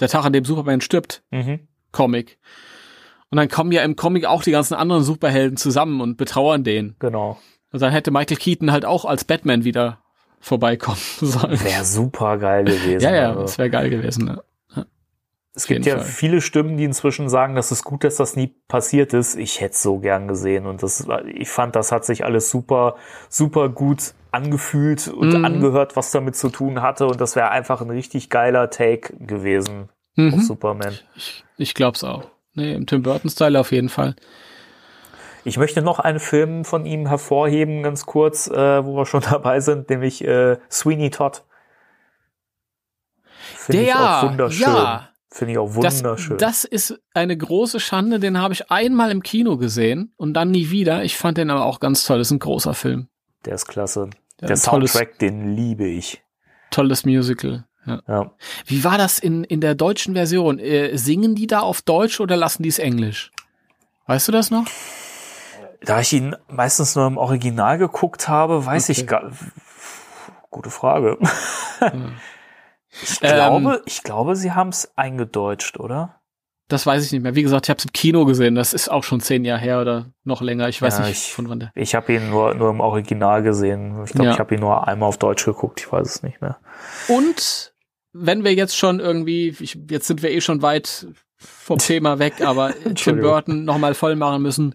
[0.00, 1.60] der Tag, an dem Superman stirbt, mhm.
[1.92, 2.38] Comic.
[3.30, 6.96] Und dann kommen ja im Comic auch die ganzen anderen Superhelden zusammen und betrauern den.
[6.98, 7.38] Genau.
[7.72, 10.02] Und dann hätte Michael Keaton halt auch als Batman wieder
[10.40, 11.62] vorbeikommen sollen.
[11.62, 13.00] Wäre super geil gewesen.
[13.00, 13.42] ja, ja, also.
[13.42, 14.24] das wäre geil gewesen.
[14.26, 14.42] Ne?
[15.58, 16.04] Es gibt ja Fall.
[16.04, 19.34] viele Stimmen, die inzwischen sagen, dass es gut, dass das nie passiert ist.
[19.34, 22.94] Ich hätte es so gern gesehen und das, ich fand, das hat sich alles super,
[23.28, 25.44] super gut angefühlt und mhm.
[25.44, 29.88] angehört, was damit zu tun hatte und das wäre einfach ein richtig geiler Take gewesen
[30.14, 30.34] mhm.
[30.34, 30.94] auf Superman.
[31.16, 32.28] Ich, ich glaub's auch.
[32.54, 34.14] Nee, im Tim Burton-Style auf jeden Fall.
[35.44, 39.60] Ich möchte noch einen Film von ihm hervorheben, ganz kurz, äh, wo wir schon dabei
[39.60, 41.44] sind, nämlich äh, Sweeney Todd.
[43.56, 44.62] Finde ich auch wunderschön.
[44.62, 45.08] Ja.
[45.30, 46.38] Finde ich auch wunderschön.
[46.38, 50.50] Das, das ist eine große Schande, den habe ich einmal im Kino gesehen und dann
[50.50, 51.04] nie wieder.
[51.04, 52.18] Ich fand den aber auch ganz toll.
[52.18, 53.08] Das ist ein großer Film.
[53.44, 54.08] Der ist klasse.
[54.40, 56.22] Der, Der Soundtrack, den liebe ich.
[56.70, 57.66] Tolles Musical.
[57.86, 58.02] Ja.
[58.08, 58.32] ja.
[58.66, 60.58] Wie war das in, in der deutschen Version?
[60.58, 63.30] Äh, singen die da auf Deutsch oder lassen die es Englisch?
[64.06, 64.66] Weißt du das noch?
[65.80, 69.00] Da ich ihn meistens nur im Original geguckt habe, weiß okay.
[69.00, 69.30] ich gar.
[70.50, 71.18] Gute Frage.
[71.80, 72.14] Hm.
[73.02, 76.20] Ich glaube, ähm, ich glaube, sie haben es eingedeutscht, oder?
[76.68, 77.34] Das weiß ich nicht mehr.
[77.34, 78.54] Wie gesagt, ich habe es im Kino gesehen.
[78.54, 80.68] Das ist auch schon zehn Jahre her oder noch länger.
[80.68, 81.72] Ich weiß ja, nicht ich, von wann der.
[81.74, 84.02] Ich habe ihn nur, nur im Original gesehen.
[84.04, 84.32] Ich glaube, ja.
[84.32, 85.80] ich habe ihn nur einmal auf Deutsch geguckt.
[85.80, 86.58] Ich weiß es nicht mehr.
[87.08, 87.72] Und
[88.12, 91.06] wenn wir jetzt schon irgendwie, ich, jetzt sind wir eh schon weit
[91.36, 94.74] vom Thema weg, aber Tim Burton nochmal voll machen müssen.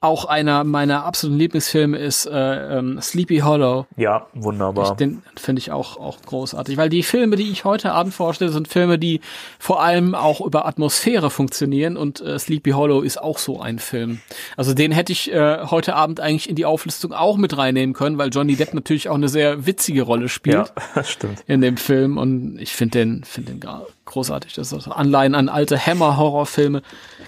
[0.00, 3.86] Auch einer meiner absoluten Lieblingsfilme ist äh, ähm, Sleepy Hollow.
[3.96, 4.90] Ja, wunderbar.
[4.90, 8.50] Ich, den finde ich auch, auch großartig, weil die Filme, die ich heute Abend vorstelle,
[8.50, 9.20] sind Filme, die
[9.58, 14.20] vor allem auch über Atmosphäre funktionieren und äh, Sleepy Hollow ist auch so ein Film.
[14.56, 18.18] Also den hätte ich äh, heute Abend eigentlich in die Auflistung auch mit reinnehmen können,
[18.18, 20.56] weil Johnny Depp natürlich auch eine sehr witzige Rolle spielt.
[20.56, 21.42] Ja, das stimmt.
[21.46, 23.64] In dem Film und ich finde den, finde den
[24.04, 24.54] großartig.
[24.54, 26.82] Das ist Anleihen an alte Hammer-Horrorfilme.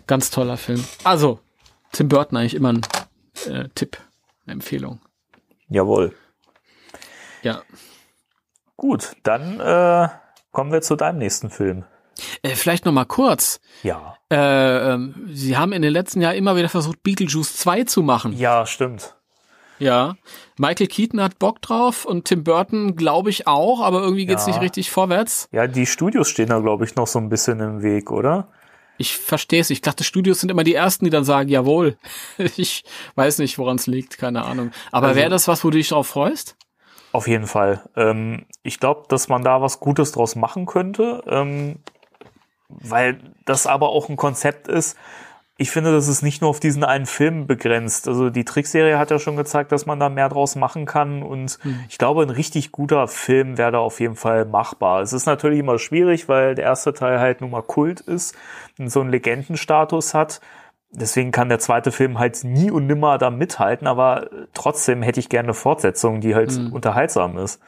[0.07, 0.83] Ganz toller Film.
[1.05, 1.41] Also,
[1.93, 2.83] Tim Burton eigentlich immer ein
[3.47, 3.99] äh, Tipp,
[4.45, 5.01] eine Empfehlung.
[5.69, 6.15] Jawohl.
[7.43, 7.63] Ja.
[8.77, 10.09] Gut, dann äh,
[10.53, 11.85] kommen wir zu deinem nächsten Film.
[12.43, 13.61] Äh, vielleicht noch mal kurz.
[13.83, 14.17] Ja.
[14.31, 18.37] Äh, ähm, Sie haben in den letzten Jahren immer wieder versucht, Beetlejuice 2 zu machen.
[18.37, 19.15] Ja, stimmt.
[19.79, 20.17] Ja.
[20.57, 24.53] Michael Keaton hat Bock drauf und Tim Burton glaube ich auch, aber irgendwie geht's ja.
[24.53, 25.49] nicht richtig vorwärts.
[25.53, 28.49] Ja, die Studios stehen da glaube ich noch so ein bisschen im Weg, oder?
[28.99, 29.71] Ich verstehe es.
[29.71, 31.97] Ich dachte, Studios sind immer die ersten, die dann sagen, jawohl.
[32.57, 32.85] ich
[33.15, 34.73] weiß nicht, woran es liegt, keine Ahnung.
[34.93, 36.57] Aber also, wäre das was, wo du dich drauf freust?
[37.13, 37.89] Auf jeden Fall.
[37.97, 41.79] Ähm, ich glaube, dass man da was Gutes draus machen könnte, ähm,
[42.69, 44.97] weil das aber auch ein Konzept ist,
[45.61, 48.07] ich finde, das ist nicht nur auf diesen einen Film begrenzt.
[48.07, 51.21] Also die Trickserie hat ja schon gezeigt, dass man da mehr draus machen kann.
[51.25, 51.81] Und mhm.
[51.89, 55.03] ich glaube, ein richtig guter Film wäre da auf jeden Fall machbar.
[55.03, 58.37] Es ist natürlich immer schwierig, weil der erste Teil halt nun mal Kult ist
[58.79, 60.41] und so einen Legendenstatus hat.
[60.91, 65.29] Deswegen kann der zweite Film halt nie und nimmer da mithalten, aber trotzdem hätte ich
[65.29, 66.73] gerne eine Fortsetzung, die halt mhm.
[66.73, 67.61] unterhaltsam ist.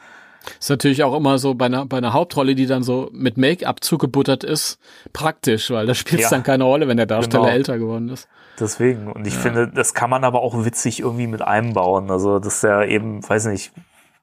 [0.59, 3.83] Ist natürlich auch immer so bei einer, bei einer Hauptrolle, die dann so mit Make-up
[3.83, 4.79] zugebuttert ist,
[5.13, 7.55] praktisch, weil da spielt es ja, dann keine Rolle, wenn der Darsteller genau.
[7.55, 8.27] älter geworden ist.
[8.59, 9.11] Deswegen.
[9.11, 9.39] Und ich ja.
[9.39, 12.09] finde, das kann man aber auch witzig irgendwie mit einbauen.
[12.11, 13.71] Also, das ist ja eben, weiß nicht,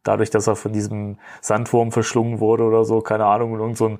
[0.02, 3.86] dadurch, dass er von diesem Sandwurm verschlungen wurde oder so, keine Ahnung, und irgend so
[3.86, 3.98] ein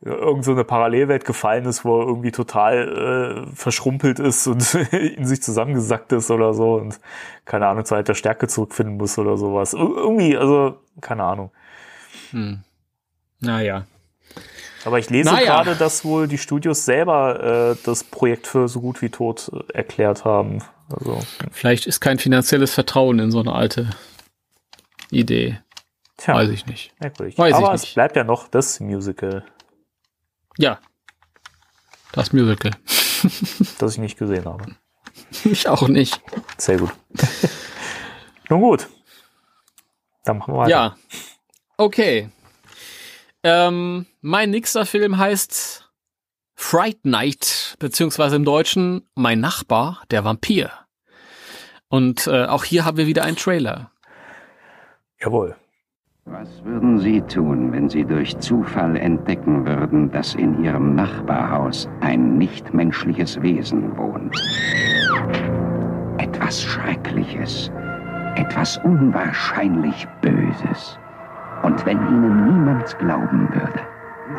[0.00, 5.26] irgend so eine Parallelwelt gefallen ist, wo er irgendwie total äh, verschrumpelt ist und in
[5.26, 7.00] sich zusammengesackt ist oder so und
[7.44, 9.74] keine Ahnung, zu alter Stärke zurückfinden muss oder sowas.
[9.74, 11.50] Ir irgendwie, also keine Ahnung.
[12.30, 12.62] Hm.
[13.40, 13.86] Naja.
[14.84, 15.46] Aber ich lese naja.
[15.46, 19.72] gerade, dass wohl die Studios selber äh, das Projekt für so gut wie tot äh,
[19.72, 20.62] erklärt haben.
[20.90, 23.90] Also, Vielleicht ist kein finanzielles Vertrauen in so eine alte
[25.10, 25.60] Idee.
[26.16, 26.92] tja, Weiß ich nicht.
[27.00, 27.36] merkwürdig.
[27.38, 27.84] Weiß ich Aber nicht.
[27.84, 29.44] es bleibt ja noch das Musical,
[30.58, 30.78] Ja.
[32.12, 32.72] Das Musical.
[33.78, 34.74] das ich nicht gesehen habe.
[35.44, 36.20] ich auch nicht.
[36.56, 36.90] Sehr gut.
[38.48, 38.88] Nun gut.
[40.24, 40.70] Dann machen wir weiter.
[40.70, 40.96] Ja.
[41.80, 42.28] Okay.
[43.44, 45.88] Ähm, mein nächster Film heißt
[46.56, 50.72] Fright Night, beziehungsweise im Deutschen Mein Nachbar, der Vampir.
[51.88, 53.92] Und äh, auch hier haben wir wieder einen Trailer.
[55.20, 55.54] Jawohl.
[56.24, 62.36] Was würden Sie tun, wenn Sie durch Zufall entdecken würden, dass in Ihrem Nachbarhaus ein
[62.38, 64.36] nichtmenschliches Wesen wohnt?
[66.18, 67.70] Etwas Schreckliches,
[68.34, 70.98] etwas unwahrscheinlich Böses.
[71.62, 73.80] Und wenn Ihnen niemand glauben würde,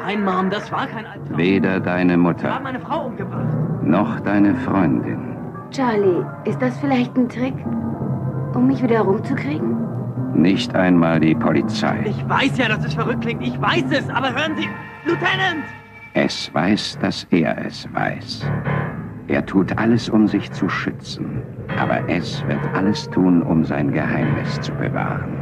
[0.06, 1.38] Nein, Mom, das war kein Albtraum.
[1.38, 3.48] weder deine Wir haben Mutter meine Frau umgebracht.
[3.82, 5.36] noch deine Freundin,
[5.72, 7.54] Charlie, ist das vielleicht ein Trick,
[8.54, 9.78] um mich wieder rumzukriegen?
[10.34, 13.42] nicht einmal die Polizei, Ich weiß ja, dass es verrückt klingt.
[13.46, 14.70] Ich weiß es, aber hören Sie,
[15.06, 15.64] Lieutenant!
[16.14, 18.50] es weiß, dass er es weiß.
[19.28, 21.42] Er tut alles, um sich zu schützen,
[21.80, 25.34] aber es wird alles tun, um sein Geheimnis zu bewahren.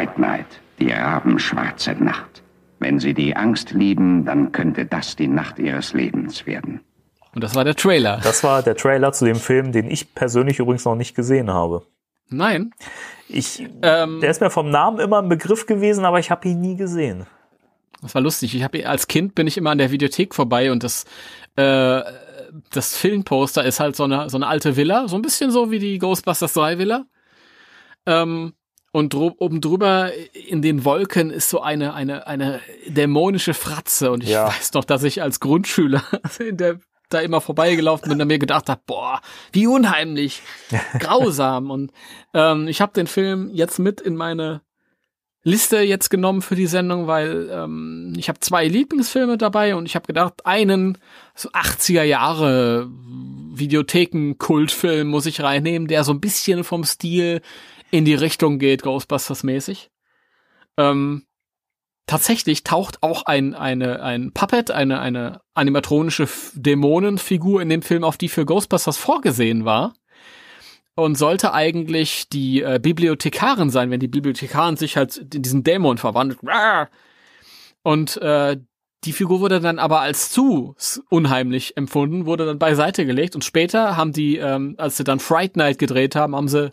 [0.00, 0.46] Fright Night,
[0.78, 2.42] die rabenschwarze Nacht.
[2.78, 6.80] Wenn Sie die Angst lieben, dann könnte das die Nacht Ihres Lebens werden.
[7.34, 8.18] Und das war der Trailer.
[8.22, 11.82] Das war der Trailer zu dem Film, den ich persönlich übrigens noch nicht gesehen habe.
[12.30, 12.70] Nein.
[13.28, 16.62] Ich, Ähm, der ist mir vom Namen immer ein Begriff gewesen, aber ich habe ihn
[16.62, 17.26] nie gesehen.
[18.00, 18.54] Das war lustig.
[18.54, 21.04] Ich habe als Kind bin ich immer an der Videothek vorbei und das
[21.56, 22.00] äh,
[22.70, 25.78] das Filmposter ist halt so eine so eine alte Villa, so ein bisschen so wie
[25.78, 27.04] die Ghostbusters 3 Villa.
[28.06, 28.54] Ähm,
[28.92, 34.30] und oben drüber in den Wolken ist so eine eine eine dämonische Fratze und ich
[34.30, 34.48] Ja.
[34.48, 36.02] weiß noch, dass ich als Grundschüler
[36.38, 39.20] in der da immer vorbeigelaufen bin und mir gedacht habe, boah,
[39.52, 40.42] wie unheimlich,
[41.00, 41.70] grausam.
[41.72, 41.90] Und
[42.34, 44.60] ähm, ich habe den Film jetzt mit in meine
[45.42, 49.96] Liste jetzt genommen für die Sendung, weil ähm, ich habe zwei Lieblingsfilme dabei und ich
[49.96, 50.98] habe gedacht, einen
[51.34, 52.88] so 80er Jahre
[53.52, 57.40] Videotheken-Kultfilm muss ich reinnehmen, der so ein bisschen vom Stil
[57.90, 59.90] in die Richtung geht, Ghostbusters-mäßig.
[60.76, 61.26] Ähm,
[62.06, 68.16] tatsächlich taucht auch ein, eine, ein Puppet, eine, eine animatronische Dämonenfigur in dem Film auf,
[68.16, 69.94] die für Ghostbusters vorgesehen war
[70.94, 75.98] und sollte eigentlich die äh, Bibliothekarin sein, wenn die Bibliothekarin sich halt in diesen Dämon
[75.98, 76.40] verwandelt.
[77.82, 78.58] Und äh,
[79.04, 80.74] die Figur wurde dann aber als zu
[81.08, 85.56] unheimlich empfunden, wurde dann beiseite gelegt und später haben die, ähm, als sie dann Fright
[85.56, 86.70] Night gedreht haben, haben sie,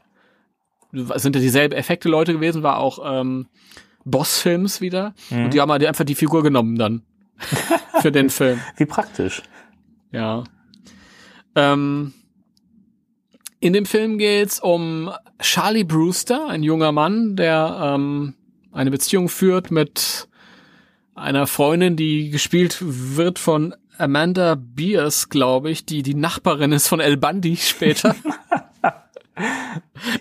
[0.91, 3.47] sind ja dieselben Effekte Leute gewesen, war auch ähm,
[4.05, 7.01] Boss-Films wieder und die haben halt einfach die Figur genommen dann
[8.01, 8.59] für den Film.
[8.77, 9.43] Wie praktisch.
[10.11, 10.43] Ja.
[11.55, 12.14] Ähm,
[13.59, 18.35] in dem Film geht's um Charlie Brewster, ein junger Mann, der ähm,
[18.72, 20.27] eine Beziehung führt mit
[21.15, 26.99] einer Freundin, die gespielt wird von Amanda Beers, glaube ich, die die Nachbarin ist von
[26.99, 28.15] El Bundy später.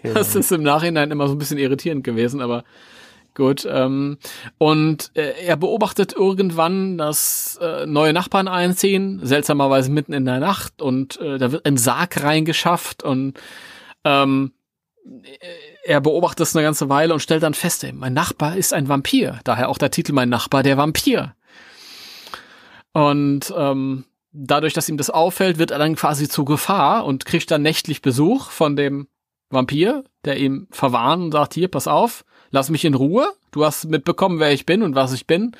[0.02, 2.64] Das ist im Nachhinein immer so ein bisschen irritierend gewesen, aber
[3.34, 3.66] gut.
[3.70, 4.18] Ähm,
[4.58, 10.82] und äh, er beobachtet irgendwann, dass äh, neue Nachbarn einziehen, seltsamerweise mitten in der Nacht
[10.82, 13.34] und äh, da wird ein Sarg reingeschafft und
[14.04, 14.52] ähm,
[15.84, 18.88] er beobachtet es eine ganze Weile und stellt dann fest, ey, mein Nachbar ist ein
[18.88, 19.38] Vampir.
[19.44, 21.36] Daher auch der Titel Mein Nachbar, der Vampir.
[22.92, 24.04] Und ähm,
[24.36, 28.02] dadurch, dass ihm das auffällt, wird er dann quasi zu Gefahr und kriegt dann nächtlich
[28.02, 29.08] Besuch von dem
[29.50, 33.28] Vampir, der ihm verwarnt und sagt, hier, pass auf, lass mich in Ruhe.
[33.50, 35.52] Du hast mitbekommen, wer ich bin und was ich bin.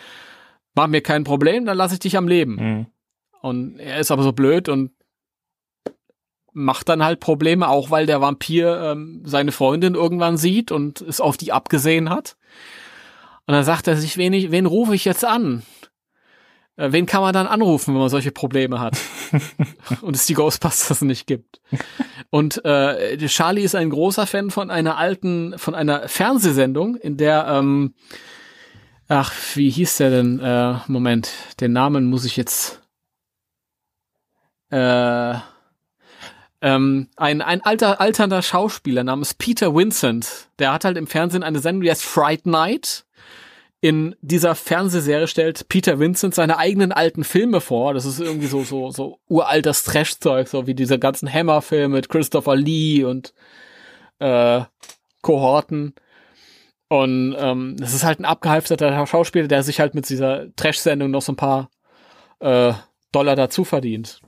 [0.75, 2.57] Mach mir kein Problem, dann lass ich dich am Leben.
[2.57, 2.87] Mhm.
[3.41, 4.91] Und er ist aber so blöd und
[6.53, 11.21] macht dann halt Probleme, auch weil der Vampir ähm, seine Freundin irgendwann sieht und es
[11.21, 12.37] auf die abgesehen hat.
[13.47, 15.63] Und dann sagt er sich, wen, ich, wen rufe ich jetzt an?
[16.77, 18.97] Äh, wen kann man dann anrufen, wenn man solche Probleme hat?
[20.03, 21.61] und es die Ghostbusters nicht gibt.
[22.31, 27.47] Und äh, Charlie ist ein großer Fan von einer alten, von einer Fernsehsendung, in der,
[27.49, 27.95] ähm,
[29.09, 30.41] ach, wie hieß der denn?
[30.41, 31.31] Äh, Moment,
[31.61, 32.83] den Namen muss ich jetzt.
[34.71, 35.35] Äh,
[36.63, 41.61] ähm, ein, ein alter, alternder Schauspieler namens Peter Vincent, der hat halt im Fernsehen eine
[41.61, 43.06] Sendung, die heißt Fright Night.
[43.81, 47.95] In dieser Fernsehserie stellt Peter Vincent seine eigenen alten Filme vor.
[47.95, 52.57] Das ist irgendwie so, so, so uraltes Trash-Zeug, so wie diese ganzen Hammer-Filme mit Christopher
[52.57, 53.35] Lee und
[54.19, 54.63] äh,
[55.21, 55.95] Kohorten.
[56.89, 61.23] Und ähm, das ist halt ein abgehalfterter Schauspieler, der sich halt mit dieser Trash-Sendung noch
[61.23, 61.71] so ein paar
[62.41, 62.73] äh,
[63.13, 64.21] Dollar dazu verdient.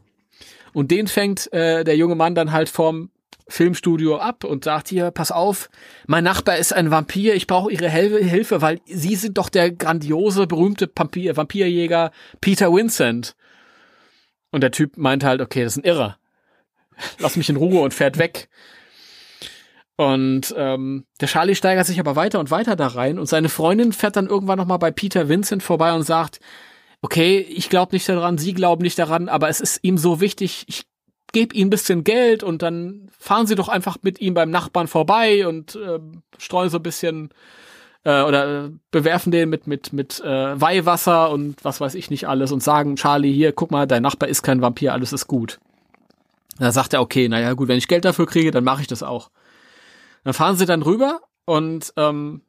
[0.72, 3.10] Und den fängt äh, der junge Mann dann halt vorm
[3.48, 5.70] Filmstudio ab und sagt hier, pass auf,
[6.06, 9.70] mein Nachbar ist ein Vampir, ich brauche ihre Hel Hilfe, weil sie sind doch der
[9.70, 13.34] grandiose, berühmte Vampir Vampirjäger Peter Vincent.
[14.50, 16.18] Und der Typ meint halt, okay, das ist ein Irrer.
[17.18, 18.48] Lass mich in Ruhe und fährt weg.
[19.96, 23.92] Und ähm, der Charlie steigert sich aber weiter und weiter da rein und seine Freundin
[23.92, 26.38] fährt dann irgendwann nochmal bei Peter Vincent vorbei und sagt,
[27.02, 30.64] okay, ich glaube nicht daran, Sie glauben nicht daran, aber es ist ihm so wichtig,
[30.68, 30.84] ich
[31.32, 34.88] gebe ihm ein bisschen Geld und dann fahren Sie doch einfach mit ihm beim Nachbarn
[34.88, 35.98] vorbei und äh,
[36.38, 37.30] streuen so ein bisschen
[38.04, 42.28] äh, oder äh, bewerfen den mit mit mit äh, Weihwasser und was weiß ich nicht
[42.28, 45.58] alles und sagen Charlie hier, guck mal, dein Nachbar ist kein Vampir, alles ist gut.
[46.58, 49.02] Da sagt er, okay, naja gut, wenn ich Geld dafür kriege, dann mache ich das
[49.02, 49.30] auch.
[50.24, 52.42] Dann fahren sie dann rüber und ähm,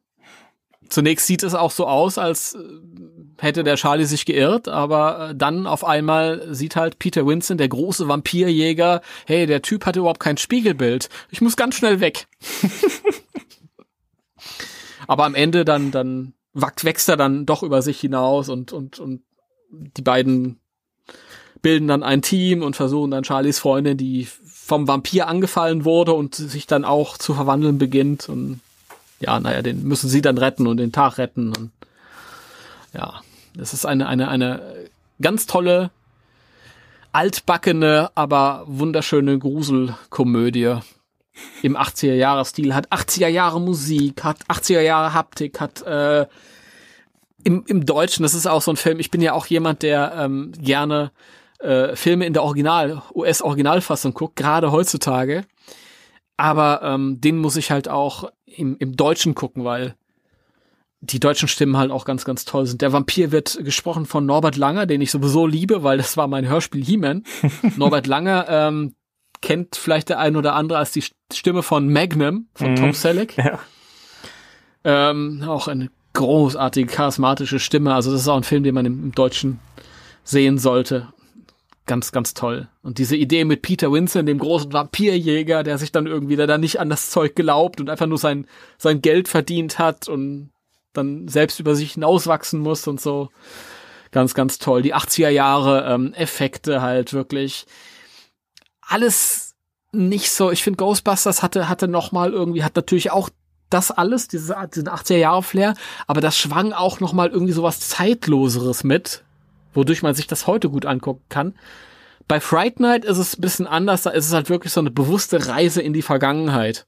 [0.90, 2.58] zunächst sieht es auch so aus, als äh,
[3.38, 7.68] hätte der Charlie sich geirrt, aber äh, dann auf einmal sieht halt Peter Winston, der
[7.68, 11.08] große Vampirjäger, hey, der Typ hatte überhaupt kein Spiegelbild.
[11.30, 12.26] Ich muss ganz schnell weg.
[15.06, 19.22] aber am Ende dann, dann wächst er dann doch über sich hinaus und, und, und
[19.70, 20.58] die beiden
[21.62, 26.34] bilden dann ein Team und versuchen dann Charlies Freundin, die vom Vampir angefallen wurde und
[26.34, 28.60] sich dann auch zu verwandeln beginnt und
[29.20, 31.70] ja, naja, den müssen sie dann retten und den Tag retten und
[32.92, 33.20] ja,
[33.58, 34.62] es ist eine, eine, eine
[35.20, 35.90] ganz tolle,
[37.12, 40.76] altbackene, aber wunderschöne Gruselkomödie
[41.62, 46.26] im 80er Jahre Stil, hat 80er Jahre Musik, hat 80er Jahre Haptik, hat äh,
[47.44, 50.12] im, im Deutschen, das ist auch so ein Film, ich bin ja auch jemand, der
[50.16, 51.10] ähm, gerne
[51.58, 55.44] äh, Filme in der Original, US-Originalfassung guckt, gerade heutzutage.
[56.36, 59.94] Aber ähm, den muss ich halt auch im, im Deutschen gucken, weil
[61.02, 62.82] die deutschen Stimmen halt auch ganz, ganz toll sind.
[62.82, 66.46] Der Vampir wird gesprochen von Norbert Langer, den ich sowieso liebe, weil das war mein
[66.46, 67.24] Hörspiel He-Man.
[67.76, 68.94] Norbert Langer ähm,
[69.40, 72.76] kennt vielleicht der ein oder andere als die Stimme von Magnum, von mhm.
[72.76, 73.36] Tom Selleck.
[73.38, 73.60] Ja.
[74.84, 77.94] Ähm, auch eine großartige, charismatische Stimme.
[77.94, 79.60] Also das ist auch ein Film, den man im, im Deutschen
[80.22, 81.08] sehen sollte
[81.90, 82.68] ganz, ganz toll.
[82.84, 86.78] Und diese Idee mit Peter Winston, dem großen Vampirjäger, der sich dann irgendwie da nicht
[86.78, 88.46] an das Zeug glaubt und einfach nur sein,
[88.78, 90.50] sein Geld verdient hat und
[90.92, 93.30] dann selbst über sich hinauswachsen muss und so.
[94.12, 94.82] Ganz, ganz toll.
[94.82, 97.66] Die 80er Jahre ähm, Effekte halt wirklich.
[98.82, 99.56] Alles
[99.90, 100.52] nicht so.
[100.52, 103.30] Ich finde Ghostbusters hatte, hatte noch mal irgendwie, hat natürlich auch
[103.68, 105.74] das alles, diese, diesen 80er Jahre Flair,
[106.06, 109.24] aber das schwang auch noch mal irgendwie sowas Zeitloseres mit,
[109.74, 111.54] wodurch man sich das heute gut angucken kann.
[112.28, 114.90] Bei Fright Night ist es ein bisschen anders, da ist es halt wirklich so eine
[114.90, 116.86] bewusste Reise in die Vergangenheit.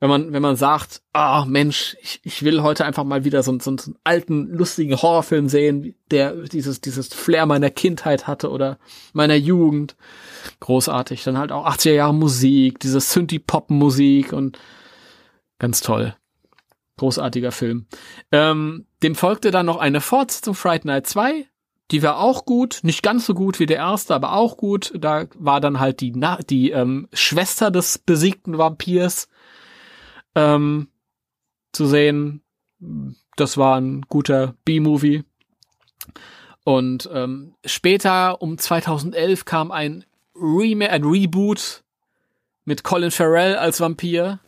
[0.00, 3.42] Wenn man, wenn man sagt, ah oh, Mensch, ich, ich will heute einfach mal wieder
[3.42, 8.50] so, so, so einen alten, lustigen Horrorfilm sehen, der dieses, dieses Flair meiner Kindheit hatte
[8.50, 8.78] oder
[9.12, 9.96] meiner Jugend.
[10.60, 11.24] Großartig.
[11.24, 14.58] Dann halt auch 80er Jahre Musik, diese Synthie-Pop-Musik und
[15.58, 16.14] ganz toll.
[16.98, 17.86] Großartiger Film.
[18.30, 21.46] Ähm, dem folgte dann noch eine Fortsetzung, Fright Night 2.
[21.90, 24.92] Die war auch gut, nicht ganz so gut wie der erste, aber auch gut.
[24.94, 29.28] Da war dann halt die, Na die ähm, Schwester des besiegten Vampirs
[30.34, 30.88] ähm,
[31.72, 32.42] zu sehen.
[33.36, 35.24] Das war ein guter B-Movie.
[36.64, 40.04] Und ähm, später, um 2011, kam ein,
[40.36, 41.82] Rem ein Reboot
[42.66, 44.40] mit Colin Farrell als Vampir.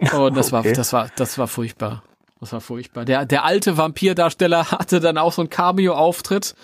[0.12, 0.64] Und das okay.
[0.68, 2.02] war, das war, das war furchtbar.
[2.40, 3.04] Das war furchtbar.
[3.04, 6.54] Der, der alte Vampirdarsteller hatte dann auch so einen Cameo-Auftritt.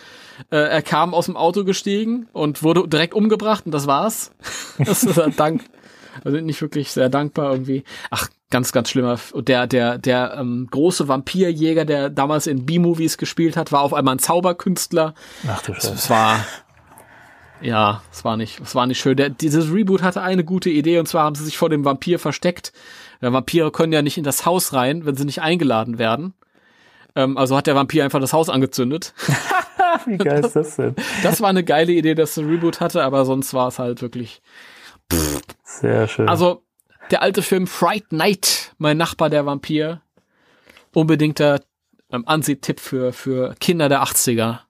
[0.51, 4.33] Äh, er kam aus dem Auto gestiegen und wurde direkt umgebracht und das war's.
[4.79, 5.63] das ist ein Dank.
[6.25, 7.85] Also nicht wirklich sehr dankbar irgendwie.
[8.11, 9.19] Ach, ganz, ganz schlimmer.
[9.35, 14.15] Der, der, der ähm, große Vampirjäger, der damals in B-Movies gespielt hat, war auf einmal
[14.15, 15.15] ein Zauberkünstler.
[15.47, 15.93] Ach du Scheiße.
[15.93, 16.43] Es war,
[17.61, 19.17] ja, es war nicht, es war nicht schön.
[19.19, 22.19] Der, dieses Reboot hatte eine gute Idee und zwar haben sie sich vor dem Vampir
[22.19, 22.73] versteckt
[23.21, 26.35] ja, Vampire können ja nicht in das Haus rein, wenn sie nicht eingeladen werden.
[27.15, 29.15] Ähm, also hat der Vampir einfach das Haus angezündet.
[30.07, 30.95] Wie geil ist das denn?
[31.23, 34.43] Das war eine geile Idee, dass ein Reboot hatte, aber sonst war es halt wirklich.
[35.65, 36.29] Sehr schön.
[36.29, 36.63] Also
[37.11, 40.03] der alte Film Fright Night, mein Nachbar der Vampir,
[40.93, 41.61] unbedingter
[42.11, 44.61] ähm, Ansehtipp für für Kinder der 80er.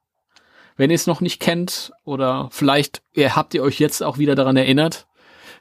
[0.77, 4.35] Wenn ihr es noch nicht kennt oder vielleicht ihr habt ihr euch jetzt auch wieder
[4.35, 5.06] daran erinnert,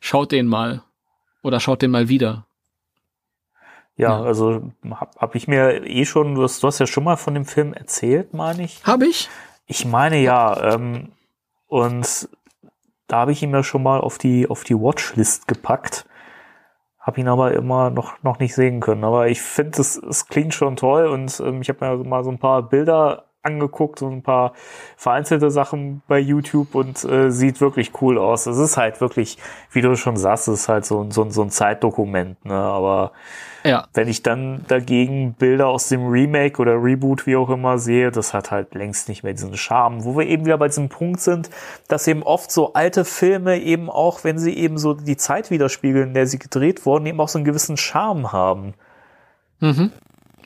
[0.02, 0.84] schaut den mal
[1.42, 2.45] oder schaut den mal wieder.
[3.98, 7.16] Ja, also habe hab ich mir eh schon, du hast, du hast ja schon mal
[7.16, 8.86] von dem Film erzählt, meine ich.
[8.86, 9.30] Habe ich?
[9.68, 10.74] Ich meine ja.
[10.74, 11.14] Ähm,
[11.68, 12.30] und
[13.08, 16.06] da habe ich ihn ja schon mal auf die, auf die Watchlist gepackt.
[17.00, 19.04] Habe ihn aber immer noch, noch nicht sehen können.
[19.04, 22.32] Aber ich finde, es, es klingt schon toll und ähm, ich habe mir mal so
[22.32, 24.54] ein paar Bilder angeguckt und ein paar
[24.98, 28.46] vereinzelte Sachen bei YouTube und äh, sieht wirklich cool aus.
[28.46, 29.38] Es ist halt wirklich,
[29.72, 32.56] wie du schon sagst, es ist halt so, so, so ein Zeitdokument, ne?
[32.56, 33.12] Aber
[33.64, 33.88] ja.
[33.94, 38.34] wenn ich dann dagegen Bilder aus dem Remake oder Reboot, wie auch immer, sehe, das
[38.34, 40.04] hat halt längst nicht mehr diesen Charme.
[40.04, 41.50] Wo wir eben wieder bei diesem Punkt sind,
[41.88, 46.10] dass eben oft so alte Filme eben auch, wenn sie eben so die Zeit widerspiegeln,
[46.10, 48.74] in der sie gedreht wurden, eben auch so einen gewissen Charme haben.
[49.60, 49.92] Mhm.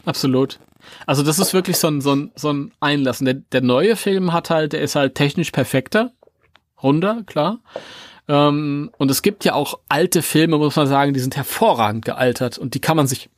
[0.06, 0.60] Absolut.
[1.06, 3.26] Also das ist wirklich so ein, so ein, so ein Einlassen.
[3.26, 6.12] Der, der neue Film hat halt, der ist halt technisch perfekter,
[6.82, 7.60] runder, klar.
[8.28, 12.58] Ähm, und es gibt ja auch alte Filme, muss man sagen, die sind hervorragend gealtert
[12.58, 13.30] und die kann man sich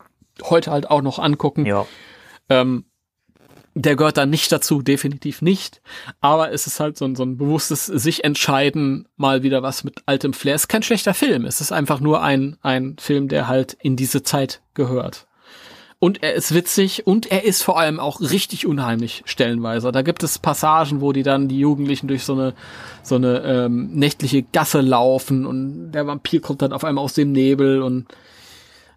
[0.43, 1.65] heute halt auch noch angucken.
[1.65, 1.85] Ja.
[2.49, 2.85] Ähm,
[3.73, 5.81] der gehört da nicht dazu, definitiv nicht.
[6.19, 10.01] Aber es ist halt so ein, so ein bewusstes sich entscheiden, mal wieder was mit
[10.05, 10.55] altem Flair.
[10.55, 11.45] Es ist kein schlechter Film.
[11.45, 15.27] Es ist einfach nur ein, ein Film, der halt in diese Zeit gehört.
[16.03, 19.91] Und er ist witzig und er ist vor allem auch richtig unheimlich stellenweise.
[19.91, 22.55] Da gibt es Passagen, wo die dann die Jugendlichen durch so eine
[23.03, 27.31] so eine ähm, nächtliche Gasse laufen und der Vampir kommt dann auf einmal aus dem
[27.31, 28.07] Nebel und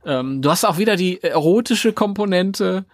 [0.06, 2.86] ähm, du hast auch wieder die erotische Komponente.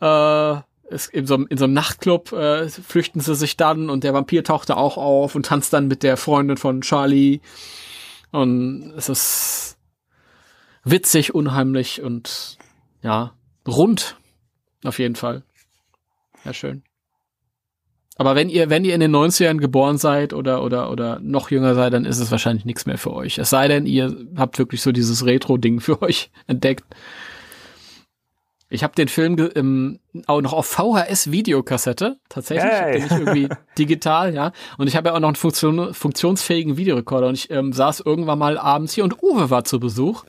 [0.00, 0.54] Äh,
[0.88, 4.42] es, in, so, in so einem Nachtclub äh, flüchten sie sich dann und der Vampir
[4.42, 7.40] taucht da auch auf und tanzt dann mit der Freundin von Charlie.
[8.32, 9.76] Und es ist
[10.82, 12.56] witzig, unheimlich und
[13.02, 13.34] ja,
[13.66, 14.16] rund.
[14.84, 15.42] Auf jeden Fall.
[16.44, 16.82] Ja, schön.
[18.16, 21.74] Aber wenn ihr, wenn ihr in den 90ern geboren seid oder, oder, oder noch jünger
[21.74, 23.38] seid, dann ist es wahrscheinlich nichts mehr für euch.
[23.38, 26.84] Es sei denn, ihr habt wirklich so dieses Retro-Ding für euch entdeckt.
[28.72, 32.98] Ich habe den Film ähm, auch noch auf VHS-Videokassette, tatsächlich, hey.
[32.98, 34.52] ich den nicht irgendwie digital, ja.
[34.78, 38.38] Und ich habe ja auch noch einen Funktion funktionsfähigen Videorekorder und ich ähm, saß irgendwann
[38.38, 40.24] mal abends hier und Uwe war zu Besuch.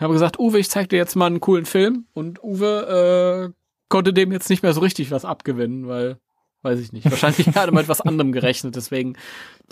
[0.00, 2.06] Ich habe gesagt, Uwe, ich zeig dir jetzt mal einen coolen Film.
[2.14, 3.52] Und Uwe äh,
[3.90, 6.16] konnte dem jetzt nicht mehr so richtig was abgewinnen, weil,
[6.62, 8.76] weiß ich nicht, wahrscheinlich hat er mit was anderem gerechnet.
[8.76, 9.18] Deswegen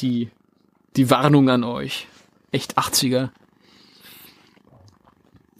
[0.00, 0.30] die,
[0.96, 2.08] die Warnung an euch.
[2.52, 3.30] Echt 80er.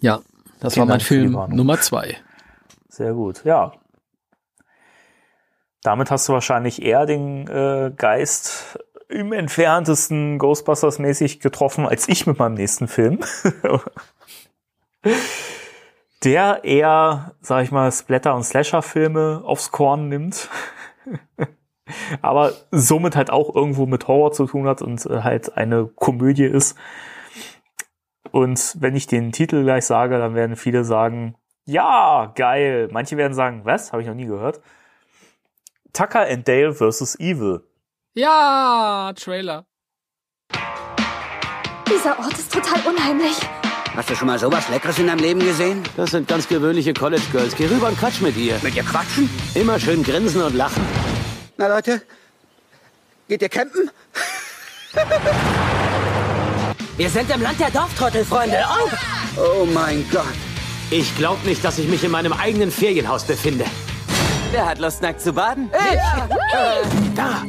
[0.01, 0.21] Ja,
[0.59, 2.17] das Vielen war mein Film Nummer zwei.
[2.89, 3.71] Sehr gut, ja.
[5.81, 8.77] Damit hast du wahrscheinlich eher den äh, Geist
[9.07, 13.21] im entferntesten Ghostbusters-mäßig getroffen als ich mit meinem nächsten Film.
[16.23, 20.49] der eher, sag ich mal, Splatter- und Slasher-Filme aufs Korn nimmt.
[22.21, 26.45] aber somit halt auch irgendwo mit Horror zu tun hat und äh, halt eine Komödie
[26.45, 26.77] ist.
[28.31, 31.35] Und wenn ich den Titel gleich sage, dann werden viele sagen,
[31.65, 32.89] ja, geil.
[32.91, 33.91] Manche werden sagen, was?
[33.91, 34.61] Habe ich noch nie gehört.
[35.93, 37.19] Tucker and Dale vs.
[37.19, 37.61] Evil.
[38.13, 39.65] Ja, Trailer.
[41.87, 43.39] Dieser Ort ist total unheimlich.
[43.99, 45.83] Hast du schon mal sowas Leckeres in deinem Leben gesehen?
[45.97, 47.53] Das sind ganz gewöhnliche College Girls.
[47.53, 48.57] Geh rüber und quatsch mit ihr.
[48.63, 49.29] Mit ihr quatschen?
[49.55, 50.81] Immer schön grinsen und lachen.
[51.57, 52.01] Na Leute,
[53.27, 53.91] geht ihr campen?
[56.95, 58.63] Wir sind im Land der Dorftrottel, Freunde.
[59.35, 60.23] Oh, oh mein Gott.
[60.91, 63.65] Ich glaube nicht, dass ich mich in meinem eigenen Ferienhaus befinde.
[64.51, 65.69] Wer hat Lust, nackt zu baden?
[65.73, 65.95] Ich!
[66.57, 66.83] Äh,
[67.17, 67.43] da!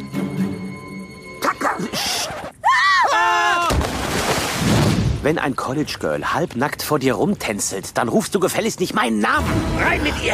[1.41, 1.77] Tucker!
[3.13, 3.69] Ah!
[5.23, 9.47] Wenn ein College Girl halbnackt vor dir rumtänzelt, dann rufst du gefälligst nicht meinen Namen.
[9.79, 10.33] Rein mit ihr!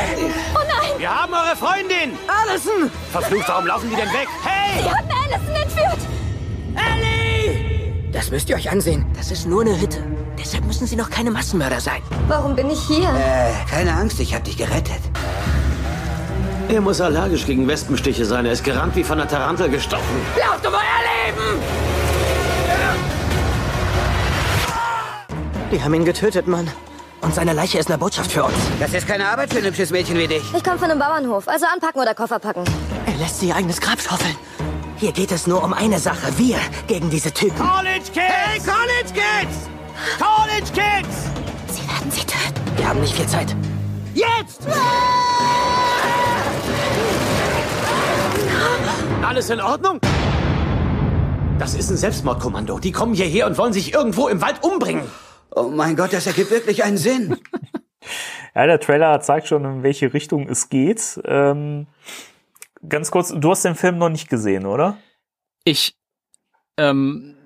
[0.54, 0.90] Oh nein!
[0.98, 2.16] Wir haben eure Freundin!
[2.28, 2.88] Allison!
[3.10, 4.28] Verflucht, warum laufen die denn weg?
[4.44, 4.84] Hey!
[4.84, 5.98] Sie haben Allison entführt!
[6.76, 7.92] Ellie!
[8.12, 9.04] Das müsst ihr euch ansehen.
[9.16, 10.04] Das ist nur eine Hütte.
[10.38, 12.00] Deshalb müssen sie noch keine Massenmörder sein.
[12.28, 13.08] Warum bin ich hier?
[13.08, 15.00] Äh, keine Angst, ich hab dich gerettet.
[16.68, 18.46] Er muss allergisch gegen Wespenstiche sein.
[18.46, 20.04] Er ist gerannt wie von einer Tarantel gestochen.
[20.38, 21.95] Lauft um euer
[25.76, 26.70] Die haben ihn getötet, Mann.
[27.20, 28.54] Und seine Leiche ist eine Botschaft für uns.
[28.80, 30.42] Das ist keine Arbeit für ein hübsches Mädchen wie dich.
[30.54, 32.64] Ich komme von einem Bauernhof, also anpacken oder Koffer packen.
[33.04, 34.34] Er lässt sie ihr eigenes Grab schaufeln.
[34.96, 36.32] Hier geht es nur um eine Sache.
[36.38, 37.58] Wir gegen diese Typen.
[37.58, 38.16] College Kids!
[38.16, 39.68] Hey, College Kids!
[40.18, 41.14] College Kids!
[41.68, 42.78] Sie werden sie töten.
[42.78, 43.54] Wir haben nicht viel Zeit.
[44.14, 44.62] Jetzt!
[49.22, 50.00] Alles in Ordnung?
[51.58, 52.78] Das ist ein Selbstmordkommando.
[52.78, 55.02] Die kommen hierher und wollen sich irgendwo im Wald umbringen.
[55.56, 57.38] Oh mein Gott, das ergibt wirklich einen Sinn.
[58.54, 61.18] ja, der Trailer zeigt schon, in welche Richtung es geht.
[61.24, 61.86] Ähm,
[62.86, 64.98] ganz kurz, du hast den Film noch nicht gesehen, oder?
[65.64, 65.96] Ich,
[66.76, 67.38] ähm,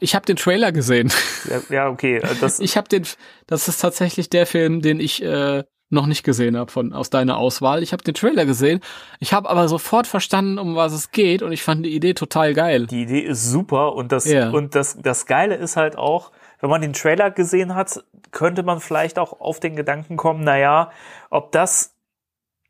[0.00, 1.12] ich habe den Trailer gesehen.
[1.48, 2.20] Ja, ja okay.
[2.40, 3.06] Das, ich habe den,
[3.46, 5.62] das ist tatsächlich der Film, den ich äh,
[5.94, 7.82] noch nicht gesehen habe von aus deiner Auswahl.
[7.82, 8.80] Ich habe den Trailer gesehen.
[9.20, 12.52] Ich habe aber sofort verstanden, um was es geht und ich fand die Idee total
[12.52, 12.86] geil.
[12.86, 14.50] Die Idee ist super und das ja.
[14.50, 18.80] und das das geile ist halt auch, wenn man den Trailer gesehen hat, könnte man
[18.80, 20.90] vielleicht auch auf den Gedanken kommen, na ja,
[21.30, 21.94] ob das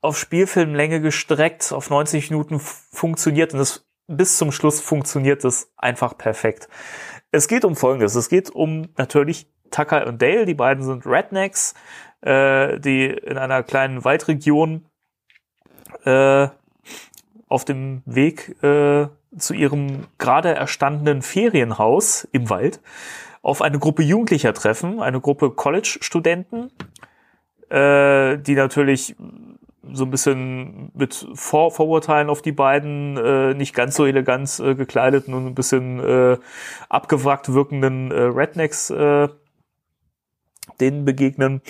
[0.00, 6.18] auf Spielfilmlänge gestreckt auf 90 Minuten funktioniert und das bis zum Schluss funktioniert das einfach
[6.18, 6.68] perfekt.
[7.30, 8.14] Es geht um Folgendes.
[8.14, 10.44] Es geht um natürlich Tucker und Dale.
[10.44, 11.74] Die beiden sind Rednecks,
[12.24, 14.86] äh, die in einer kleinen Waldregion
[16.04, 16.48] äh,
[17.48, 22.80] auf dem Weg äh, zu ihrem gerade erstandenen Ferienhaus im Wald
[23.42, 26.70] auf eine Gruppe Jugendlicher treffen, eine Gruppe College-Studenten,
[27.68, 29.16] äh, die natürlich
[29.92, 34.74] so ein bisschen mit Vor Vorurteilen auf die beiden äh, nicht ganz so elegant äh,
[34.74, 36.38] gekleideten und ein bisschen äh,
[36.88, 39.28] abgewrackt wirkenden äh, Rednecks äh,
[40.80, 41.60] denen begegnen.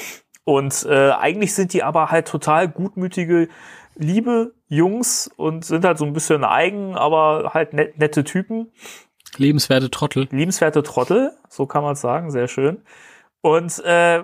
[0.44, 3.48] Und äh, eigentlich sind die aber halt total gutmütige,
[3.94, 8.70] liebe Jungs und sind halt so ein bisschen eigen, aber halt net nette Typen.
[9.36, 10.28] Liebenswerte Trottel.
[10.30, 12.82] Liebenswerte Trottel, so kann man sagen, sehr schön.
[13.40, 14.22] Und äh,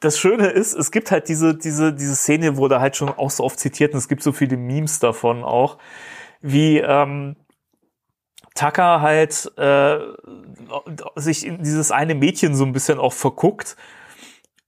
[0.00, 3.44] das Schöne ist, es gibt halt diese, diese, diese Szene, wurde halt schon auch so
[3.44, 5.78] oft zitiert und es gibt so viele Memes davon auch,
[6.40, 7.36] wie ähm,
[8.54, 9.98] Tucker halt äh,
[11.16, 13.76] sich in dieses eine Mädchen so ein bisschen auch verguckt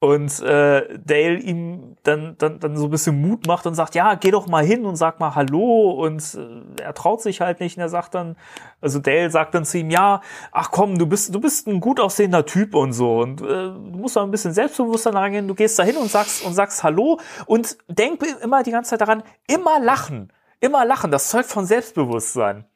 [0.01, 4.15] und äh, Dale ihm dann, dann, dann so ein bisschen Mut macht und sagt, ja,
[4.15, 5.91] geh doch mal hin und sag mal Hallo.
[5.91, 7.77] Und äh, er traut sich halt nicht.
[7.77, 8.37] Und er sagt dann,
[8.81, 10.21] also Dale sagt dann zu ihm, ja,
[10.53, 13.19] ach komm, du bist, du bist ein gut aussehender Typ und so.
[13.19, 16.45] Und äh, du musst da ein bisschen selbstbewusster rangehen, du gehst da hin und sagst
[16.45, 17.19] und sagst Hallo.
[17.47, 22.67] Und denk immer die ganze Zeit daran, immer lachen, immer lachen, das zeugt von Selbstbewusstsein.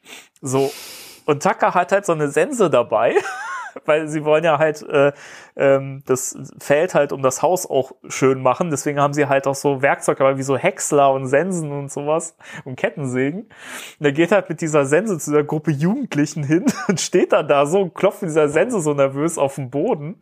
[0.41, 0.73] So.
[1.25, 3.15] Und Tucker hat halt so eine Sense dabei
[3.85, 5.13] weil sie wollen ja halt äh,
[5.57, 8.71] ähm, das Feld halt um das Haus auch schön machen.
[8.71, 12.77] Deswegen haben sie halt auch so Werkzeuge wie so Häcksler und Sensen und sowas und
[12.77, 13.43] Kettensägen.
[13.99, 17.49] Und er geht halt mit dieser Sense zu der Gruppe Jugendlichen hin und steht dann
[17.49, 20.21] da so und klopft mit dieser Sense so nervös auf den Boden.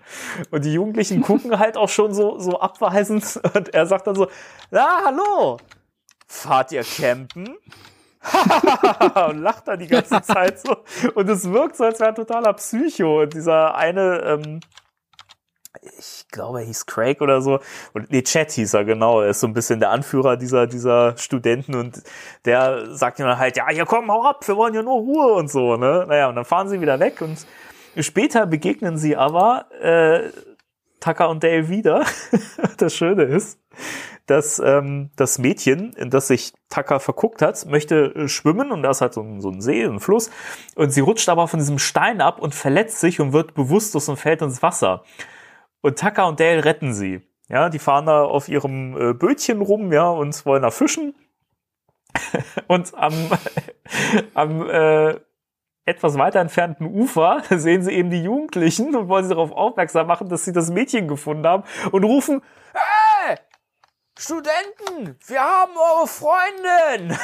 [0.51, 4.29] Und die Jugendlichen gucken halt auch schon so, so abweisend und er sagt dann so,
[4.71, 5.59] na, hallo,
[6.27, 7.57] fahrt ihr campen?
[9.29, 10.77] und lacht da die ganze Zeit so.
[11.15, 13.23] Und es wirkt so, als wäre ein totaler Psycho.
[13.23, 14.61] Und dieser eine, ähm,
[15.99, 17.61] ich glaube, er hieß Craig oder so.
[17.93, 19.21] Und nee, Chat hieß er, genau.
[19.21, 22.03] Er ist so ein bisschen der Anführer dieser, dieser Studenten und
[22.45, 25.33] der sagt ihm dann halt, ja, hier komm, hau ab, wir wollen ja nur Ruhe
[25.35, 26.05] und so, ne?
[26.09, 27.47] Naja, und dann fahren sie wieder weg und
[28.05, 30.31] später begegnen sie aber äh,
[31.01, 32.05] Tucker und Dale wieder.
[32.77, 33.59] das Schöne ist,
[34.31, 38.91] dass ähm, das Mädchen, in das sich Tucker verguckt hat, möchte äh, schwimmen und da
[38.91, 40.31] ist halt so ein, so ein See, ein Fluss
[40.77, 44.17] und sie rutscht aber von diesem Stein ab und verletzt sich und wird bewusstlos und
[44.17, 45.03] fällt ins Wasser.
[45.81, 47.23] Und Tucker und Dale retten sie.
[47.49, 51.15] Ja, die fahren da auf ihrem äh, Bötchen rum, ja, und wollen da fischen.
[52.69, 53.15] und am,
[54.35, 55.19] am äh,
[55.85, 60.29] etwas weiter entfernten Ufer sehen sie eben die Jugendlichen und wollen sie darauf aufmerksam machen,
[60.29, 62.43] dass sie das Mädchen gefunden haben und rufen,
[64.21, 67.17] Studenten, wir haben eure Freundin.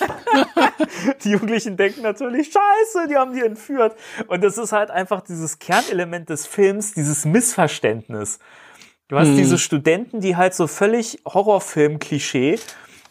[1.22, 3.94] die Jugendlichen denken natürlich, scheiße, die haben die entführt.
[4.28, 8.38] Und das ist halt einfach dieses Kernelement des Films, dieses Missverständnis.
[9.08, 9.36] Du hast hm.
[9.36, 12.58] diese Studenten, die halt so völlig Horrorfilm-Klischee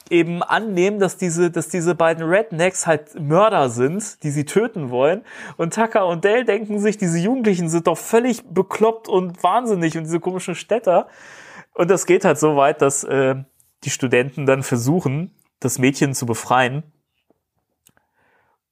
[0.10, 5.24] eben annehmen, dass diese, dass diese beiden Rednecks halt Mörder sind, die sie töten wollen.
[5.58, 10.06] Und Tucker und Dale denken sich, diese Jugendlichen sind doch völlig bekloppt und wahnsinnig und
[10.06, 11.08] diese komischen Städter.
[11.78, 13.36] Und das geht halt so weit, dass äh,
[13.84, 16.82] die Studenten dann versuchen, das Mädchen zu befreien.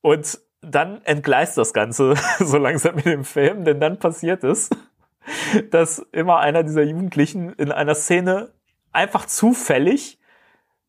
[0.01, 4.71] Und dann entgleist das Ganze so langsam in dem Film, denn dann passiert es,
[5.69, 8.51] dass immer einer dieser Jugendlichen in einer Szene
[8.91, 10.17] einfach zufällig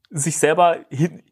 [0.08, 1.22] sich selber hin,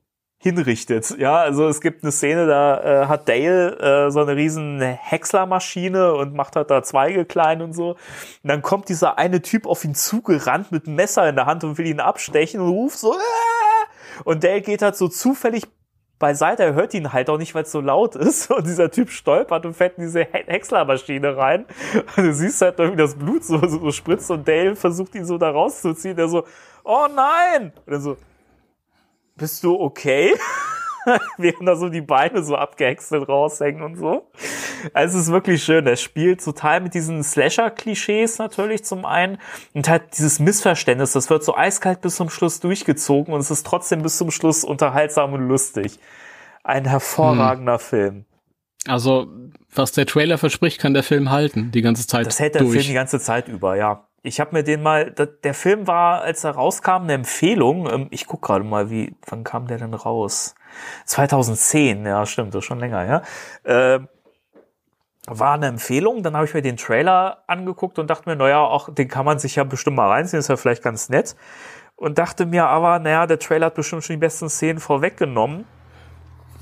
[0.44, 1.16] hinrichtet.
[1.18, 6.12] Ja, also es gibt eine Szene, da äh, hat Dale äh, so eine riesen Häckslermaschine
[6.12, 7.92] und macht halt da Zweige klein und so.
[7.92, 7.98] Und
[8.42, 11.78] dann kommt dieser eine Typ auf ihn zugerannt mit einem Messer in der Hand und
[11.78, 14.24] will ihn abstechen und ruft so Aah!
[14.24, 15.64] und Dale geht halt so zufällig
[16.18, 19.08] beiseite, er hört ihn halt auch nicht, weil es so laut ist und dieser Typ
[19.10, 21.64] stolpert und fährt in diese Häckslermaschine rein
[22.16, 25.24] und du siehst halt irgendwie das Blut so, so, so spritzt und Dale versucht ihn
[25.24, 26.44] so da rauszuziehen, der so,
[26.84, 27.72] oh nein!
[27.86, 28.18] Und dann so,
[29.36, 30.34] bist du okay?
[31.36, 34.30] Während da so die Beine so abgehäckselt raushängen und so.
[34.92, 35.86] Also es ist wirklich schön.
[35.86, 39.38] Er spielt total mit diesen Slasher-Klischees natürlich zum einen
[39.74, 41.12] und hat dieses Missverständnis.
[41.12, 44.64] Das wird so eiskalt bis zum Schluss durchgezogen und es ist trotzdem bis zum Schluss
[44.64, 45.98] unterhaltsam und lustig.
[46.62, 47.80] Ein hervorragender hm.
[47.80, 48.24] Film.
[48.86, 49.28] Also,
[49.74, 52.26] was der Trailer verspricht, kann der Film halten, die ganze Zeit.
[52.26, 52.72] Das hält der durch.
[52.72, 54.06] Film die ganze Zeit über, ja.
[54.26, 57.86] Ich habe mir den mal, der Film war, als er rauskam, eine Empfehlung.
[57.92, 60.54] Ähm, ich guck gerade mal, wie, wann kam der denn raus?
[61.04, 63.22] 2010, ja, stimmt, das ist schon länger, ja.
[63.66, 64.08] Ähm,
[65.26, 68.92] war eine Empfehlung, dann habe ich mir den Trailer angeguckt und dachte mir, naja, auch
[68.92, 71.36] den kann man sich ja bestimmt mal reinziehen, ist ja vielleicht ganz nett.
[71.94, 75.66] Und dachte mir aber, naja, der Trailer hat bestimmt schon die besten Szenen vorweggenommen.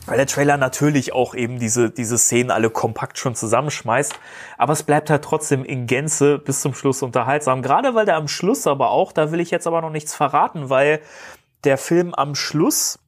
[0.06, 4.18] Weil der Trailer natürlich auch eben diese, diese Szenen alle kompakt schon zusammenschmeißt.
[4.58, 7.62] Aber es bleibt halt trotzdem in Gänze bis zum Schluss unterhaltsam.
[7.62, 10.70] Gerade weil der am Schluss aber auch, da will ich jetzt aber noch nichts verraten,
[10.70, 11.00] weil
[11.62, 12.98] der Film am Schluss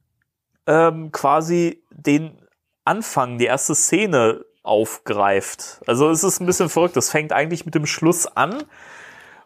[0.67, 2.39] ähm, quasi den
[2.85, 5.81] Anfang, die erste Szene aufgreift.
[5.87, 6.97] Also es ist ein bisschen verrückt.
[6.97, 8.63] Das fängt eigentlich mit dem Schluss an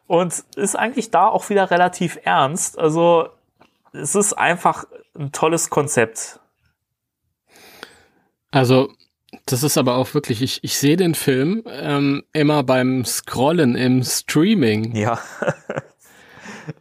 [0.07, 2.79] und ist eigentlich da auch wieder relativ ernst.
[2.79, 3.29] Also
[3.93, 4.85] es ist einfach
[5.19, 6.41] ein tolles Konzept.
[8.51, 8.93] Also,
[9.47, 14.03] das ist aber auch wirklich, ich, ich sehe den Film ähm, immer beim Scrollen im
[14.03, 14.97] Streaming.
[14.97, 15.20] Ja.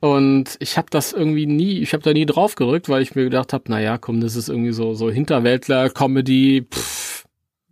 [0.02, 3.24] Und ich habe das irgendwie nie, ich habe da nie drauf gedrückt, weil ich mir
[3.24, 6.68] gedacht habe, na ja, komm, das ist irgendwie so so Hinterwäldler Comedy,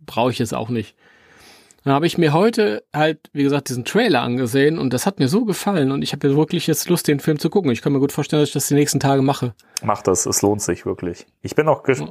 [0.00, 0.94] brauche ich jetzt auch nicht.
[1.86, 5.28] Dann habe ich mir heute halt, wie gesagt, diesen Trailer angesehen und das hat mir
[5.28, 7.70] so gefallen und ich habe wirklich jetzt Lust, den Film zu gucken.
[7.70, 9.54] Ich kann mir gut vorstellen, dass ich das die nächsten Tage mache.
[9.82, 11.26] Mach das, es lohnt sich wirklich.
[11.42, 12.02] Ich bin auch ges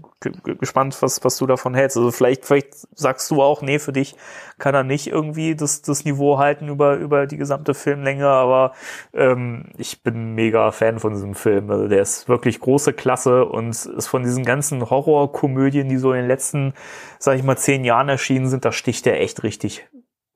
[0.60, 1.97] gespannt, was, was du davon hältst.
[1.97, 4.15] Also vielleicht, vielleicht sagst du auch, nee, für dich
[4.60, 8.73] kann er nicht irgendwie das, das Niveau halten über, über die gesamte Filmlänge, aber
[9.14, 11.72] ähm, ich bin mega Fan von diesem Film.
[11.72, 16.19] Also der ist wirklich große Klasse und ist von diesen ganzen Horrorkomödien, die so in
[16.19, 16.73] den letzten,
[17.18, 19.65] sag ich mal, zehn Jahren erschienen sind, da sticht der echt richtig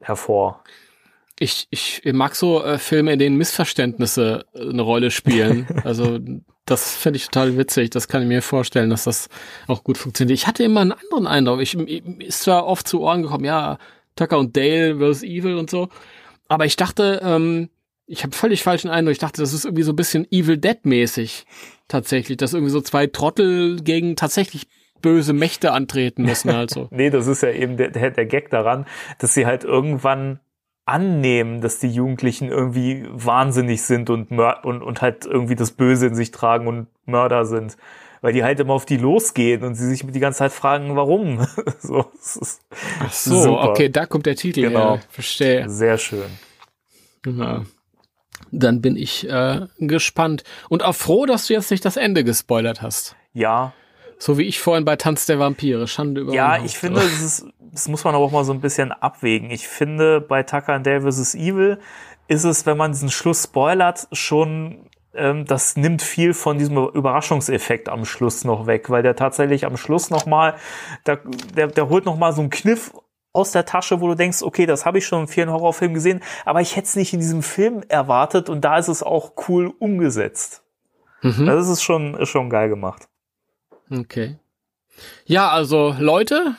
[0.02, 0.64] hervor.
[1.42, 5.68] Ich, ich mag so äh, Filme, in denen Missverständnisse äh, eine Rolle spielen.
[5.84, 6.20] Also
[6.66, 7.90] das finde ich total witzig.
[7.90, 9.30] Das kann ich mir vorstellen, dass das
[9.68, 10.38] auch gut funktioniert.
[10.38, 11.62] Ich hatte immer einen anderen Eindruck.
[11.62, 13.80] Ich, ist zwar oft zu Ohren gekommen, ja,
[14.16, 15.24] Tucker und Dale vs.
[15.24, 15.90] Evil und so.
[16.48, 17.70] Aber ich dachte, ähm,
[18.06, 19.14] ich habe völlig falschen Eindruck.
[19.14, 21.46] Ich dachte, das ist irgendwie so ein bisschen Evil Dead mäßig.
[21.88, 24.68] Tatsächlich, dass irgendwie so zwei Trottel gegen tatsächlich
[25.02, 26.88] böse Mächte antreten müssen halt so.
[26.92, 28.86] nee, das ist ja eben der, der, der Gag daran,
[29.20, 30.40] dass sie halt irgendwann
[30.90, 36.16] annehmen, dass die Jugendlichen irgendwie wahnsinnig sind und, und, und halt irgendwie das Böse in
[36.16, 37.78] sich tragen und Mörder sind.
[38.22, 41.48] Weil die halt immer auf die losgehen und sie sich die ganze Zeit fragen, warum.
[41.80, 42.06] so,
[43.00, 43.70] Ach so, super.
[43.70, 44.96] okay, da kommt der Titel genau.
[44.96, 45.02] her.
[45.10, 45.70] Verstehe.
[45.70, 46.30] Sehr schön.
[47.26, 47.64] Ja.
[48.52, 52.82] Dann bin ich äh, gespannt und auch froh, dass du jetzt nicht das Ende gespoilert
[52.82, 53.16] hast.
[53.34, 53.74] Ja,
[54.20, 55.88] so wie ich vorhin bei Tanz der Vampire.
[55.88, 58.60] Schande über Ja, ich finde, das, ist, das muss man aber auch mal so ein
[58.60, 59.50] bisschen abwägen.
[59.50, 61.36] Ich finde, bei Tucker and Dale vs.
[61.36, 61.80] Evil
[62.28, 67.88] ist es, wenn man diesen Schluss spoilert, schon ähm, das nimmt viel von diesem Überraschungseffekt
[67.88, 70.56] am Schluss noch weg, weil der tatsächlich am Schluss nochmal,
[71.06, 71.22] der,
[71.56, 72.94] der, der holt nochmal so einen Kniff
[73.32, 76.22] aus der Tasche, wo du denkst, okay, das habe ich schon in vielen Horrorfilmen gesehen,
[76.46, 79.74] aber ich hätte es nicht in diesem Film erwartet und da ist es auch cool
[79.80, 80.64] umgesetzt.
[81.22, 81.46] Mhm.
[81.46, 83.08] Das ist schon, ist schon geil gemacht.
[83.90, 84.38] Okay.
[85.26, 86.56] Ja, also Leute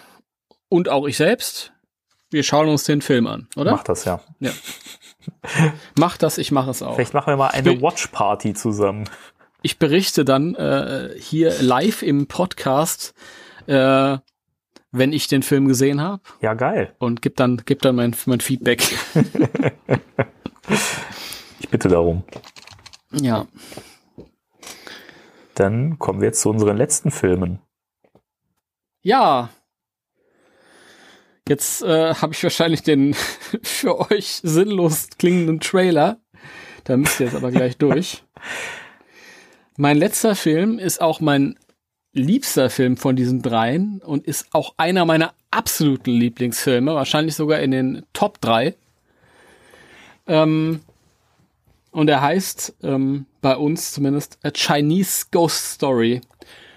[0.68, 1.72] und auch ich selbst,
[2.30, 3.72] wir schauen uns den Film an, oder?
[3.72, 4.20] Mach das, ja.
[4.38, 4.52] Ja.
[5.98, 6.94] Mach das, ich mache es auch.
[6.94, 9.08] Vielleicht machen wir mal eine Watch-Party zusammen.
[9.62, 13.14] Ich berichte dann äh, hier live im Podcast,
[13.66, 14.16] äh,
[14.92, 16.22] wenn ich den Film gesehen habe.
[16.40, 16.94] Ja, geil.
[16.98, 18.82] Und gib dann, gib dann mein, mein Feedback.
[21.60, 22.24] ich bitte darum.
[23.12, 23.46] Ja.
[25.60, 27.58] Dann kommen wir jetzt zu unseren letzten Filmen.
[29.02, 29.50] Ja.
[31.46, 33.12] Jetzt äh, habe ich wahrscheinlich den
[33.62, 36.18] für euch sinnlos klingenden Trailer.
[36.84, 38.24] Da müsst ihr jetzt aber gleich durch.
[39.76, 41.58] Mein letzter Film ist auch mein
[42.14, 47.70] liebster Film von diesen dreien und ist auch einer meiner absoluten Lieblingsfilme, wahrscheinlich sogar in
[47.70, 48.74] den Top 3.
[50.26, 50.80] Ähm,
[51.91, 56.21] und er heißt ähm, bei uns zumindest A Chinese Ghost Story.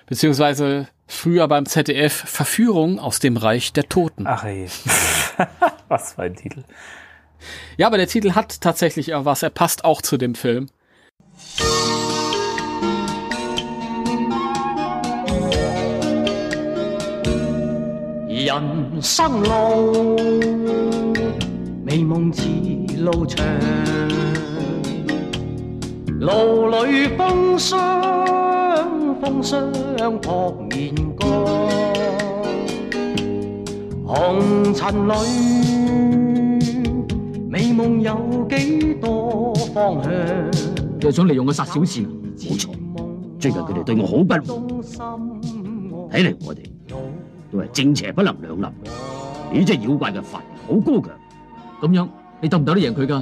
[0.06, 4.26] Beziehungsweise früher beim ZDF Verführung aus dem Reich der Toten.
[4.26, 4.68] Ach ey.
[5.88, 6.64] was für ein Titel.
[7.76, 9.42] Ja, aber der Titel hat tatsächlich auch was.
[9.42, 10.68] Er passt auch zu dem Film.
[18.28, 20.16] Nhân生路，
[21.84, 23.44] 美梦似路长。
[26.23, 29.73] 路里風霜，風霜
[30.21, 31.27] 撲面光，
[34.07, 35.13] 紅塵裏
[37.49, 40.11] 美夢有幾多方向？
[41.01, 42.05] 又想利用我殺小倩，
[42.37, 42.69] 冇錯。
[43.37, 44.41] 最近佢哋對我好不滿，
[46.09, 46.59] 睇嚟我哋
[47.51, 48.61] 都係正邪不能兩立。
[49.59, 51.09] 呢隻妖怪嘅法力好高強，
[51.81, 52.07] 咁樣
[52.39, 53.21] 你鬥唔鬥得贏佢㗎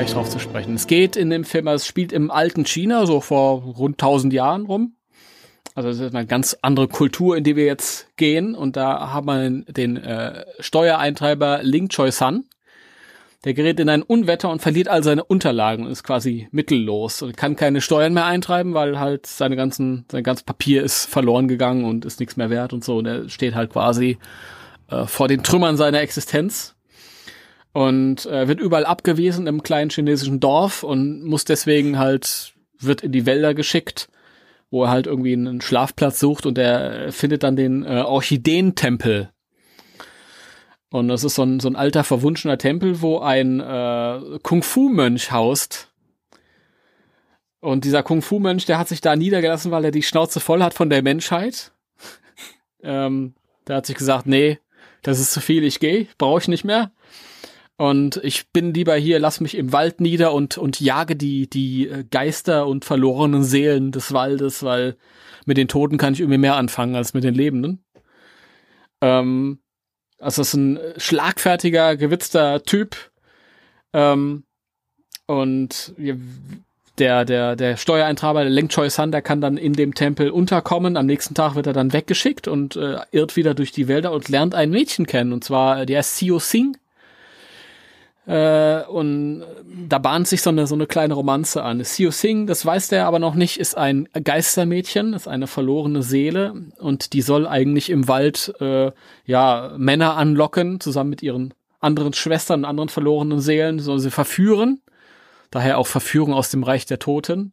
[0.00, 0.76] gleich drauf zu sprechen.
[0.76, 4.32] Es geht in dem Film, also es spielt im alten China, so vor rund 1000
[4.32, 4.94] Jahren rum.
[5.74, 8.54] Also es ist eine ganz andere Kultur, in die wir jetzt gehen.
[8.54, 12.44] Und da haben wir den äh, Steuereintreiber Ling Choi San.
[13.44, 17.36] Der gerät in ein Unwetter und verliert all seine Unterlagen und ist quasi mittellos und
[17.36, 21.84] kann keine Steuern mehr eintreiben, weil halt seine ganzen, sein ganzes Papier ist verloren gegangen
[21.84, 22.96] und ist nichts mehr wert und so.
[22.96, 24.16] Und er steht halt quasi
[24.90, 26.74] äh, vor den Trümmern seiner Existenz
[27.72, 33.12] und äh, wird überall abgewiesen im kleinen chinesischen Dorf und muss deswegen halt, wird in
[33.12, 34.08] die Wälder geschickt,
[34.70, 39.30] wo er halt irgendwie einen Schlafplatz sucht und er findet dann den äh, Orchideentempel.
[40.90, 45.88] Und das ist so ein, so ein alter, verwunschener Tempel, wo ein äh, Kung-Fu-Mönch haust.
[47.60, 50.90] Und dieser Kung-Fu-Mönch, der hat sich da niedergelassen, weil er die Schnauze voll hat von
[50.90, 51.72] der Menschheit.
[52.82, 53.34] ähm,
[53.68, 54.58] der hat sich gesagt, nee,
[55.02, 56.90] das ist zu viel, ich gehe, brauche ich nicht mehr.
[57.80, 61.88] Und ich bin lieber hier, lass mich im Wald nieder und, und jage die, die
[61.88, 64.98] äh, Geister und verlorenen Seelen des Waldes, weil
[65.46, 67.82] mit den Toten kann ich irgendwie mehr anfangen als mit den Lebenden.
[69.00, 69.60] Ähm,
[70.18, 72.96] also das ist ein schlagfertiger, gewitzter Typ.
[73.94, 74.44] Ähm,
[75.24, 75.94] und
[76.98, 80.98] der, der, der Steuereintreiber, der Leng Choi der kann dann in dem Tempel unterkommen.
[80.98, 84.28] Am nächsten Tag wird er dann weggeschickt und äh, irrt wieder durch die Wälder und
[84.28, 85.32] lernt ein Mädchen kennen.
[85.32, 86.76] Und zwar, der ist Sio Sing.
[88.30, 89.42] Äh, und
[89.88, 91.82] da bahnt sich so eine, so eine kleine Romanze an.
[91.82, 96.54] Sio Sing, das weiß der aber noch nicht, ist ein Geistermädchen, ist eine verlorene Seele
[96.78, 98.92] und die soll eigentlich im Wald äh,
[99.26, 104.80] ja Männer anlocken, zusammen mit ihren anderen Schwestern und anderen verlorenen Seelen, soll sie verführen.
[105.50, 107.52] Daher auch Verführung aus dem Reich der Toten.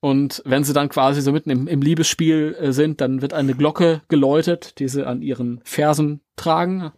[0.00, 3.54] Und wenn sie dann quasi so mitten im, im Liebesspiel äh, sind, dann wird eine
[3.54, 6.90] Glocke geläutet, die sie an ihren Fersen tragen.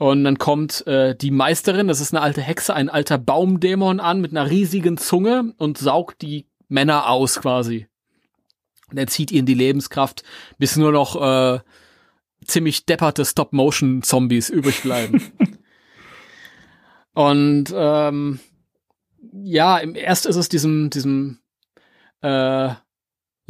[0.00, 4.22] Und dann kommt äh, die Meisterin, das ist eine alte Hexe, ein alter Baumdämon an
[4.22, 7.86] mit einer riesigen Zunge und saugt die Männer aus quasi.
[8.90, 10.22] Und er zieht ihnen die Lebenskraft,
[10.56, 11.60] bis nur noch äh,
[12.46, 15.20] ziemlich depperte Stop-Motion-Zombies übrig bleiben.
[17.12, 18.40] und ähm,
[19.34, 21.40] ja, im erst ist es diesem, diesem
[22.22, 22.70] äh,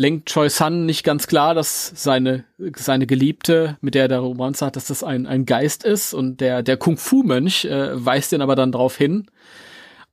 [0.01, 2.45] Leng Choi San nicht ganz klar, dass seine,
[2.75, 6.41] seine Geliebte, mit der er der Romanze hat, dass das ein, ein Geist ist und
[6.41, 9.27] der, der Kung-Fu-Mönch äh, weist ihn aber dann darauf hin.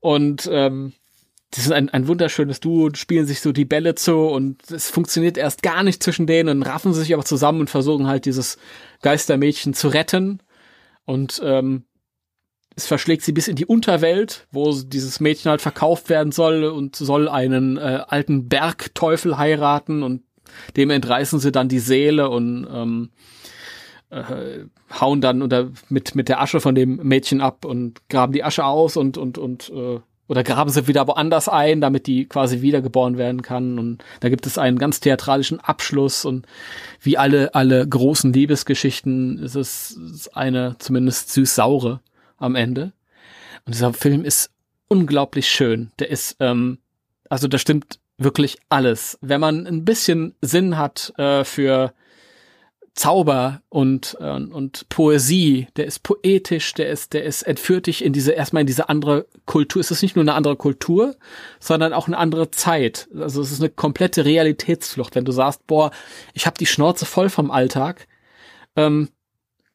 [0.01, 0.91] Und ähm,
[1.51, 5.37] das ist ein, ein wunderschönes Duo, spielen sich so die Bälle zu und es funktioniert
[5.37, 8.57] erst gar nicht zwischen denen und raffen sich aber zusammen und versuchen halt dieses
[9.03, 10.41] Geistermädchen zu retten.
[11.05, 11.85] Und ähm,
[12.77, 16.95] es verschlägt sie bis in die Unterwelt, wo dieses Mädchen halt verkauft werden soll und
[16.95, 20.21] soll einen äh, alten Bergteufel heiraten und
[20.77, 23.09] dem entreißen sie dann die Seele und ähm,
[24.11, 24.65] äh,
[25.01, 28.63] hauen dann unter, mit, mit der Asche von dem Mädchen ab und graben die Asche
[28.63, 33.17] aus und, und, und äh, oder graben sie wieder woanders ein, damit die quasi wiedergeboren
[33.17, 33.79] werden kann.
[33.79, 36.45] Und da gibt es einen ganz theatralischen Abschluss und
[37.01, 42.01] wie alle, alle großen Liebesgeschichten ist es eine zumindest süß-saure
[42.37, 42.93] am Ende.
[43.65, 44.51] Und dieser Film ist
[44.87, 45.91] unglaublich schön.
[45.99, 46.79] Der ist, ähm,
[47.29, 49.17] also da stimmt wirklich alles.
[49.21, 51.93] Wenn man ein bisschen Sinn hat äh, für
[52.97, 58.11] Zauber und, äh, und Poesie, der ist poetisch, der ist, der ist, entführt dich in
[58.11, 59.79] diese, erstmal in diese andere Kultur.
[59.79, 61.15] Es ist nicht nur eine andere Kultur,
[61.59, 63.07] sondern auch eine andere Zeit.
[63.15, 65.13] Also es ist eine komplette Realitätsflucht.
[65.13, 65.91] Wenn du sagst, boah,
[66.33, 68.07] ich habe die Schnauze voll vom Alltag,
[68.75, 69.09] ähm,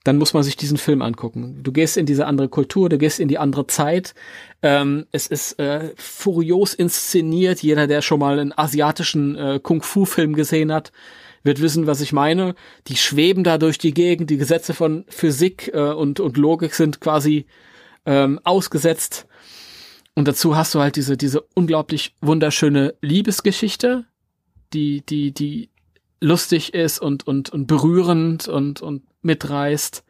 [0.04, 1.60] dann muss man sich diesen Film angucken.
[1.62, 4.14] Du gehst in diese andere Kultur, du gehst in die andere Zeit.
[4.62, 7.62] Ähm, es ist äh, furios inszeniert.
[7.62, 10.92] Jeder, der schon mal einen asiatischen äh, Kung-Fu-Film gesehen hat,
[11.44, 12.54] wird wissen, was ich meine.
[12.88, 14.30] Die schweben da durch die Gegend.
[14.30, 17.46] Die Gesetze von Physik äh, und, und Logik sind quasi
[18.04, 19.26] ähm, ausgesetzt.
[20.14, 24.04] und dazu hast du halt diese, diese unglaublich wunderschöne Liebesgeschichte,
[24.72, 25.70] die, die, die
[26.20, 30.04] lustig ist und, und, und berührend und, und mitreißt.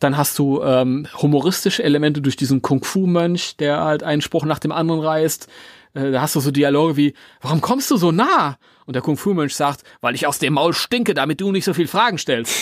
[0.00, 4.72] Dann hast du ähm, humoristische Elemente durch diesen Kung-Fu-Mönch, der halt einen Spruch nach dem
[4.72, 5.48] anderen reißt.
[5.94, 8.58] Äh, da hast du so Dialoge wie, warum kommst du so nah?
[8.86, 11.86] Und der Kung-Fu-Mönch sagt, weil ich aus dem Maul stinke, damit du nicht so viel
[11.86, 12.52] Fragen stellst.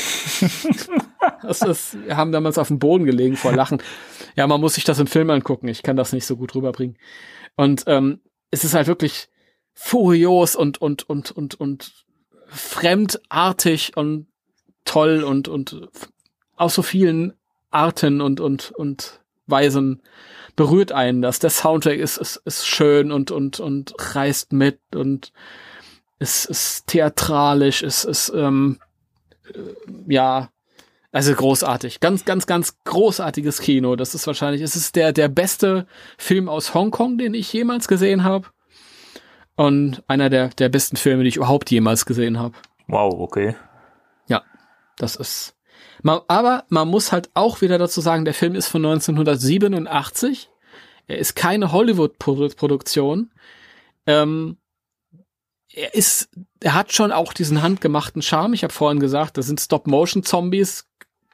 [1.42, 3.82] das ist, wir haben damals auf dem Boden gelegen vor Lachen.
[4.36, 5.68] Ja, man muss sich das im Film angucken.
[5.68, 6.96] Ich kann das nicht so gut rüberbringen.
[7.56, 9.28] Und ähm, es ist halt wirklich
[9.74, 11.92] furios und und und und und
[12.48, 14.26] fremdartig und
[14.84, 15.88] toll und und
[16.56, 17.34] aus so vielen
[17.70, 20.02] Arten und und und Weisen
[20.56, 21.38] berührt einen das.
[21.38, 25.32] Der Soundtrack ist ist, ist schön und und und reißt mit und
[26.18, 28.78] es ist theatralisch, es ist ähm,
[29.54, 30.50] äh, ja
[31.12, 33.96] also großartig, ganz, ganz, ganz großartiges Kino.
[33.96, 35.86] Das ist wahrscheinlich, es ist der, der beste
[36.16, 38.48] Film aus Hongkong, den ich jemals gesehen habe.
[39.54, 42.54] Und einer der, der besten Filme, die ich überhaupt jemals gesehen habe.
[42.88, 43.54] Wow, okay.
[44.96, 45.56] Das ist.
[46.02, 50.50] Man, aber man muss halt auch wieder dazu sagen, der Film ist von 1987.
[51.06, 53.30] Er ist keine Hollywood-Produktion.
[54.06, 54.56] Ähm,
[55.74, 56.28] er ist,
[56.60, 58.54] er hat schon auch diesen handgemachten Charme.
[58.54, 60.86] Ich habe vorhin gesagt, das sind Stop-Motion-Zombies,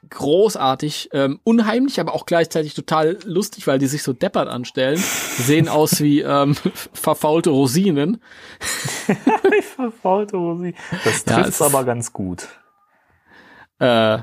[0.09, 5.01] großartig, ähm, unheimlich, aber auch gleichzeitig total lustig, weil die sich so deppert anstellen.
[5.37, 6.55] Die sehen aus wie ähm,
[6.93, 8.21] verfaulte Rosinen.
[9.75, 10.75] verfaulte Rosinen.
[11.03, 12.47] Das trifft ja, aber ganz gut.
[13.79, 14.19] Äh,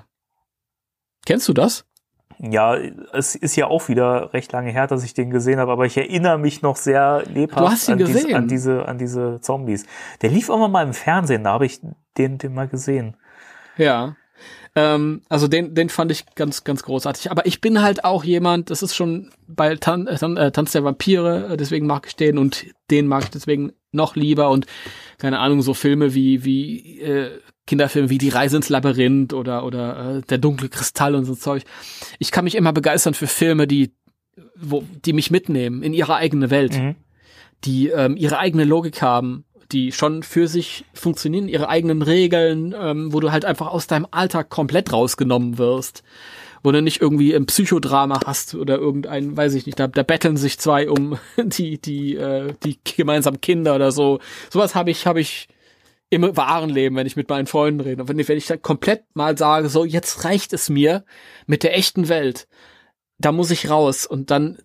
[1.24, 1.84] kennst du das?
[2.38, 2.76] Ja,
[3.12, 5.96] es ist ja auch wieder recht lange her, dass ich den gesehen habe, aber ich
[5.96, 9.86] erinnere mich noch sehr lebhaft an, dies, an, diese, an diese Zombies.
[10.20, 11.80] Der lief auch mal im Fernsehen, da habe ich
[12.18, 13.16] den, den mal gesehen.
[13.78, 14.16] Ja.
[14.74, 17.30] Ähm, also den, den fand ich ganz, ganz großartig.
[17.30, 20.72] Aber ich bin halt auch jemand, das ist schon bei Tan äh, Tan äh, Tanz
[20.72, 24.66] der Vampire, äh, deswegen mag ich den und den mag ich deswegen noch lieber und
[25.16, 30.18] keine Ahnung, so Filme wie, wie äh, Kinderfilme wie Die Reise ins Labyrinth oder, oder
[30.18, 31.64] äh, Der dunkle Kristall und so Zeug.
[32.18, 33.92] Ich kann mich immer begeistern für Filme, die,
[34.56, 36.94] wo, die mich mitnehmen in ihre eigene Welt, mhm.
[37.64, 43.12] die ähm, ihre eigene Logik haben, die schon für sich funktionieren, ihre eigenen Regeln, ähm,
[43.12, 46.02] wo du halt einfach aus deinem Alltag komplett rausgenommen wirst.
[46.62, 50.36] Wo du nicht irgendwie ein Psychodrama hast oder irgendein, weiß ich nicht, da, da betteln
[50.36, 54.20] sich zwei um die, die, äh, die gemeinsamen Kinder oder so.
[54.50, 55.48] Sowas habe ich, habe ich
[56.10, 58.02] im wahren Leben, wenn ich mit meinen Freunden rede.
[58.02, 61.04] Und wenn ich, wenn ich da komplett mal sage, so, jetzt reicht es mir
[61.46, 62.46] mit der echten Welt,
[63.18, 64.58] da muss ich raus und dann,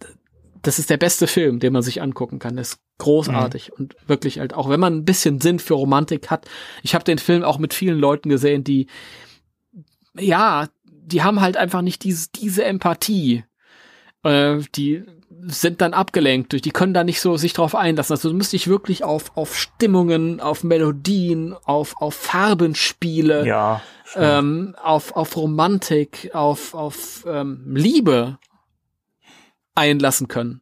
[0.62, 2.58] das ist der beste Film, den man sich angucken kann.
[2.58, 3.76] Das ist großartig mhm.
[3.78, 6.48] und wirklich halt auch, wenn man ein bisschen Sinn für Romantik hat.
[6.84, 8.88] Ich habe den Film auch mit vielen Leuten gesehen, die
[10.20, 13.44] ja, die haben halt einfach nicht diese diese Empathie.
[14.24, 15.04] Äh, die
[15.48, 18.14] sind dann abgelenkt durch, die können da nicht so sich drauf einlassen.
[18.14, 23.82] Also du musst dich wirklich auf auf Stimmungen, auf Melodien, auf auf Farbenspiele, ja,
[24.16, 28.38] ähm, auf auf Romantik, auf auf ähm, Liebe
[29.76, 30.62] einlassen können.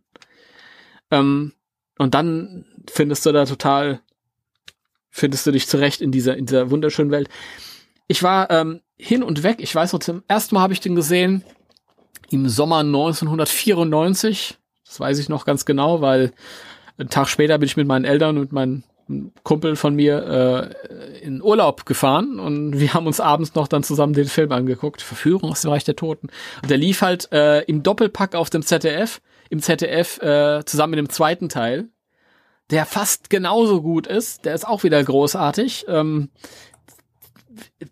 [1.11, 1.53] Ähm,
[1.97, 4.01] und dann findest du da total,
[5.10, 7.30] findest du dich zurecht in dieser, in dieser wunderschönen Welt.
[8.07, 9.57] Ich war ähm, hin und weg.
[9.60, 11.43] Ich weiß noch, zum ersten Mal habe ich den gesehen
[12.30, 14.57] im Sommer 1994.
[14.89, 16.31] Das weiß ich noch ganz genau, weil
[16.97, 18.83] einen Tag später bin ich mit meinen Eltern und meinen
[19.43, 24.13] Kumpel von mir äh, in Urlaub gefahren und wir haben uns abends noch dann zusammen
[24.13, 26.29] den Film angeguckt, Verführung aus dem Reich der Toten.
[26.61, 30.99] Und der lief halt äh, im Doppelpack auf dem ZDF, im ZDF äh, zusammen mit
[30.99, 31.89] dem zweiten Teil,
[32.71, 34.45] der fast genauso gut ist.
[34.45, 35.85] Der ist auch wieder großartig.
[35.87, 36.29] Ähm,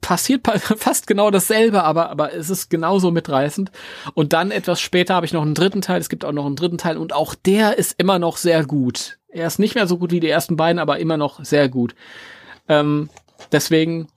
[0.01, 3.71] passiert fast genau dasselbe, aber, aber es ist genauso mitreißend.
[4.13, 5.99] Und dann etwas später habe ich noch einen dritten Teil.
[5.99, 9.17] Es gibt auch noch einen dritten Teil und auch der ist immer noch sehr gut.
[9.27, 11.95] Er ist nicht mehr so gut wie die ersten beiden, aber immer noch sehr gut.
[12.67, 13.09] Ähm,
[13.51, 14.07] deswegen,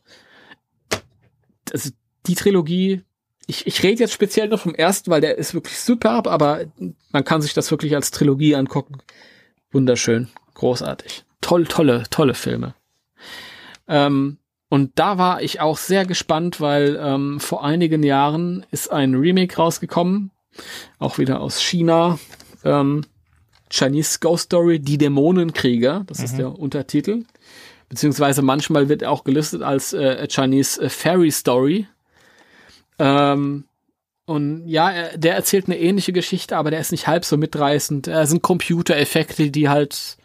[1.73, 1.91] also
[2.27, 3.03] die Trilogie,
[3.47, 6.65] ich, ich rede jetzt speziell nur vom ersten, weil der ist wirklich superb, aber
[7.11, 8.99] man kann sich das wirklich als Trilogie angucken.
[9.73, 11.25] Wunderschön, großartig.
[11.41, 12.75] Toll, tolle, tolle Filme.
[13.89, 14.39] Ähm,
[14.71, 19.57] und da war ich auch sehr gespannt, weil ähm, vor einigen Jahren ist ein Remake
[19.57, 20.31] rausgekommen,
[21.01, 22.21] auch wieder aus China.
[22.65, 23.05] Ähm,
[23.69, 26.25] Chinese Ghost Story, Die Dämonenkrieger, das mhm.
[26.25, 27.25] ist der Untertitel.
[27.89, 31.89] Beziehungsweise manchmal wird auch gelistet als äh, Chinese Fairy Story.
[33.01, 33.65] Ähm,
[34.25, 38.07] und ja, er, der erzählt eine ähnliche Geschichte, aber der ist nicht halb so mitreißend.
[38.07, 40.17] Es sind Computereffekte, die halt,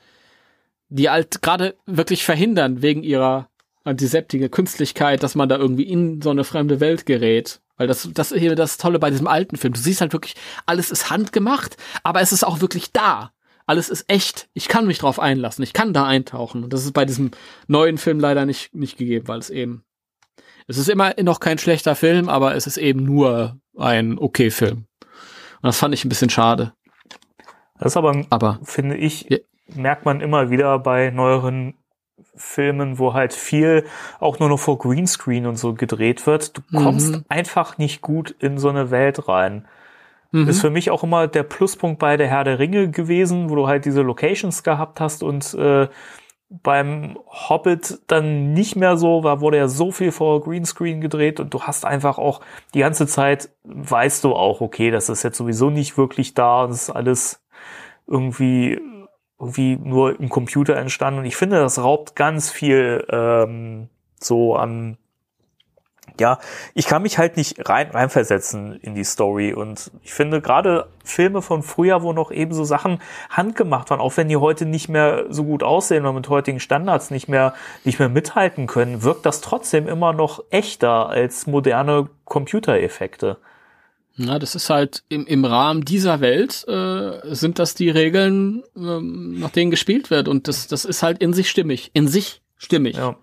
[0.90, 3.50] die halt gerade wirklich verhindern wegen ihrer
[3.86, 7.62] antiseptische Künstlichkeit, dass man da irgendwie in so eine fremde Welt gerät.
[7.78, 9.74] Weil das, das hier das Tolle bei diesem alten Film.
[9.74, 10.36] Du siehst halt wirklich,
[10.66, 13.32] alles ist handgemacht, aber es ist auch wirklich da.
[13.68, 14.49] alles ist echt.
[14.53, 15.64] Ich kann mich drauf einlassen.
[15.64, 16.64] Ich kann da eintauchen.
[16.64, 17.32] Und das ist bei diesem
[17.68, 19.84] neuen Film leider nicht, nicht gegeben, weil es eben,
[20.68, 24.86] es ist immer noch kein schlechter Film, aber es ist eben nur ein okay Film.
[25.02, 26.74] Und das fand ich ein bisschen schade.
[27.78, 29.38] Das ist aber, aber finde ich, ja.
[29.74, 31.76] merkt man immer wieder bei neueren
[32.36, 33.86] Filmen, wo halt viel
[34.20, 36.58] auch nur noch vor Greenscreen und so gedreht wird.
[36.58, 37.26] Du kommst mhm.
[37.30, 39.68] einfach nicht gut in so eine Welt rein.
[40.32, 40.48] Mhm.
[40.50, 43.68] Ist für mich auch immer der Pluspunkt bei der Herr der Ringe gewesen, wo du
[43.68, 45.88] halt diese Locations gehabt hast und äh,
[46.50, 51.54] beim Hobbit dann nicht mehr so, war wurde ja so viel vor Greenscreen gedreht und
[51.54, 52.42] du hast einfach auch
[52.74, 56.84] die ganze Zeit weißt du auch, okay, das ist jetzt sowieso nicht wirklich da, das
[56.84, 57.44] ist alles
[58.08, 58.80] irgendwie
[59.40, 61.20] irgendwie nur im Computer entstanden.
[61.20, 63.90] Und ich finde, das raubt ganz viel ähm,
[64.20, 64.98] so an
[66.20, 66.40] ja,
[66.74, 71.41] ich kann mich halt nicht rein reinversetzen in die Story und ich finde gerade Filme
[71.41, 72.99] von früher, wo noch eben so Sachen
[73.30, 77.12] handgemacht waren, auch wenn die heute nicht mehr so gut aussehen oder mit heutigen Standards
[77.12, 77.53] nicht mehr
[77.84, 83.38] nicht mehr mithalten können, wirkt das trotzdem immer noch echter als moderne Computereffekte.
[84.18, 89.40] Na, das ist halt im, im Rahmen dieser Welt äh, sind das die Regeln, ähm,
[89.40, 92.96] nach denen gespielt wird und das das ist halt in sich stimmig, in sich stimmig.
[92.96, 93.18] Ja.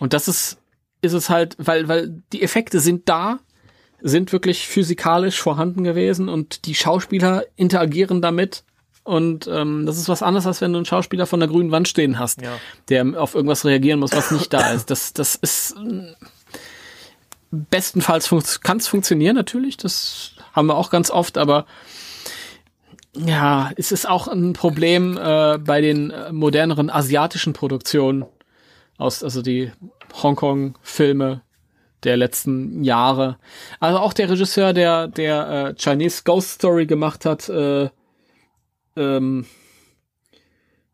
[0.00, 0.58] Und das ist
[1.04, 3.38] ist es halt, weil, weil die Effekte sind da,
[4.00, 8.64] sind wirklich physikalisch vorhanden gewesen und die Schauspieler interagieren damit.
[9.02, 11.88] Und ähm, das ist was anderes, als wenn du einen Schauspieler von der grünen Wand
[11.88, 12.56] stehen hast, ja.
[12.88, 14.90] der auf irgendwas reagieren muss, was nicht da ist.
[14.90, 16.14] Das, das ist äh,
[17.70, 21.66] bestenfalls fun kann es funktionieren natürlich, das haben wir auch ganz oft, aber
[23.16, 28.24] ja, es ist auch ein Problem äh, bei den äh, moderneren asiatischen Produktionen
[28.98, 29.72] aus, also die
[30.22, 31.42] Hongkong-Filme
[32.02, 33.38] der letzten Jahre.
[33.80, 37.88] Also auch der Regisseur, der der äh, Chinese Ghost Story gemacht hat, äh,
[38.96, 39.46] ähm,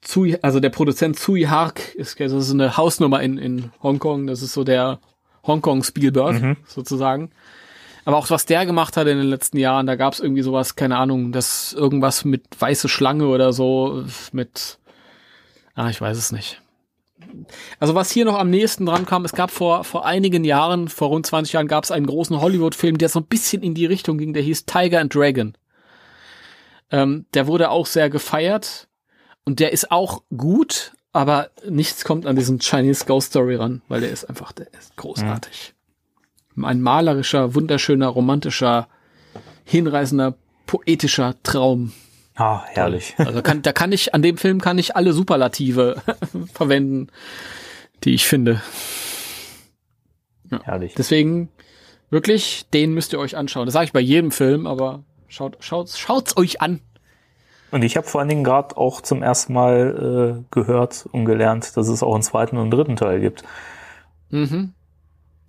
[0.02, 4.26] Tsui, also der Produzent Tsui Hark ist, das ist eine Hausnummer in, in Hongkong.
[4.26, 4.98] Das ist so der
[5.46, 6.56] Hongkong Spielberg mhm.
[6.66, 7.30] sozusagen.
[8.04, 10.74] Aber auch was der gemacht hat in den letzten Jahren, da gab es irgendwie sowas,
[10.74, 14.78] keine Ahnung, das irgendwas mit weiße Schlange oder so, mit,
[15.74, 16.62] ah, ich weiß es nicht.
[17.78, 21.08] Also was hier noch am nächsten dran kam, es gab vor, vor einigen Jahren, vor
[21.08, 24.18] rund 20 Jahren, gab es einen großen Hollywood-Film, der so ein bisschen in die Richtung
[24.18, 25.54] ging, der hieß Tiger and Dragon.
[26.90, 28.88] Ähm, der wurde auch sehr gefeiert
[29.44, 34.00] und der ist auch gut, aber nichts kommt an diesen Chinese Ghost Story ran, weil
[34.00, 35.74] der ist einfach, der ist großartig.
[36.54, 36.64] Mhm.
[36.64, 38.88] Ein malerischer, wunderschöner, romantischer,
[39.64, 40.34] hinreißender,
[40.66, 41.92] poetischer Traum.
[42.36, 43.14] Ah, herrlich.
[43.18, 46.02] Also kann, da kann ich, an dem Film kann ich alle Superlative
[46.52, 47.08] verwenden,
[48.04, 48.62] die ich finde.
[50.50, 50.62] Ja.
[50.62, 50.94] Herrlich.
[50.96, 51.48] Deswegen,
[52.10, 53.66] wirklich, den müsst ihr euch anschauen.
[53.66, 56.80] Das sage ich bei jedem Film, aber schaut, schaut, schaut's euch an.
[57.70, 61.76] Und ich habe vor allen Dingen gerade auch zum ersten Mal äh, gehört und gelernt,
[61.76, 63.44] dass es auch einen zweiten und dritten Teil gibt.
[64.30, 64.74] Mhm.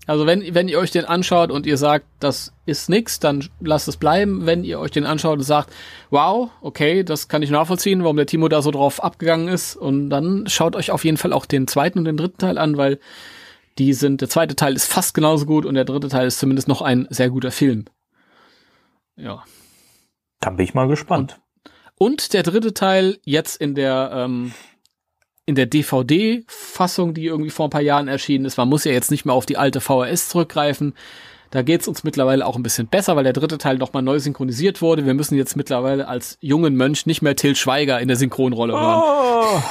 [0.08, 3.88] Also wenn, wenn ihr euch den anschaut und ihr sagt, das ist nix, dann lasst
[3.88, 4.46] es bleiben.
[4.46, 5.72] Wenn ihr euch den anschaut und sagt,
[6.10, 9.76] wow, okay, das kann ich nachvollziehen, warum der Timo da so drauf abgegangen ist.
[9.76, 12.78] Und dann schaut euch auf jeden Fall auch den zweiten und den dritten Teil an,
[12.78, 13.00] weil
[13.78, 16.68] die sind, der zweite Teil ist fast genauso gut und der dritte Teil ist zumindest
[16.68, 17.86] noch ein sehr guter Film.
[19.16, 19.44] Ja.
[20.40, 21.34] Dann bin ich mal gespannt.
[21.34, 21.42] Und,
[22.02, 24.54] und der dritte Teil jetzt in der ähm,
[25.46, 28.58] in der DVD-Fassung, die irgendwie vor ein paar Jahren erschienen ist.
[28.58, 30.96] Man muss ja jetzt nicht mehr auf die alte VHS zurückgreifen.
[31.52, 34.82] Da geht's uns mittlerweile auch ein bisschen besser, weil der dritte Teil nochmal neu synchronisiert
[34.82, 35.06] wurde.
[35.06, 39.62] Wir müssen jetzt mittlerweile als jungen Mönch nicht mehr Till Schweiger in der Synchronrolle hören.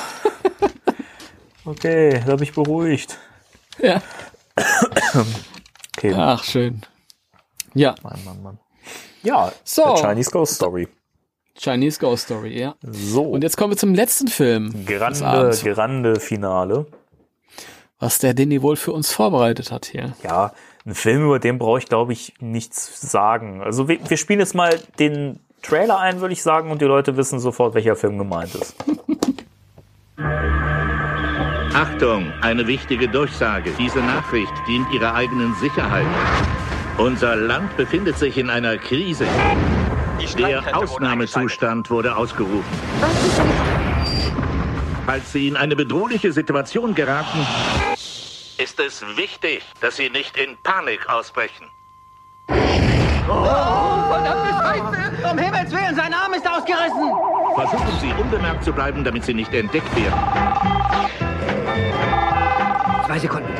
[1.64, 1.70] Oh.
[1.70, 3.18] okay, da habe ich beruhigt.
[3.82, 4.00] Ja.
[5.96, 6.14] okay.
[6.16, 6.82] Ach, schön.
[7.74, 7.96] Ja.
[8.04, 8.58] Mann, Mann, Mann.
[9.24, 9.96] Ja, so.
[9.96, 10.86] Chinese Ghost Story.
[11.60, 12.74] Chinese Ghost Story, ja.
[12.82, 13.22] So.
[13.22, 14.86] Und jetzt kommen wir zum letzten Film.
[14.86, 16.86] Grande, grande Finale.
[17.98, 20.14] Was der Denny wohl für uns vorbereitet hat hier.
[20.22, 20.54] Ja,
[20.86, 23.60] ein Film, über den brauche ich, glaube ich, nichts sagen.
[23.62, 27.18] Also wir, wir spielen jetzt mal den Trailer ein, würde ich sagen, und die Leute
[27.18, 28.74] wissen sofort, welcher Film gemeint ist.
[31.74, 33.70] Achtung, eine wichtige Durchsage.
[33.78, 36.06] Diese Nachricht dient Ihrer eigenen Sicherheit.
[36.96, 39.26] Unser Land befindet sich in einer Krise.
[40.36, 42.64] Der Ausnahmezustand wurde ausgerufen.
[45.06, 47.46] Falls Sie in eine bedrohliche Situation geraten,
[48.58, 51.66] ist es wichtig, dass Sie nicht in Panik ausbrechen.
[52.48, 53.44] Oh,
[54.08, 55.30] verdammte Scheiße!
[55.30, 57.12] Um Himmels Willen, sein Arm ist ausgerissen!
[57.54, 60.18] Versuchen Sie unbemerkt zu bleiben, damit Sie nicht entdeckt werden.
[63.06, 63.52] Zwei Sekunden.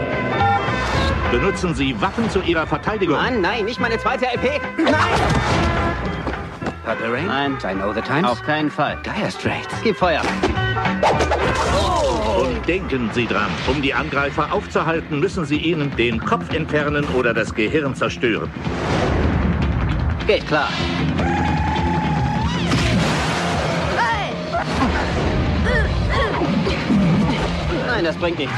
[1.31, 3.17] Benutzen Sie Waffen zu Ihrer Verteidigung.
[3.17, 4.61] Mann, nein, nicht meine zweite LP.
[4.77, 4.95] Nein!
[6.85, 7.27] Purple Rain?
[7.27, 7.59] Nein.
[7.65, 8.27] I know the times?
[8.29, 8.97] Auf keinen Fall.
[9.05, 9.75] Dire Straits.
[9.83, 10.23] Gib Feuer.
[12.39, 17.35] Und denken Sie dran, um die Angreifer aufzuhalten, müssen Sie ihnen den Kopf entfernen oder
[17.35, 18.51] das Gehirn zerstören.
[20.27, 20.69] Geht klar.
[27.87, 28.55] Nein, das bringt nichts.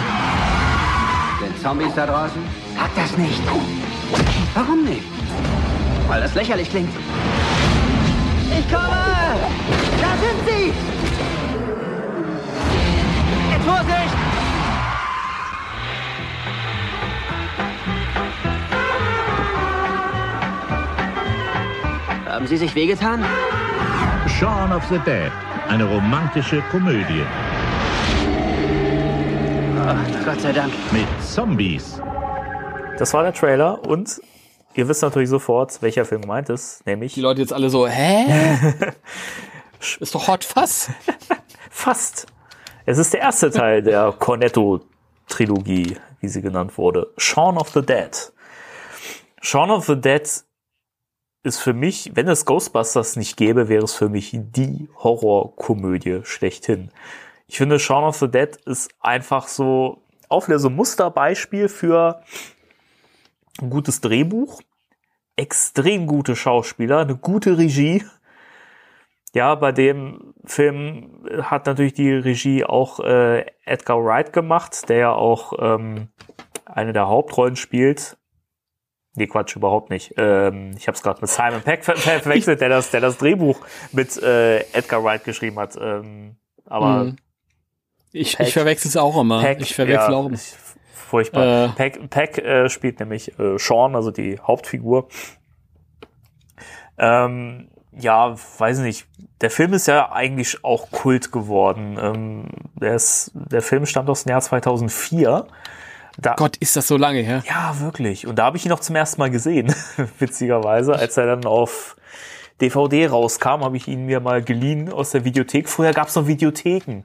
[1.40, 2.42] Sind Zombies da draußen?
[2.76, 3.42] Sag das nicht.
[4.54, 5.02] Warum nicht?
[6.08, 6.92] Weil das lächerlich klingt.
[8.58, 9.36] Ich komme!
[10.00, 10.72] Da sind sie!
[13.52, 14.16] Jetzt Vorsicht!
[22.26, 23.24] Haben Sie sich wehgetan?
[24.26, 25.30] Shaun of the Dead,
[25.68, 27.24] eine romantische Komödie
[29.84, 30.72] Oh, Gott sei Dank.
[30.92, 32.00] mit Zombies.
[32.98, 34.20] Das war der Trailer und
[34.74, 38.24] ihr wisst natürlich sofort, welcher Film gemeint ist, nämlich Die Leute jetzt alle so, hä?
[40.00, 40.90] ist doch Hot Fuzz.
[41.70, 42.26] fast.
[42.86, 47.12] Es ist der erste Teil der Cornetto-Trilogie, wie sie genannt wurde.
[47.16, 48.32] Shaun of the Dead.
[49.40, 50.28] Shaun of the Dead
[51.44, 56.90] ist für mich, wenn es Ghostbusters nicht gäbe, wäre es für mich die Horrorkomödie schlechthin.
[57.46, 62.22] Ich finde, Shaun of the Dead ist einfach so auch wieder so Musterbeispiel für
[63.60, 64.60] ein gutes Drehbuch,
[65.36, 68.04] extrem gute Schauspieler, eine gute Regie.
[69.34, 75.12] Ja, bei dem Film hat natürlich die Regie auch äh, Edgar Wright gemacht, der ja
[75.12, 76.08] auch ähm,
[76.66, 78.18] eine der Hauptrollen spielt.
[79.14, 80.14] Nee, Quatsch, überhaupt nicht.
[80.16, 83.18] Ähm, ich habe es gerade mit Simon Peck ver ver verwechselt, der das, der das
[83.18, 83.58] Drehbuch
[83.92, 85.76] mit äh, Edgar Wright geschrieben hat.
[85.80, 87.16] Ähm, aber Mhm.
[88.14, 89.40] Ich, Peck- ich verwechsel es auch immer.
[89.40, 90.34] Peck, ich verwechsel ja, auch immer.
[90.34, 90.54] ich-
[91.12, 91.66] Furchtbar.
[91.66, 91.68] Äh.
[91.76, 95.08] Peck, Peck äh, spielt nämlich äh, Sean, also die Hauptfigur.
[96.96, 99.06] Ähm, ja, weiß nicht.
[99.42, 101.98] Der Film ist ja eigentlich auch Kult geworden.
[102.00, 102.44] Ähm,
[102.80, 105.46] der, ist, der Film stammt aus dem Jahr 2004.
[106.16, 107.42] Da, Gott, ist das so lange her?
[107.46, 108.26] ja, wirklich.
[108.26, 109.74] Und da habe ich ihn noch zum ersten Mal gesehen,
[110.18, 111.96] witzigerweise, als er dann auf
[112.62, 115.68] DVD rauskam, habe ich ihn mir mal geliehen aus der Videothek.
[115.68, 117.02] Früher gab es noch Videotheken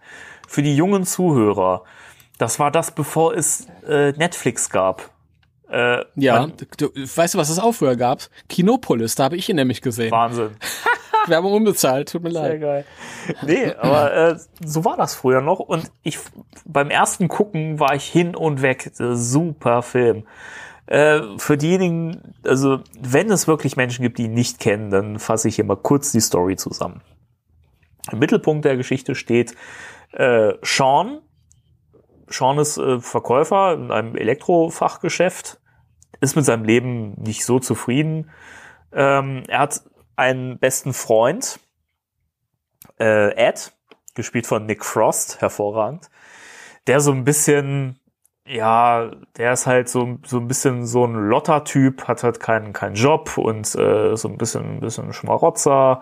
[0.48, 1.84] für die jungen Zuhörer.
[2.38, 5.10] Das war das, bevor es äh, Netflix gab.
[5.70, 6.48] Äh, Ja,
[6.78, 8.22] du, weißt du, was es auch früher gab?
[8.48, 10.12] Kinopolis, da habe ich ihn nämlich gesehen.
[10.12, 10.52] Wahnsinn.
[11.28, 12.62] Werbung unbezahlt, tut mir Sehr leid.
[12.62, 12.86] geil.
[13.42, 15.60] Nee, aber äh, so war das früher noch.
[15.60, 16.20] Und ich
[16.66, 18.92] beim ersten Gucken war ich hin und weg.
[18.94, 20.26] Super Film.
[20.86, 25.50] Äh, für diejenigen, also wenn es wirklich Menschen gibt, die ihn nicht kennen, dann fasse
[25.50, 27.02] ich hier mal kurz die Story zusammen.
[28.10, 29.54] Im Mittelpunkt der Geschichte steht
[30.14, 31.20] äh, Sean.
[32.30, 35.60] Sean ist äh, Verkäufer in einem Elektrofachgeschäft,
[36.20, 38.30] ist mit seinem Leben nicht so zufrieden.
[38.92, 39.82] Ähm, er hat
[40.16, 41.60] einen besten Freund,
[43.00, 43.74] äh, Ed,
[44.16, 46.10] gespielt von Nick Frost, hervorragend,
[46.88, 48.00] der so ein bisschen,
[48.46, 52.96] ja, der ist halt so, so ein bisschen so ein Lotter-Typ, hat halt keinen, keinen
[52.96, 56.02] Job und äh, so ein bisschen, ein bisschen Schmarotzer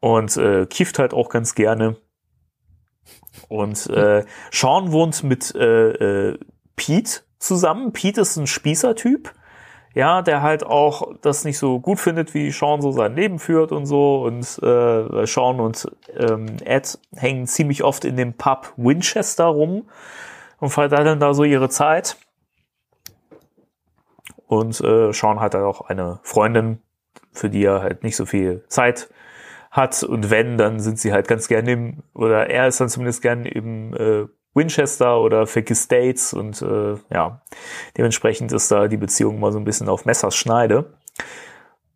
[0.00, 1.96] und äh, kieft halt auch ganz gerne.
[3.48, 6.38] Und äh, Sean wohnt mit äh, äh,
[6.76, 7.92] Pete zusammen.
[7.92, 9.32] Pete ist ein Spießertyp,
[9.94, 13.72] ja, der halt auch das nicht so gut findet, wie Sean so sein Leben führt
[13.72, 14.22] und so.
[14.22, 19.88] Und äh, Sean und ähm, Ed hängen ziemlich oft in dem Pub Winchester rum
[20.58, 22.16] und verteilen da so ihre Zeit.
[24.46, 26.80] Und äh, Sean hat halt auch eine Freundin,
[27.32, 29.08] für die er halt nicht so viel Zeit
[29.70, 30.02] hat.
[30.02, 33.44] Und wenn, dann sind sie halt ganz gerne im, oder er ist dann zumindest gern
[33.44, 37.42] im äh, Winchester oder vergisst States und äh, ja,
[37.96, 40.92] dementsprechend ist da die Beziehung mal so ein bisschen auf Messers Schneide.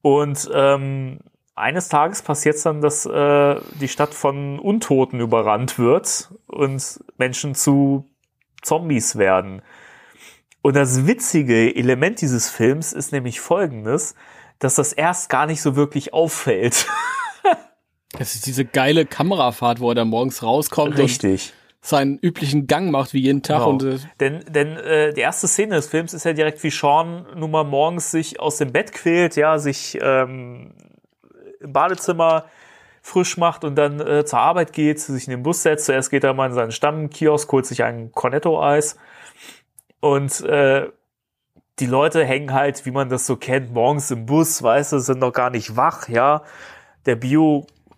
[0.00, 1.20] Und ähm,
[1.54, 8.10] eines Tages passiert dann, dass äh, die Stadt von Untoten überrannt wird und Menschen zu
[8.62, 9.62] Zombies werden.
[10.62, 14.14] Und das witzige Element dieses Films ist nämlich folgendes,
[14.60, 16.86] dass das erst gar nicht so wirklich auffällt.
[18.18, 21.52] Das ist diese geile Kamerafahrt, wo er da morgens rauskommt Richtig.
[21.52, 23.58] und seinen üblichen Gang macht wie jeden Tag.
[23.58, 23.70] Genau.
[23.70, 27.26] Und äh, denn denn äh, die erste Szene des Films ist ja direkt wie Sean
[27.34, 30.74] nun mal morgens sich aus dem Bett quält, ja, sich ähm,
[31.60, 32.44] im Badezimmer
[33.02, 35.86] frisch macht und dann äh, zur Arbeit geht, sich in den Bus setzt.
[35.86, 38.96] Zuerst geht er mal in seinen Stammkiosk, holt sich ein Cornetto-Eis
[40.00, 40.88] und äh,
[41.80, 45.18] die Leute hängen halt, wie man das so kennt, morgens im Bus, weißt du, sind
[45.18, 46.42] noch gar nicht wach, ja.
[47.06, 47.16] Der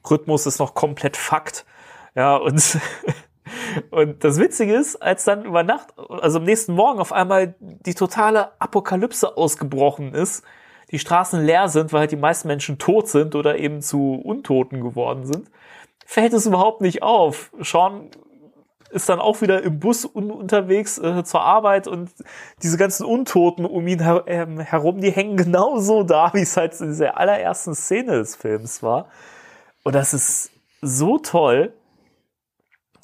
[0.04, 1.64] Biorhythmus ist noch komplett Fakt,
[2.14, 2.78] ja, und
[3.90, 7.94] Und das Witzige ist, als dann über Nacht, also am nächsten Morgen auf einmal die
[7.94, 10.44] totale Apokalypse ausgebrochen ist,
[10.90, 14.80] die Straßen leer sind, weil halt die meisten Menschen tot sind oder eben zu Untoten
[14.80, 15.50] geworden sind,
[16.06, 17.50] fällt es überhaupt nicht auf.
[17.60, 18.10] Sean
[18.90, 22.10] ist dann auch wieder im Bus un unterwegs äh, zur Arbeit und
[22.62, 26.80] diese ganzen Untoten um ihn her ähm, herum, die hängen genauso da, wie es halt
[26.80, 29.08] in dieser allerersten Szene des Films war.
[29.84, 30.50] Und das ist
[30.82, 31.72] so toll.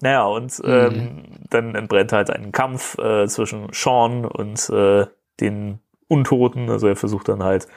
[0.00, 1.24] Naja, und ähm, Mhm.
[1.50, 5.06] dann entbrennt halt ein Kampf äh, zwischen Sean und äh,
[5.40, 6.70] den Untoten.
[6.70, 7.68] Also er versucht dann halt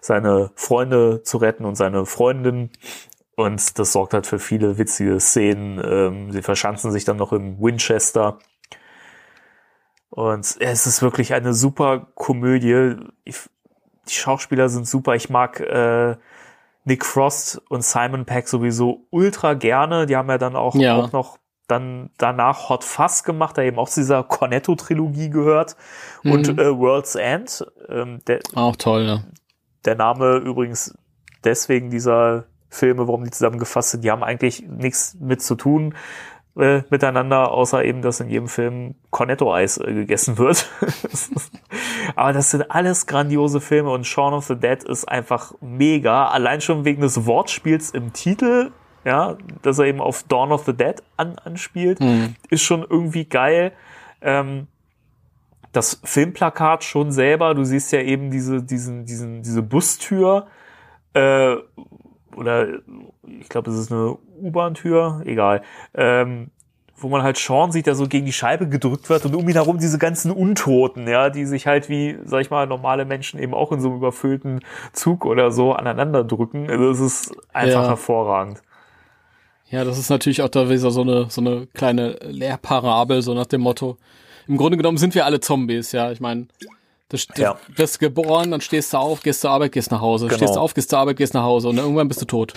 [0.00, 2.70] seine Freunde zu retten und seine Freundin.
[3.34, 5.80] Und das sorgt halt für viele witzige Szenen.
[5.84, 8.38] Ähm, sie verschanzen sich dann noch im Winchester.
[10.10, 12.96] Und es ist wirklich eine super Komödie.
[13.24, 13.40] Ich,
[14.08, 15.14] die Schauspieler sind super.
[15.14, 16.16] Ich mag äh,
[16.84, 20.06] Nick Frost und Simon Peck sowieso ultra gerne.
[20.06, 20.96] Die haben ja dann auch, Ja.
[20.96, 21.38] auch noch
[21.68, 25.76] dann danach Hot Fuzz gemacht, der eben auch zu dieser Cornetto-Trilogie gehört.
[26.24, 26.58] Und Mhm.
[26.58, 27.64] äh, World's End.
[27.88, 29.24] Ähm, der, Auch toll, ne?
[29.84, 30.94] der Name übrigens
[31.44, 35.94] deswegen dieser Filme, warum die zusammengefasst sind, die haben eigentlich nichts mit zu tun
[36.56, 40.68] äh, miteinander, außer eben, dass in jedem Film Cornetto-Eis äh, gegessen wird.
[42.16, 46.28] Aber das sind alles grandiose Filme und Shaun of the Dead ist einfach mega.
[46.28, 48.70] Allein schon wegen des Wortspiels im Titel,
[49.04, 52.34] ja, dass er eben auf Dawn of the Dead an, anspielt, Mhm.
[52.50, 53.72] ist schon irgendwie geil.
[54.20, 54.66] Ähm,
[55.72, 60.46] das Filmplakat schon selber, du siehst ja eben diese, diesen, diesen, diese Bustür,
[61.14, 61.56] äh,
[62.36, 62.68] oder
[63.26, 65.62] ich glaube, es ist eine U-Bahn-Tür, egal,
[65.94, 66.50] ähm,
[66.96, 69.54] wo man halt Sean sieht, der so gegen die Scheibe gedrückt wird und um ihn
[69.54, 73.54] herum diese ganzen Untoten, ja, die sich halt wie, sag ich mal, normale Menschen eben
[73.54, 74.60] auch in so einem überfüllten
[74.92, 76.70] Zug oder so aneinander drücken.
[76.70, 77.88] Also es ist einfach Ja.
[77.88, 78.62] hervorragend.
[79.68, 83.46] Ja, das ist natürlich auch da wieder so eine, so eine kleine Lehrparabel, so nach
[83.46, 83.96] dem Motto.
[84.46, 86.12] Im Grunde genommen sind wir alle Zombies, ja.
[86.12, 86.46] Ich meine,
[87.08, 87.56] du Ja.
[87.74, 90.26] wirst geboren, dann stehst du auf, gehst zur Arbeit, gehst nach Hause.
[90.26, 90.36] Genau.
[90.36, 92.52] Stehst auf, gehst zur Arbeit, gehst nach Hause und dann irgendwann bist du tot.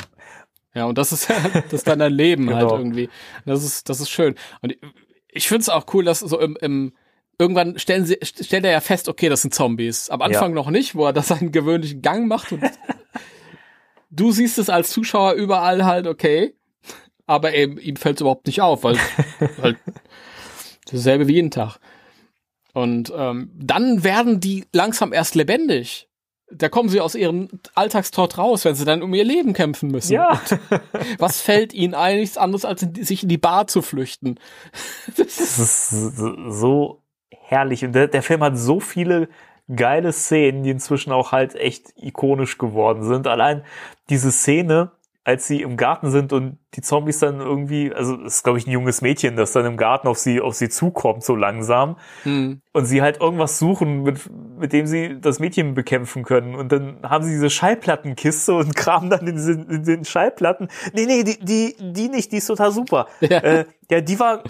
[0.76, 2.77] Ja, und das ist ja, das ist dann dein Leben halt Genau.
[2.77, 3.10] irgendwie.
[3.45, 4.35] Das ist, das ist schön.
[4.61, 4.76] Und
[5.30, 6.93] ich- finde es auch cool, dass so im, im
[7.39, 10.10] irgendwann stellen sie, stellt er ja fest, okay, das sind Zombies.
[10.10, 12.61] Am Anfang noch nicht, wo er das seinen gewöhnlichen Gang macht und
[14.10, 16.56] du siehst es als Zuschauer überall halt, okay.
[17.27, 18.97] Aber eben, ihm fällt es überhaupt nicht auf, weil
[19.61, 19.77] halt
[20.91, 21.80] dasselbe wie jeden Tag.
[22.73, 26.07] Und ähm, dann werden die langsam erst lebendig.
[26.57, 30.14] Da kommen sie aus ihrem Alltagstrott raus, wenn sie dann um ihr Leben kämpfen müssen.
[30.14, 30.41] Ja.
[31.18, 32.19] Was fällt ihnen ein?
[32.19, 34.40] Nichts anderes, als in sich in die Bar zu flüchten.
[35.18, 37.84] Das ist so herrlich.
[37.86, 39.30] Und der, der Film hat so viele
[39.73, 43.27] geile Szenen, die inzwischen auch halt echt ikonisch geworden sind.
[43.27, 43.64] Allein
[44.10, 44.91] diese Szene,
[45.26, 48.68] als sie im Garten sind und die Zombies dann irgendwie, also es ist glaube ich
[48.68, 52.61] ein junges Mädchen, das dann im Garten auf sie auf sie zukommt so langsam Hm.
[52.73, 54.19] und sie halt irgendwas suchen, mit,
[54.60, 56.53] mit dem sie das Mädchen bekämpfen können.
[56.56, 60.69] Und dann haben sie diese Schallplattenkiste und kramen dann in, diesen- in den Schallplatten.
[60.93, 63.07] Nee, nee, die, die, die nicht, die ist total super.
[63.19, 63.39] Ja.
[63.39, 64.43] Äh, ja, die war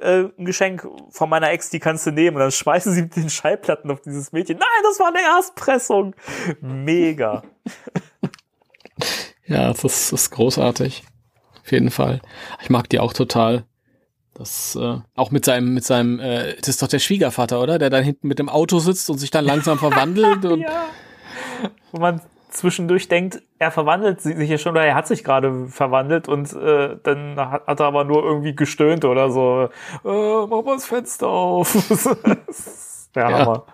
[0.00, 2.36] äh, ein Geschenk von meiner Ex, die kannst du nehmen.
[2.36, 4.58] Und dann schmeißen sie mit den Schallplatten auf dieses Mädchen.
[4.58, 6.14] Nein, das war eine Erstpressung.
[6.60, 7.42] Mega.
[9.50, 11.02] Ja, das ist, das ist großartig.
[11.60, 12.20] Auf jeden Fall.
[12.62, 13.64] Ich mag die auch total.
[14.32, 17.78] Das, äh, auch mit seinem, mit seinem, äh, das ist doch der Schwiegervater, oder?
[17.78, 20.44] Der dann hinten mit dem Auto sitzt und sich dann langsam verwandelt.
[20.44, 20.84] Und, ja.
[21.90, 22.20] Wo man
[22.50, 26.96] zwischendurch denkt, er verwandelt sich ja schon oder er hat sich gerade verwandelt und äh,
[27.02, 29.68] dann hat, hat er aber nur irgendwie gestöhnt oder so.
[30.04, 31.74] Äh, mach mal das Fenster auf.
[33.14, 33.38] der Ja.
[33.38, 33.66] Hammer.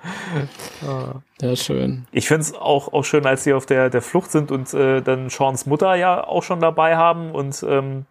[1.41, 2.07] Ja, schön.
[2.13, 5.29] Ich find's auch, auch schön, als sie auf der, der Flucht sind und äh, dann
[5.29, 8.07] Seans Mutter ja auch schon dabei haben und ähm,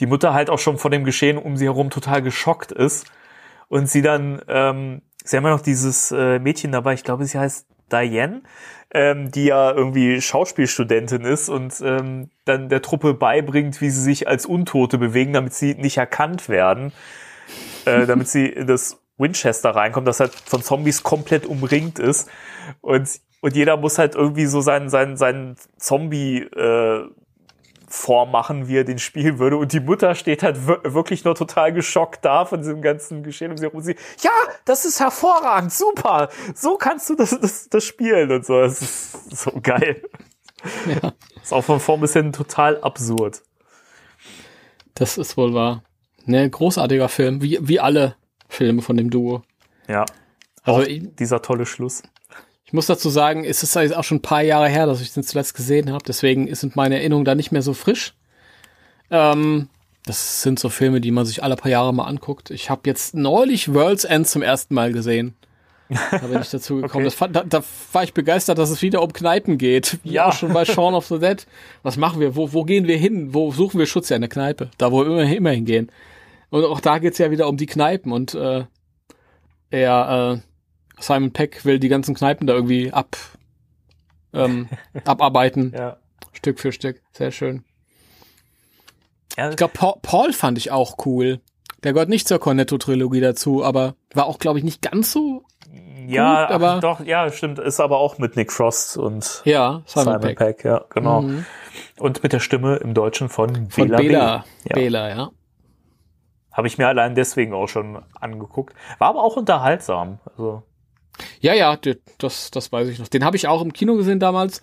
[0.00, 3.06] die Mutter halt auch schon von dem Geschehen um sie herum total geschockt ist
[3.68, 7.38] und sie dann, ähm, sie haben ja noch dieses äh, Mädchen dabei, ich glaube, sie
[7.38, 8.42] heißt Diane,
[8.92, 14.28] ähm, die ja irgendwie Schauspielstudentin ist und ähm, dann der Truppe beibringt, wie sie sich
[14.28, 16.92] als Untote bewegen, damit sie nicht erkannt werden,
[17.84, 22.28] äh, damit sie in das Winchester reinkommt, das halt von Zombies komplett umringt ist
[22.80, 23.08] und
[23.40, 27.04] und jeder muss halt irgendwie so seinen seinen seinen Zombie äh,
[27.88, 29.56] vormachen, wie er den spielen würde.
[29.56, 33.52] Und die Mutter steht halt wir- wirklich nur total geschockt da von diesem ganzen Geschehen
[33.52, 34.32] und sie, und sie ja,
[34.64, 38.60] das ist hervorragend, super, so kannst du das, das, das spielen und so.
[38.60, 40.02] Das ist so geil.
[40.86, 41.12] Ja.
[41.40, 43.42] Ist auch von vorn bis hin total absurd.
[44.94, 45.84] Das ist wohl wahr.
[46.24, 48.16] Ne, großartiger Film, wie, wie alle
[48.48, 49.42] Filme von dem Duo.
[49.88, 50.04] Ja.
[50.62, 52.02] Also ich, dieser tolle Schluss.
[52.64, 55.22] ich muss dazu sagen, es ist auch schon ein paar Jahre her, dass ich den
[55.22, 58.14] zuletzt gesehen habe, deswegen sind meine Erinnerungen da nicht mehr so frisch.
[59.10, 59.68] Ähm,
[60.04, 62.50] das sind so Filme, die man sich alle paar Jahre mal anguckt.
[62.50, 65.34] Ich habe jetzt neulich World's End zum ersten Mal gesehen.
[65.88, 67.06] Da bin ich dazu gekommen.
[67.06, 67.16] Okay.
[67.18, 69.98] Das da, da, war ich begeistert, dass es wieder um Kneipen geht.
[70.02, 70.28] Wie ja.
[70.28, 71.46] auch schon bei Shaun of the Dead.
[71.82, 72.36] Was machen wir?
[72.36, 73.34] Wo, wo gehen wir hin?
[73.34, 74.08] Wo suchen wir Schutz?
[74.08, 74.70] Ja, in der Kneipe.
[74.78, 75.90] Da, wo wir immer, immer hingehen.
[76.56, 78.12] Und auch da geht's ja wieder um die Kneipen.
[78.12, 78.64] Und äh,
[79.70, 83.16] er, äh, Simon Peck will die ganzen Kneipen da irgendwie ab,
[84.32, 84.68] ähm,
[85.04, 85.72] abarbeiten.
[85.76, 85.98] Ja.
[86.32, 87.02] Stück für Stück.
[87.12, 87.64] Sehr schön.
[89.36, 91.40] Ja, ich glaube, Paul, Paul fand ich auch cool.
[91.82, 95.44] Der gehört nicht zur Cornetto-Trilogie dazu, aber war auch, glaube ich, nicht ganz so
[96.08, 97.58] ja, gut, aber doch, ja, stimmt.
[97.58, 100.38] Ist aber auch mit Nick Frost und ja, Simon, Simon Peck.
[100.38, 100.64] Peck.
[100.64, 101.22] ja, genau.
[101.22, 101.44] Mhm.
[101.98, 104.44] Und mit der Stimme im Deutschen von, von Bela, Bela.
[104.64, 104.74] Ja.
[104.74, 105.30] Bela, ja.
[106.56, 108.74] Habe ich mir allein deswegen auch schon angeguckt.
[108.98, 110.20] War aber auch unterhaltsam.
[110.24, 110.62] Also.
[111.38, 111.78] Ja, ja,
[112.16, 113.08] das, das weiß ich noch.
[113.08, 114.62] Den habe ich auch im Kino gesehen damals.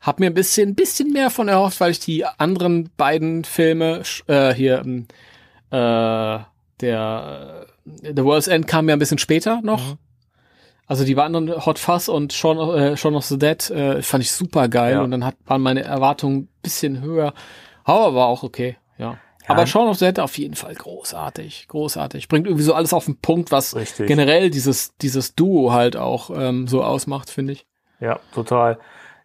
[0.00, 4.54] Hab mir ein bisschen, bisschen mehr von erhofft, weil ich die anderen beiden Filme äh,
[4.54, 5.08] hier, ähm,
[5.70, 6.38] äh,
[6.80, 9.94] der The World's End kam ja ein bisschen später noch.
[9.94, 9.98] Mhm.
[10.86, 14.30] Also die anderen Hot Fuzz und Shaun, äh, Shaun of the Dead äh, fand ich
[14.30, 15.02] super geil ja.
[15.02, 17.34] und dann hat, waren meine Erwartungen ein bisschen höher.
[17.82, 19.18] Aber war auch okay, ja.
[19.44, 19.50] Ja.
[19.50, 22.28] Aber Shaun of the Dead auf jeden Fall großartig, großartig.
[22.28, 24.06] Bringt irgendwie so alles auf den Punkt, was Richtig.
[24.06, 27.66] generell dieses, dieses Duo halt auch ähm, so ausmacht, finde ich.
[28.00, 28.78] Ja, total.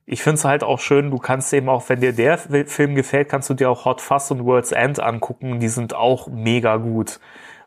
[0.05, 3.29] Ich finde es halt auch schön, du kannst eben auch, wenn dir der Film gefällt,
[3.29, 5.59] kannst du dir auch Hot Fuzz und World's End angucken.
[5.59, 7.19] Die sind auch mega gut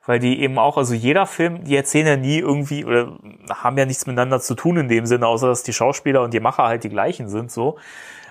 [0.05, 3.19] weil die eben auch, also jeder Film, die erzählen ja nie irgendwie oder
[3.51, 6.41] haben ja nichts miteinander zu tun in dem Sinne, außer dass die Schauspieler und die
[6.41, 7.79] Macher halt die gleichen sind, so.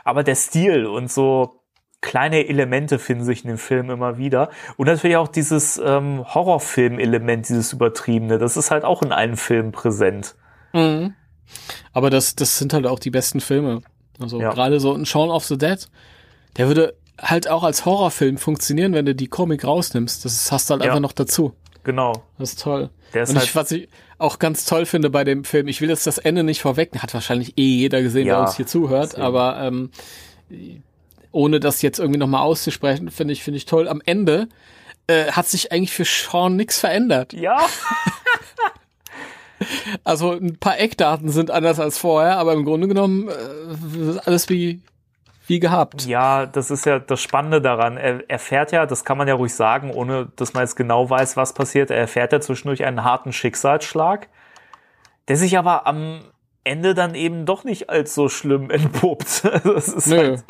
[0.03, 1.60] Aber der Stil und so
[2.01, 4.49] kleine Elemente finden sich in dem Film immer wieder.
[4.75, 9.71] Und natürlich auch dieses ähm, Horrorfilm-Element, dieses Übertriebene, das ist halt auch in allen Filmen
[9.71, 10.35] präsent.
[10.73, 11.13] Mhm.
[11.93, 13.81] Aber das, das sind halt auch die besten Filme.
[14.19, 14.51] Also ja.
[14.51, 15.87] gerade so ein Shaun of the Dead,
[16.57, 20.25] der würde halt auch als Horrorfilm funktionieren, wenn du die Comic rausnimmst.
[20.25, 20.89] Das hast du halt ja.
[20.89, 21.53] einfach noch dazu.
[21.83, 22.23] Genau.
[22.37, 22.89] Das ist toll.
[23.13, 25.81] Der ist und halt ich, was ich auch ganz toll finde bei dem Film, ich
[25.81, 28.67] will jetzt das Ende nicht vorweg, hat wahrscheinlich eh jeder gesehen, ja, der uns hier
[28.67, 29.23] zuhört, deswegen.
[29.23, 29.89] aber ähm,
[31.31, 33.87] ohne das jetzt irgendwie nochmal auszusprechen, finde ich, finde ich toll.
[33.87, 34.47] Am Ende
[35.07, 37.33] äh, hat sich eigentlich für Sean nichts verändert.
[37.33, 37.65] Ja.
[40.03, 44.81] also ein paar Eckdaten sind anders als vorher, aber im Grunde genommen äh, alles wie
[45.47, 46.05] wie gehabt.
[46.05, 47.97] Ja, das ist ja das Spannende daran.
[47.97, 51.35] Er erfährt ja, das kann man ja ruhig sagen, ohne dass man jetzt genau weiß,
[51.35, 51.91] was passiert.
[51.91, 54.29] Er erfährt ja zwischendurch einen harten Schicksalsschlag,
[55.27, 56.21] der sich aber am
[56.63, 59.45] Ende dann eben doch nicht als so schlimm entpuppt.
[59.45, 60.43] Also es ist halt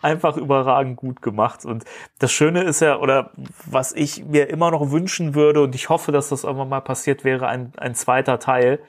[0.00, 1.64] einfach überragend gut gemacht.
[1.64, 1.84] Und
[2.18, 3.30] das Schöne ist ja, oder
[3.66, 7.24] was ich mir immer noch wünschen würde, und ich hoffe, dass das irgendwann mal passiert,
[7.24, 8.80] wäre ein, ein zweiter Teil.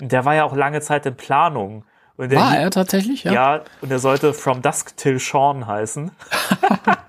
[0.00, 1.84] Der war ja auch lange Zeit in Planung.
[2.16, 3.22] Und War er tatsächlich?
[3.22, 3.32] Ja.
[3.32, 6.10] ja, und er sollte From Dusk Till Sean heißen.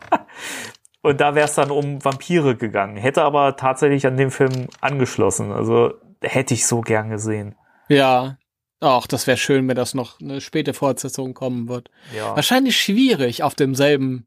[1.02, 2.96] und da wäre es dann um Vampire gegangen.
[2.96, 5.52] Hätte aber tatsächlich an dem Film angeschlossen.
[5.52, 7.56] Also hätte ich so gern gesehen.
[7.88, 8.38] Ja.
[8.82, 11.90] Ach, das wäre schön, wenn das noch eine späte Fortsetzung kommen wird.
[12.16, 12.36] Ja.
[12.36, 14.26] Wahrscheinlich schwierig auf demselben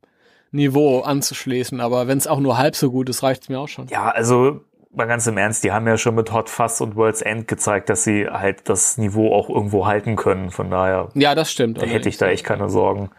[0.51, 3.87] Niveau anzuschließen, aber wenn es auch nur halb so gut ist, reicht's mir auch schon.
[3.89, 4.61] Ja, also
[4.95, 7.89] mal ganz im Ernst, die haben ja schon mit Hot Fuzz und World's End gezeigt,
[7.89, 10.51] dass sie halt das Niveau auch irgendwo halten können.
[10.51, 11.09] Von daher.
[11.15, 11.81] Ja, das stimmt.
[11.81, 13.11] Da hätte ich da echt keine Sorgen.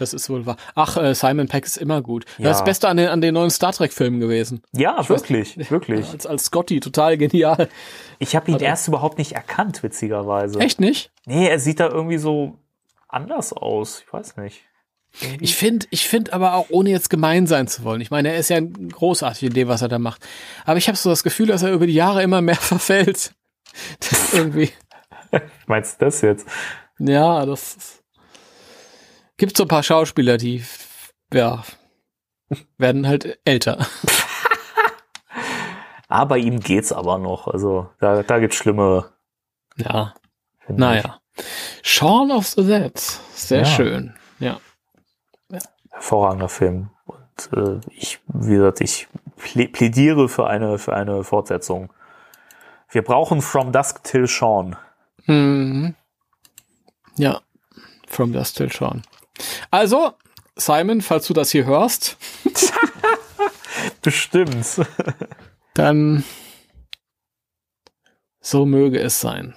[0.00, 0.56] Das ist wohl wahr.
[0.74, 2.24] Ach, äh, Simon Peck ist immer gut.
[2.38, 2.44] Ja.
[2.44, 4.62] Das ist das Beste an den, an den neuen Star Trek-Filmen gewesen.
[4.72, 6.08] Ja, ich wirklich, weiß, wirklich.
[6.08, 7.68] Als, als Scotty, total genial.
[8.18, 10.58] Ich habe ihn also, erst überhaupt nicht erkannt, witzigerweise.
[10.58, 11.12] Echt nicht?
[11.26, 12.56] Nee, er sieht da irgendwie so
[13.08, 14.02] anders aus.
[14.06, 14.62] Ich weiß nicht.
[15.38, 18.00] Ich finde, ich finde aber auch, ohne jetzt gemein sein zu wollen.
[18.00, 20.26] Ich meine, er ist ja großartig in dem, was er da macht.
[20.64, 23.34] Aber ich habe so das Gefühl, dass er über die Jahre immer mehr verfällt.
[23.98, 24.70] Das irgendwie.
[25.66, 26.48] Meinst du das jetzt?
[26.98, 27.99] Ja, das
[29.40, 30.62] gibt so ein paar Schauspieler, die
[31.32, 31.64] ja
[32.78, 33.86] werden halt älter.
[36.08, 37.48] aber ihm geht's aber noch.
[37.48, 39.12] Also da, da gibt's schlimmere.
[39.76, 40.14] Ja.
[40.68, 41.20] Naja.
[41.82, 42.96] Shaun of the Dead.
[43.34, 43.64] Sehr ja.
[43.64, 44.14] schön.
[44.38, 44.60] Ja
[46.00, 46.90] hervorragender Film.
[47.04, 49.06] Und äh, ich, wie gesagt, ich
[49.36, 51.92] plädiere für eine, für eine Fortsetzung.
[52.88, 54.76] Wir brauchen From Dusk Till Sean.
[55.26, 55.94] Mhm.
[57.16, 57.40] Ja,
[58.06, 59.02] From Dusk Till Sean.
[59.70, 60.12] Also,
[60.56, 62.16] Simon, falls du das hier hörst.
[64.02, 64.66] Bestimmt.
[65.74, 66.24] dann
[68.40, 69.54] so möge es sein.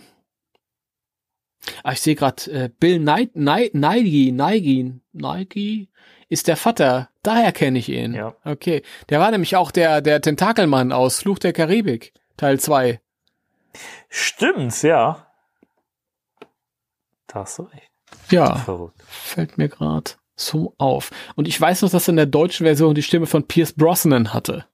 [1.84, 3.32] Ah, ich sehe gerade äh, Bill Nighy,
[3.74, 5.90] Nighy, Nighy, Nighy,
[6.28, 7.10] ist der Vater.
[7.24, 8.14] Daher kenne ich ihn.
[8.14, 8.36] Ja.
[8.44, 8.82] Okay.
[9.10, 13.00] Der war nämlich auch der, der Tentakelmann aus Fluch der Karibik, Teil 2.
[14.10, 15.26] Stimmt, ja.
[17.28, 17.93] Da hast du recht.
[18.34, 18.56] Ja.
[18.56, 19.02] Verrückt.
[19.08, 21.12] Fällt mir gerade so auf.
[21.36, 24.66] Und ich weiß noch, dass in der deutschen Version die Stimme von Pierce Brosnan hatte.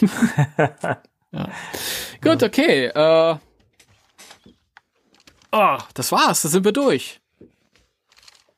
[1.32, 1.48] ja.
[2.22, 2.86] Gut, okay.
[2.86, 3.36] Äh,
[5.52, 7.20] Oh, das war's, da sind wir durch.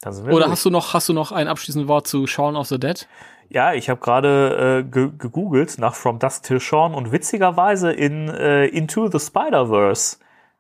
[0.04, 0.52] Sind wir Oder durch.
[0.52, 3.06] hast du noch, hast du noch ein abschließendes Wort zu Shaun of the Dead?
[3.48, 8.28] Ja, ich habe gerade äh, ge gegoogelt nach From Dusk Till Dawn und witzigerweise in
[8.28, 10.18] äh, Into the Spider-Verse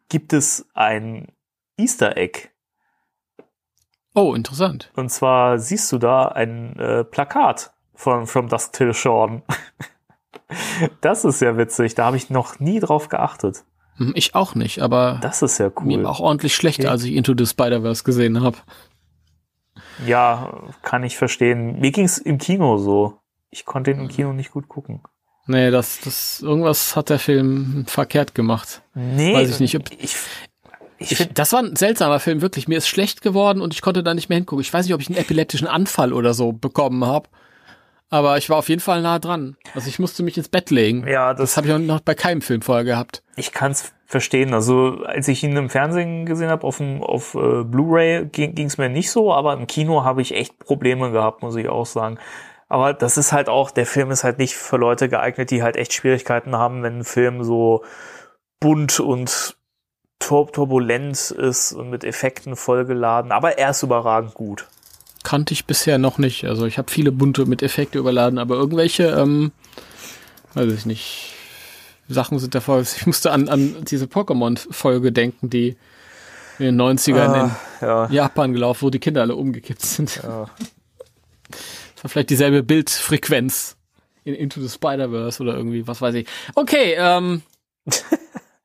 [0.08, 1.28] gibt es ein
[1.76, 2.48] Easter Egg.
[4.14, 4.90] Oh, interessant.
[4.94, 9.42] Und zwar siehst du da ein äh, Plakat von From Dusk Till Dawn.
[11.00, 13.64] das ist ja witzig, da habe ich noch nie drauf geachtet.
[13.96, 15.84] Hm, Ich auch nicht, aber Das ist ja cool.
[15.86, 16.88] mir war auch ordentlich schlecht, Okay.
[16.88, 18.56] als ich Into the Spider-Verse gesehen habe.
[20.06, 21.78] Ja, kann ich verstehen.
[21.80, 23.18] Mir ging's im Kino so.
[23.50, 25.02] Ich konnte ihn im Kino nicht gut gucken.
[25.46, 28.82] Nee, das, das, irgendwas hat der Film verkehrt gemacht.
[28.94, 29.76] Nee, Weiß ich nicht.
[29.76, 30.16] Ob, ich,
[31.10, 32.68] ich, das war ein seltsamer Film, wirklich.
[32.68, 34.60] Mir ist schlecht geworden und ich konnte da nicht mehr hingucken.
[34.62, 37.28] Ich weiß nicht, ob ich einen epileptischen Anfall oder so bekommen habe.
[38.10, 39.56] Aber ich war auf jeden Fall nah dran.
[39.74, 41.06] Also ich musste mich ins Bett legen.
[41.08, 43.22] Ja, Das habe ich auch noch bei keinem Film vorher gehabt.
[43.36, 44.52] Ich kann es verstehen.
[44.52, 48.76] Also als ich ihn im Fernsehen gesehen habe, auf, dem- auf äh, Blu-ray, ging es
[48.76, 52.18] mir nicht so, aber im Kino habe ich echt Probleme gehabt, muss ich auch sagen.
[52.68, 55.76] Aber das ist halt auch, der Film ist halt nicht für Leute geeignet, die halt
[55.76, 57.82] echt Schwierigkeiten haben, wenn ein Film so
[58.60, 59.56] bunt und
[60.22, 63.32] tur turbulent ist und mit Effekten vollgeladen.
[63.32, 64.66] Aber er ist überragend gut.
[65.24, 66.44] Kannte ich bisher noch nicht.
[66.44, 69.52] Also ich habe viele bunte mit Effekte überladen, aber irgendwelche, ähm,
[70.54, 71.34] weiß ich nicht,
[72.08, 72.80] Sachen sind davor.
[72.80, 75.76] Ich musste an, an diese Pokémon-Folge denken, die
[76.58, 78.04] in den 90ern Ah, ja.
[78.06, 80.20] in Japan gelaufen, wo die Kinder alle umgekippt sind.
[80.22, 80.46] Ja.
[81.94, 83.76] Das war vielleicht dieselbe Bildfrequenz
[84.24, 86.26] in Into the Spider-Verse oder irgendwie, was weiß ich.
[86.54, 87.42] Okay, ähm,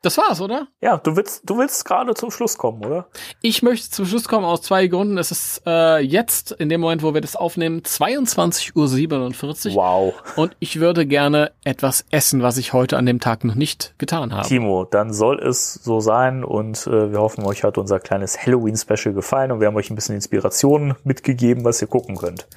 [0.07, 0.67] das war's, oder?
[0.81, 3.07] Ja, du willst, du willst gerade zum Schluss kommen, oder?
[3.41, 5.17] Ich möchte zum Schluss kommen aus zwei Gründen.
[5.17, 9.75] Es ist äh, jetzt, in dem Moment, wo wir das aufnehmen, 22.47 Uhr.
[9.75, 10.13] Wow.
[10.35, 14.33] Und ich würde gerne etwas essen, was ich heute an dem Tag noch nicht getan
[14.33, 14.47] habe.
[14.47, 19.13] Timo, dann soll es so sein und äh, wir hoffen, euch hat unser kleines Halloween-Special
[19.13, 22.47] gefallen und wir haben euch ein bisschen Inspiration mitgegeben, was ihr gucken könnt.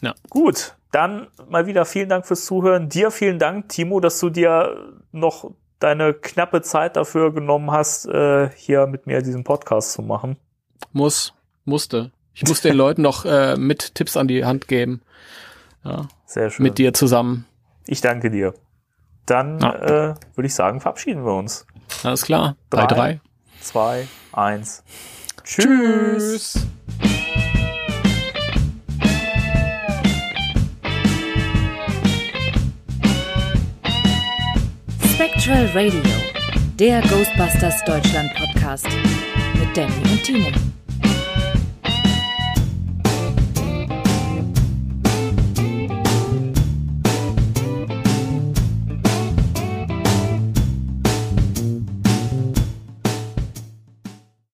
[0.00, 0.14] Ja.
[0.30, 2.88] Gut, dann mal wieder vielen Dank fürs Zuhören.
[2.88, 5.50] Dir vielen Dank, Timo, dass du dir noch
[5.84, 10.36] deine knappe Zeit dafür genommen hast, äh, hier mit mir diesen Podcast zu machen.
[10.92, 11.34] Muss,
[11.64, 12.10] musste.
[12.32, 15.02] Ich muss den Leuten noch äh, mit Tipps an die Hand geben.
[15.84, 16.62] Ja, Sehr schön.
[16.64, 17.46] mit dir zusammen.
[17.86, 18.54] Ich danke dir.
[19.26, 19.74] Dann Ja.
[19.74, 21.66] äh, würde ich sagen, verabschieden wir uns.
[22.02, 22.56] Alles klar.
[22.70, 22.86] Drei.
[22.86, 23.20] 3-3.
[23.60, 24.82] Zwei, eins.
[25.44, 26.66] Tschüss.
[35.44, 36.00] Spectral Radio,
[36.78, 38.86] der Ghostbusters Deutschland Podcast
[39.58, 40.48] mit Danny und Timo.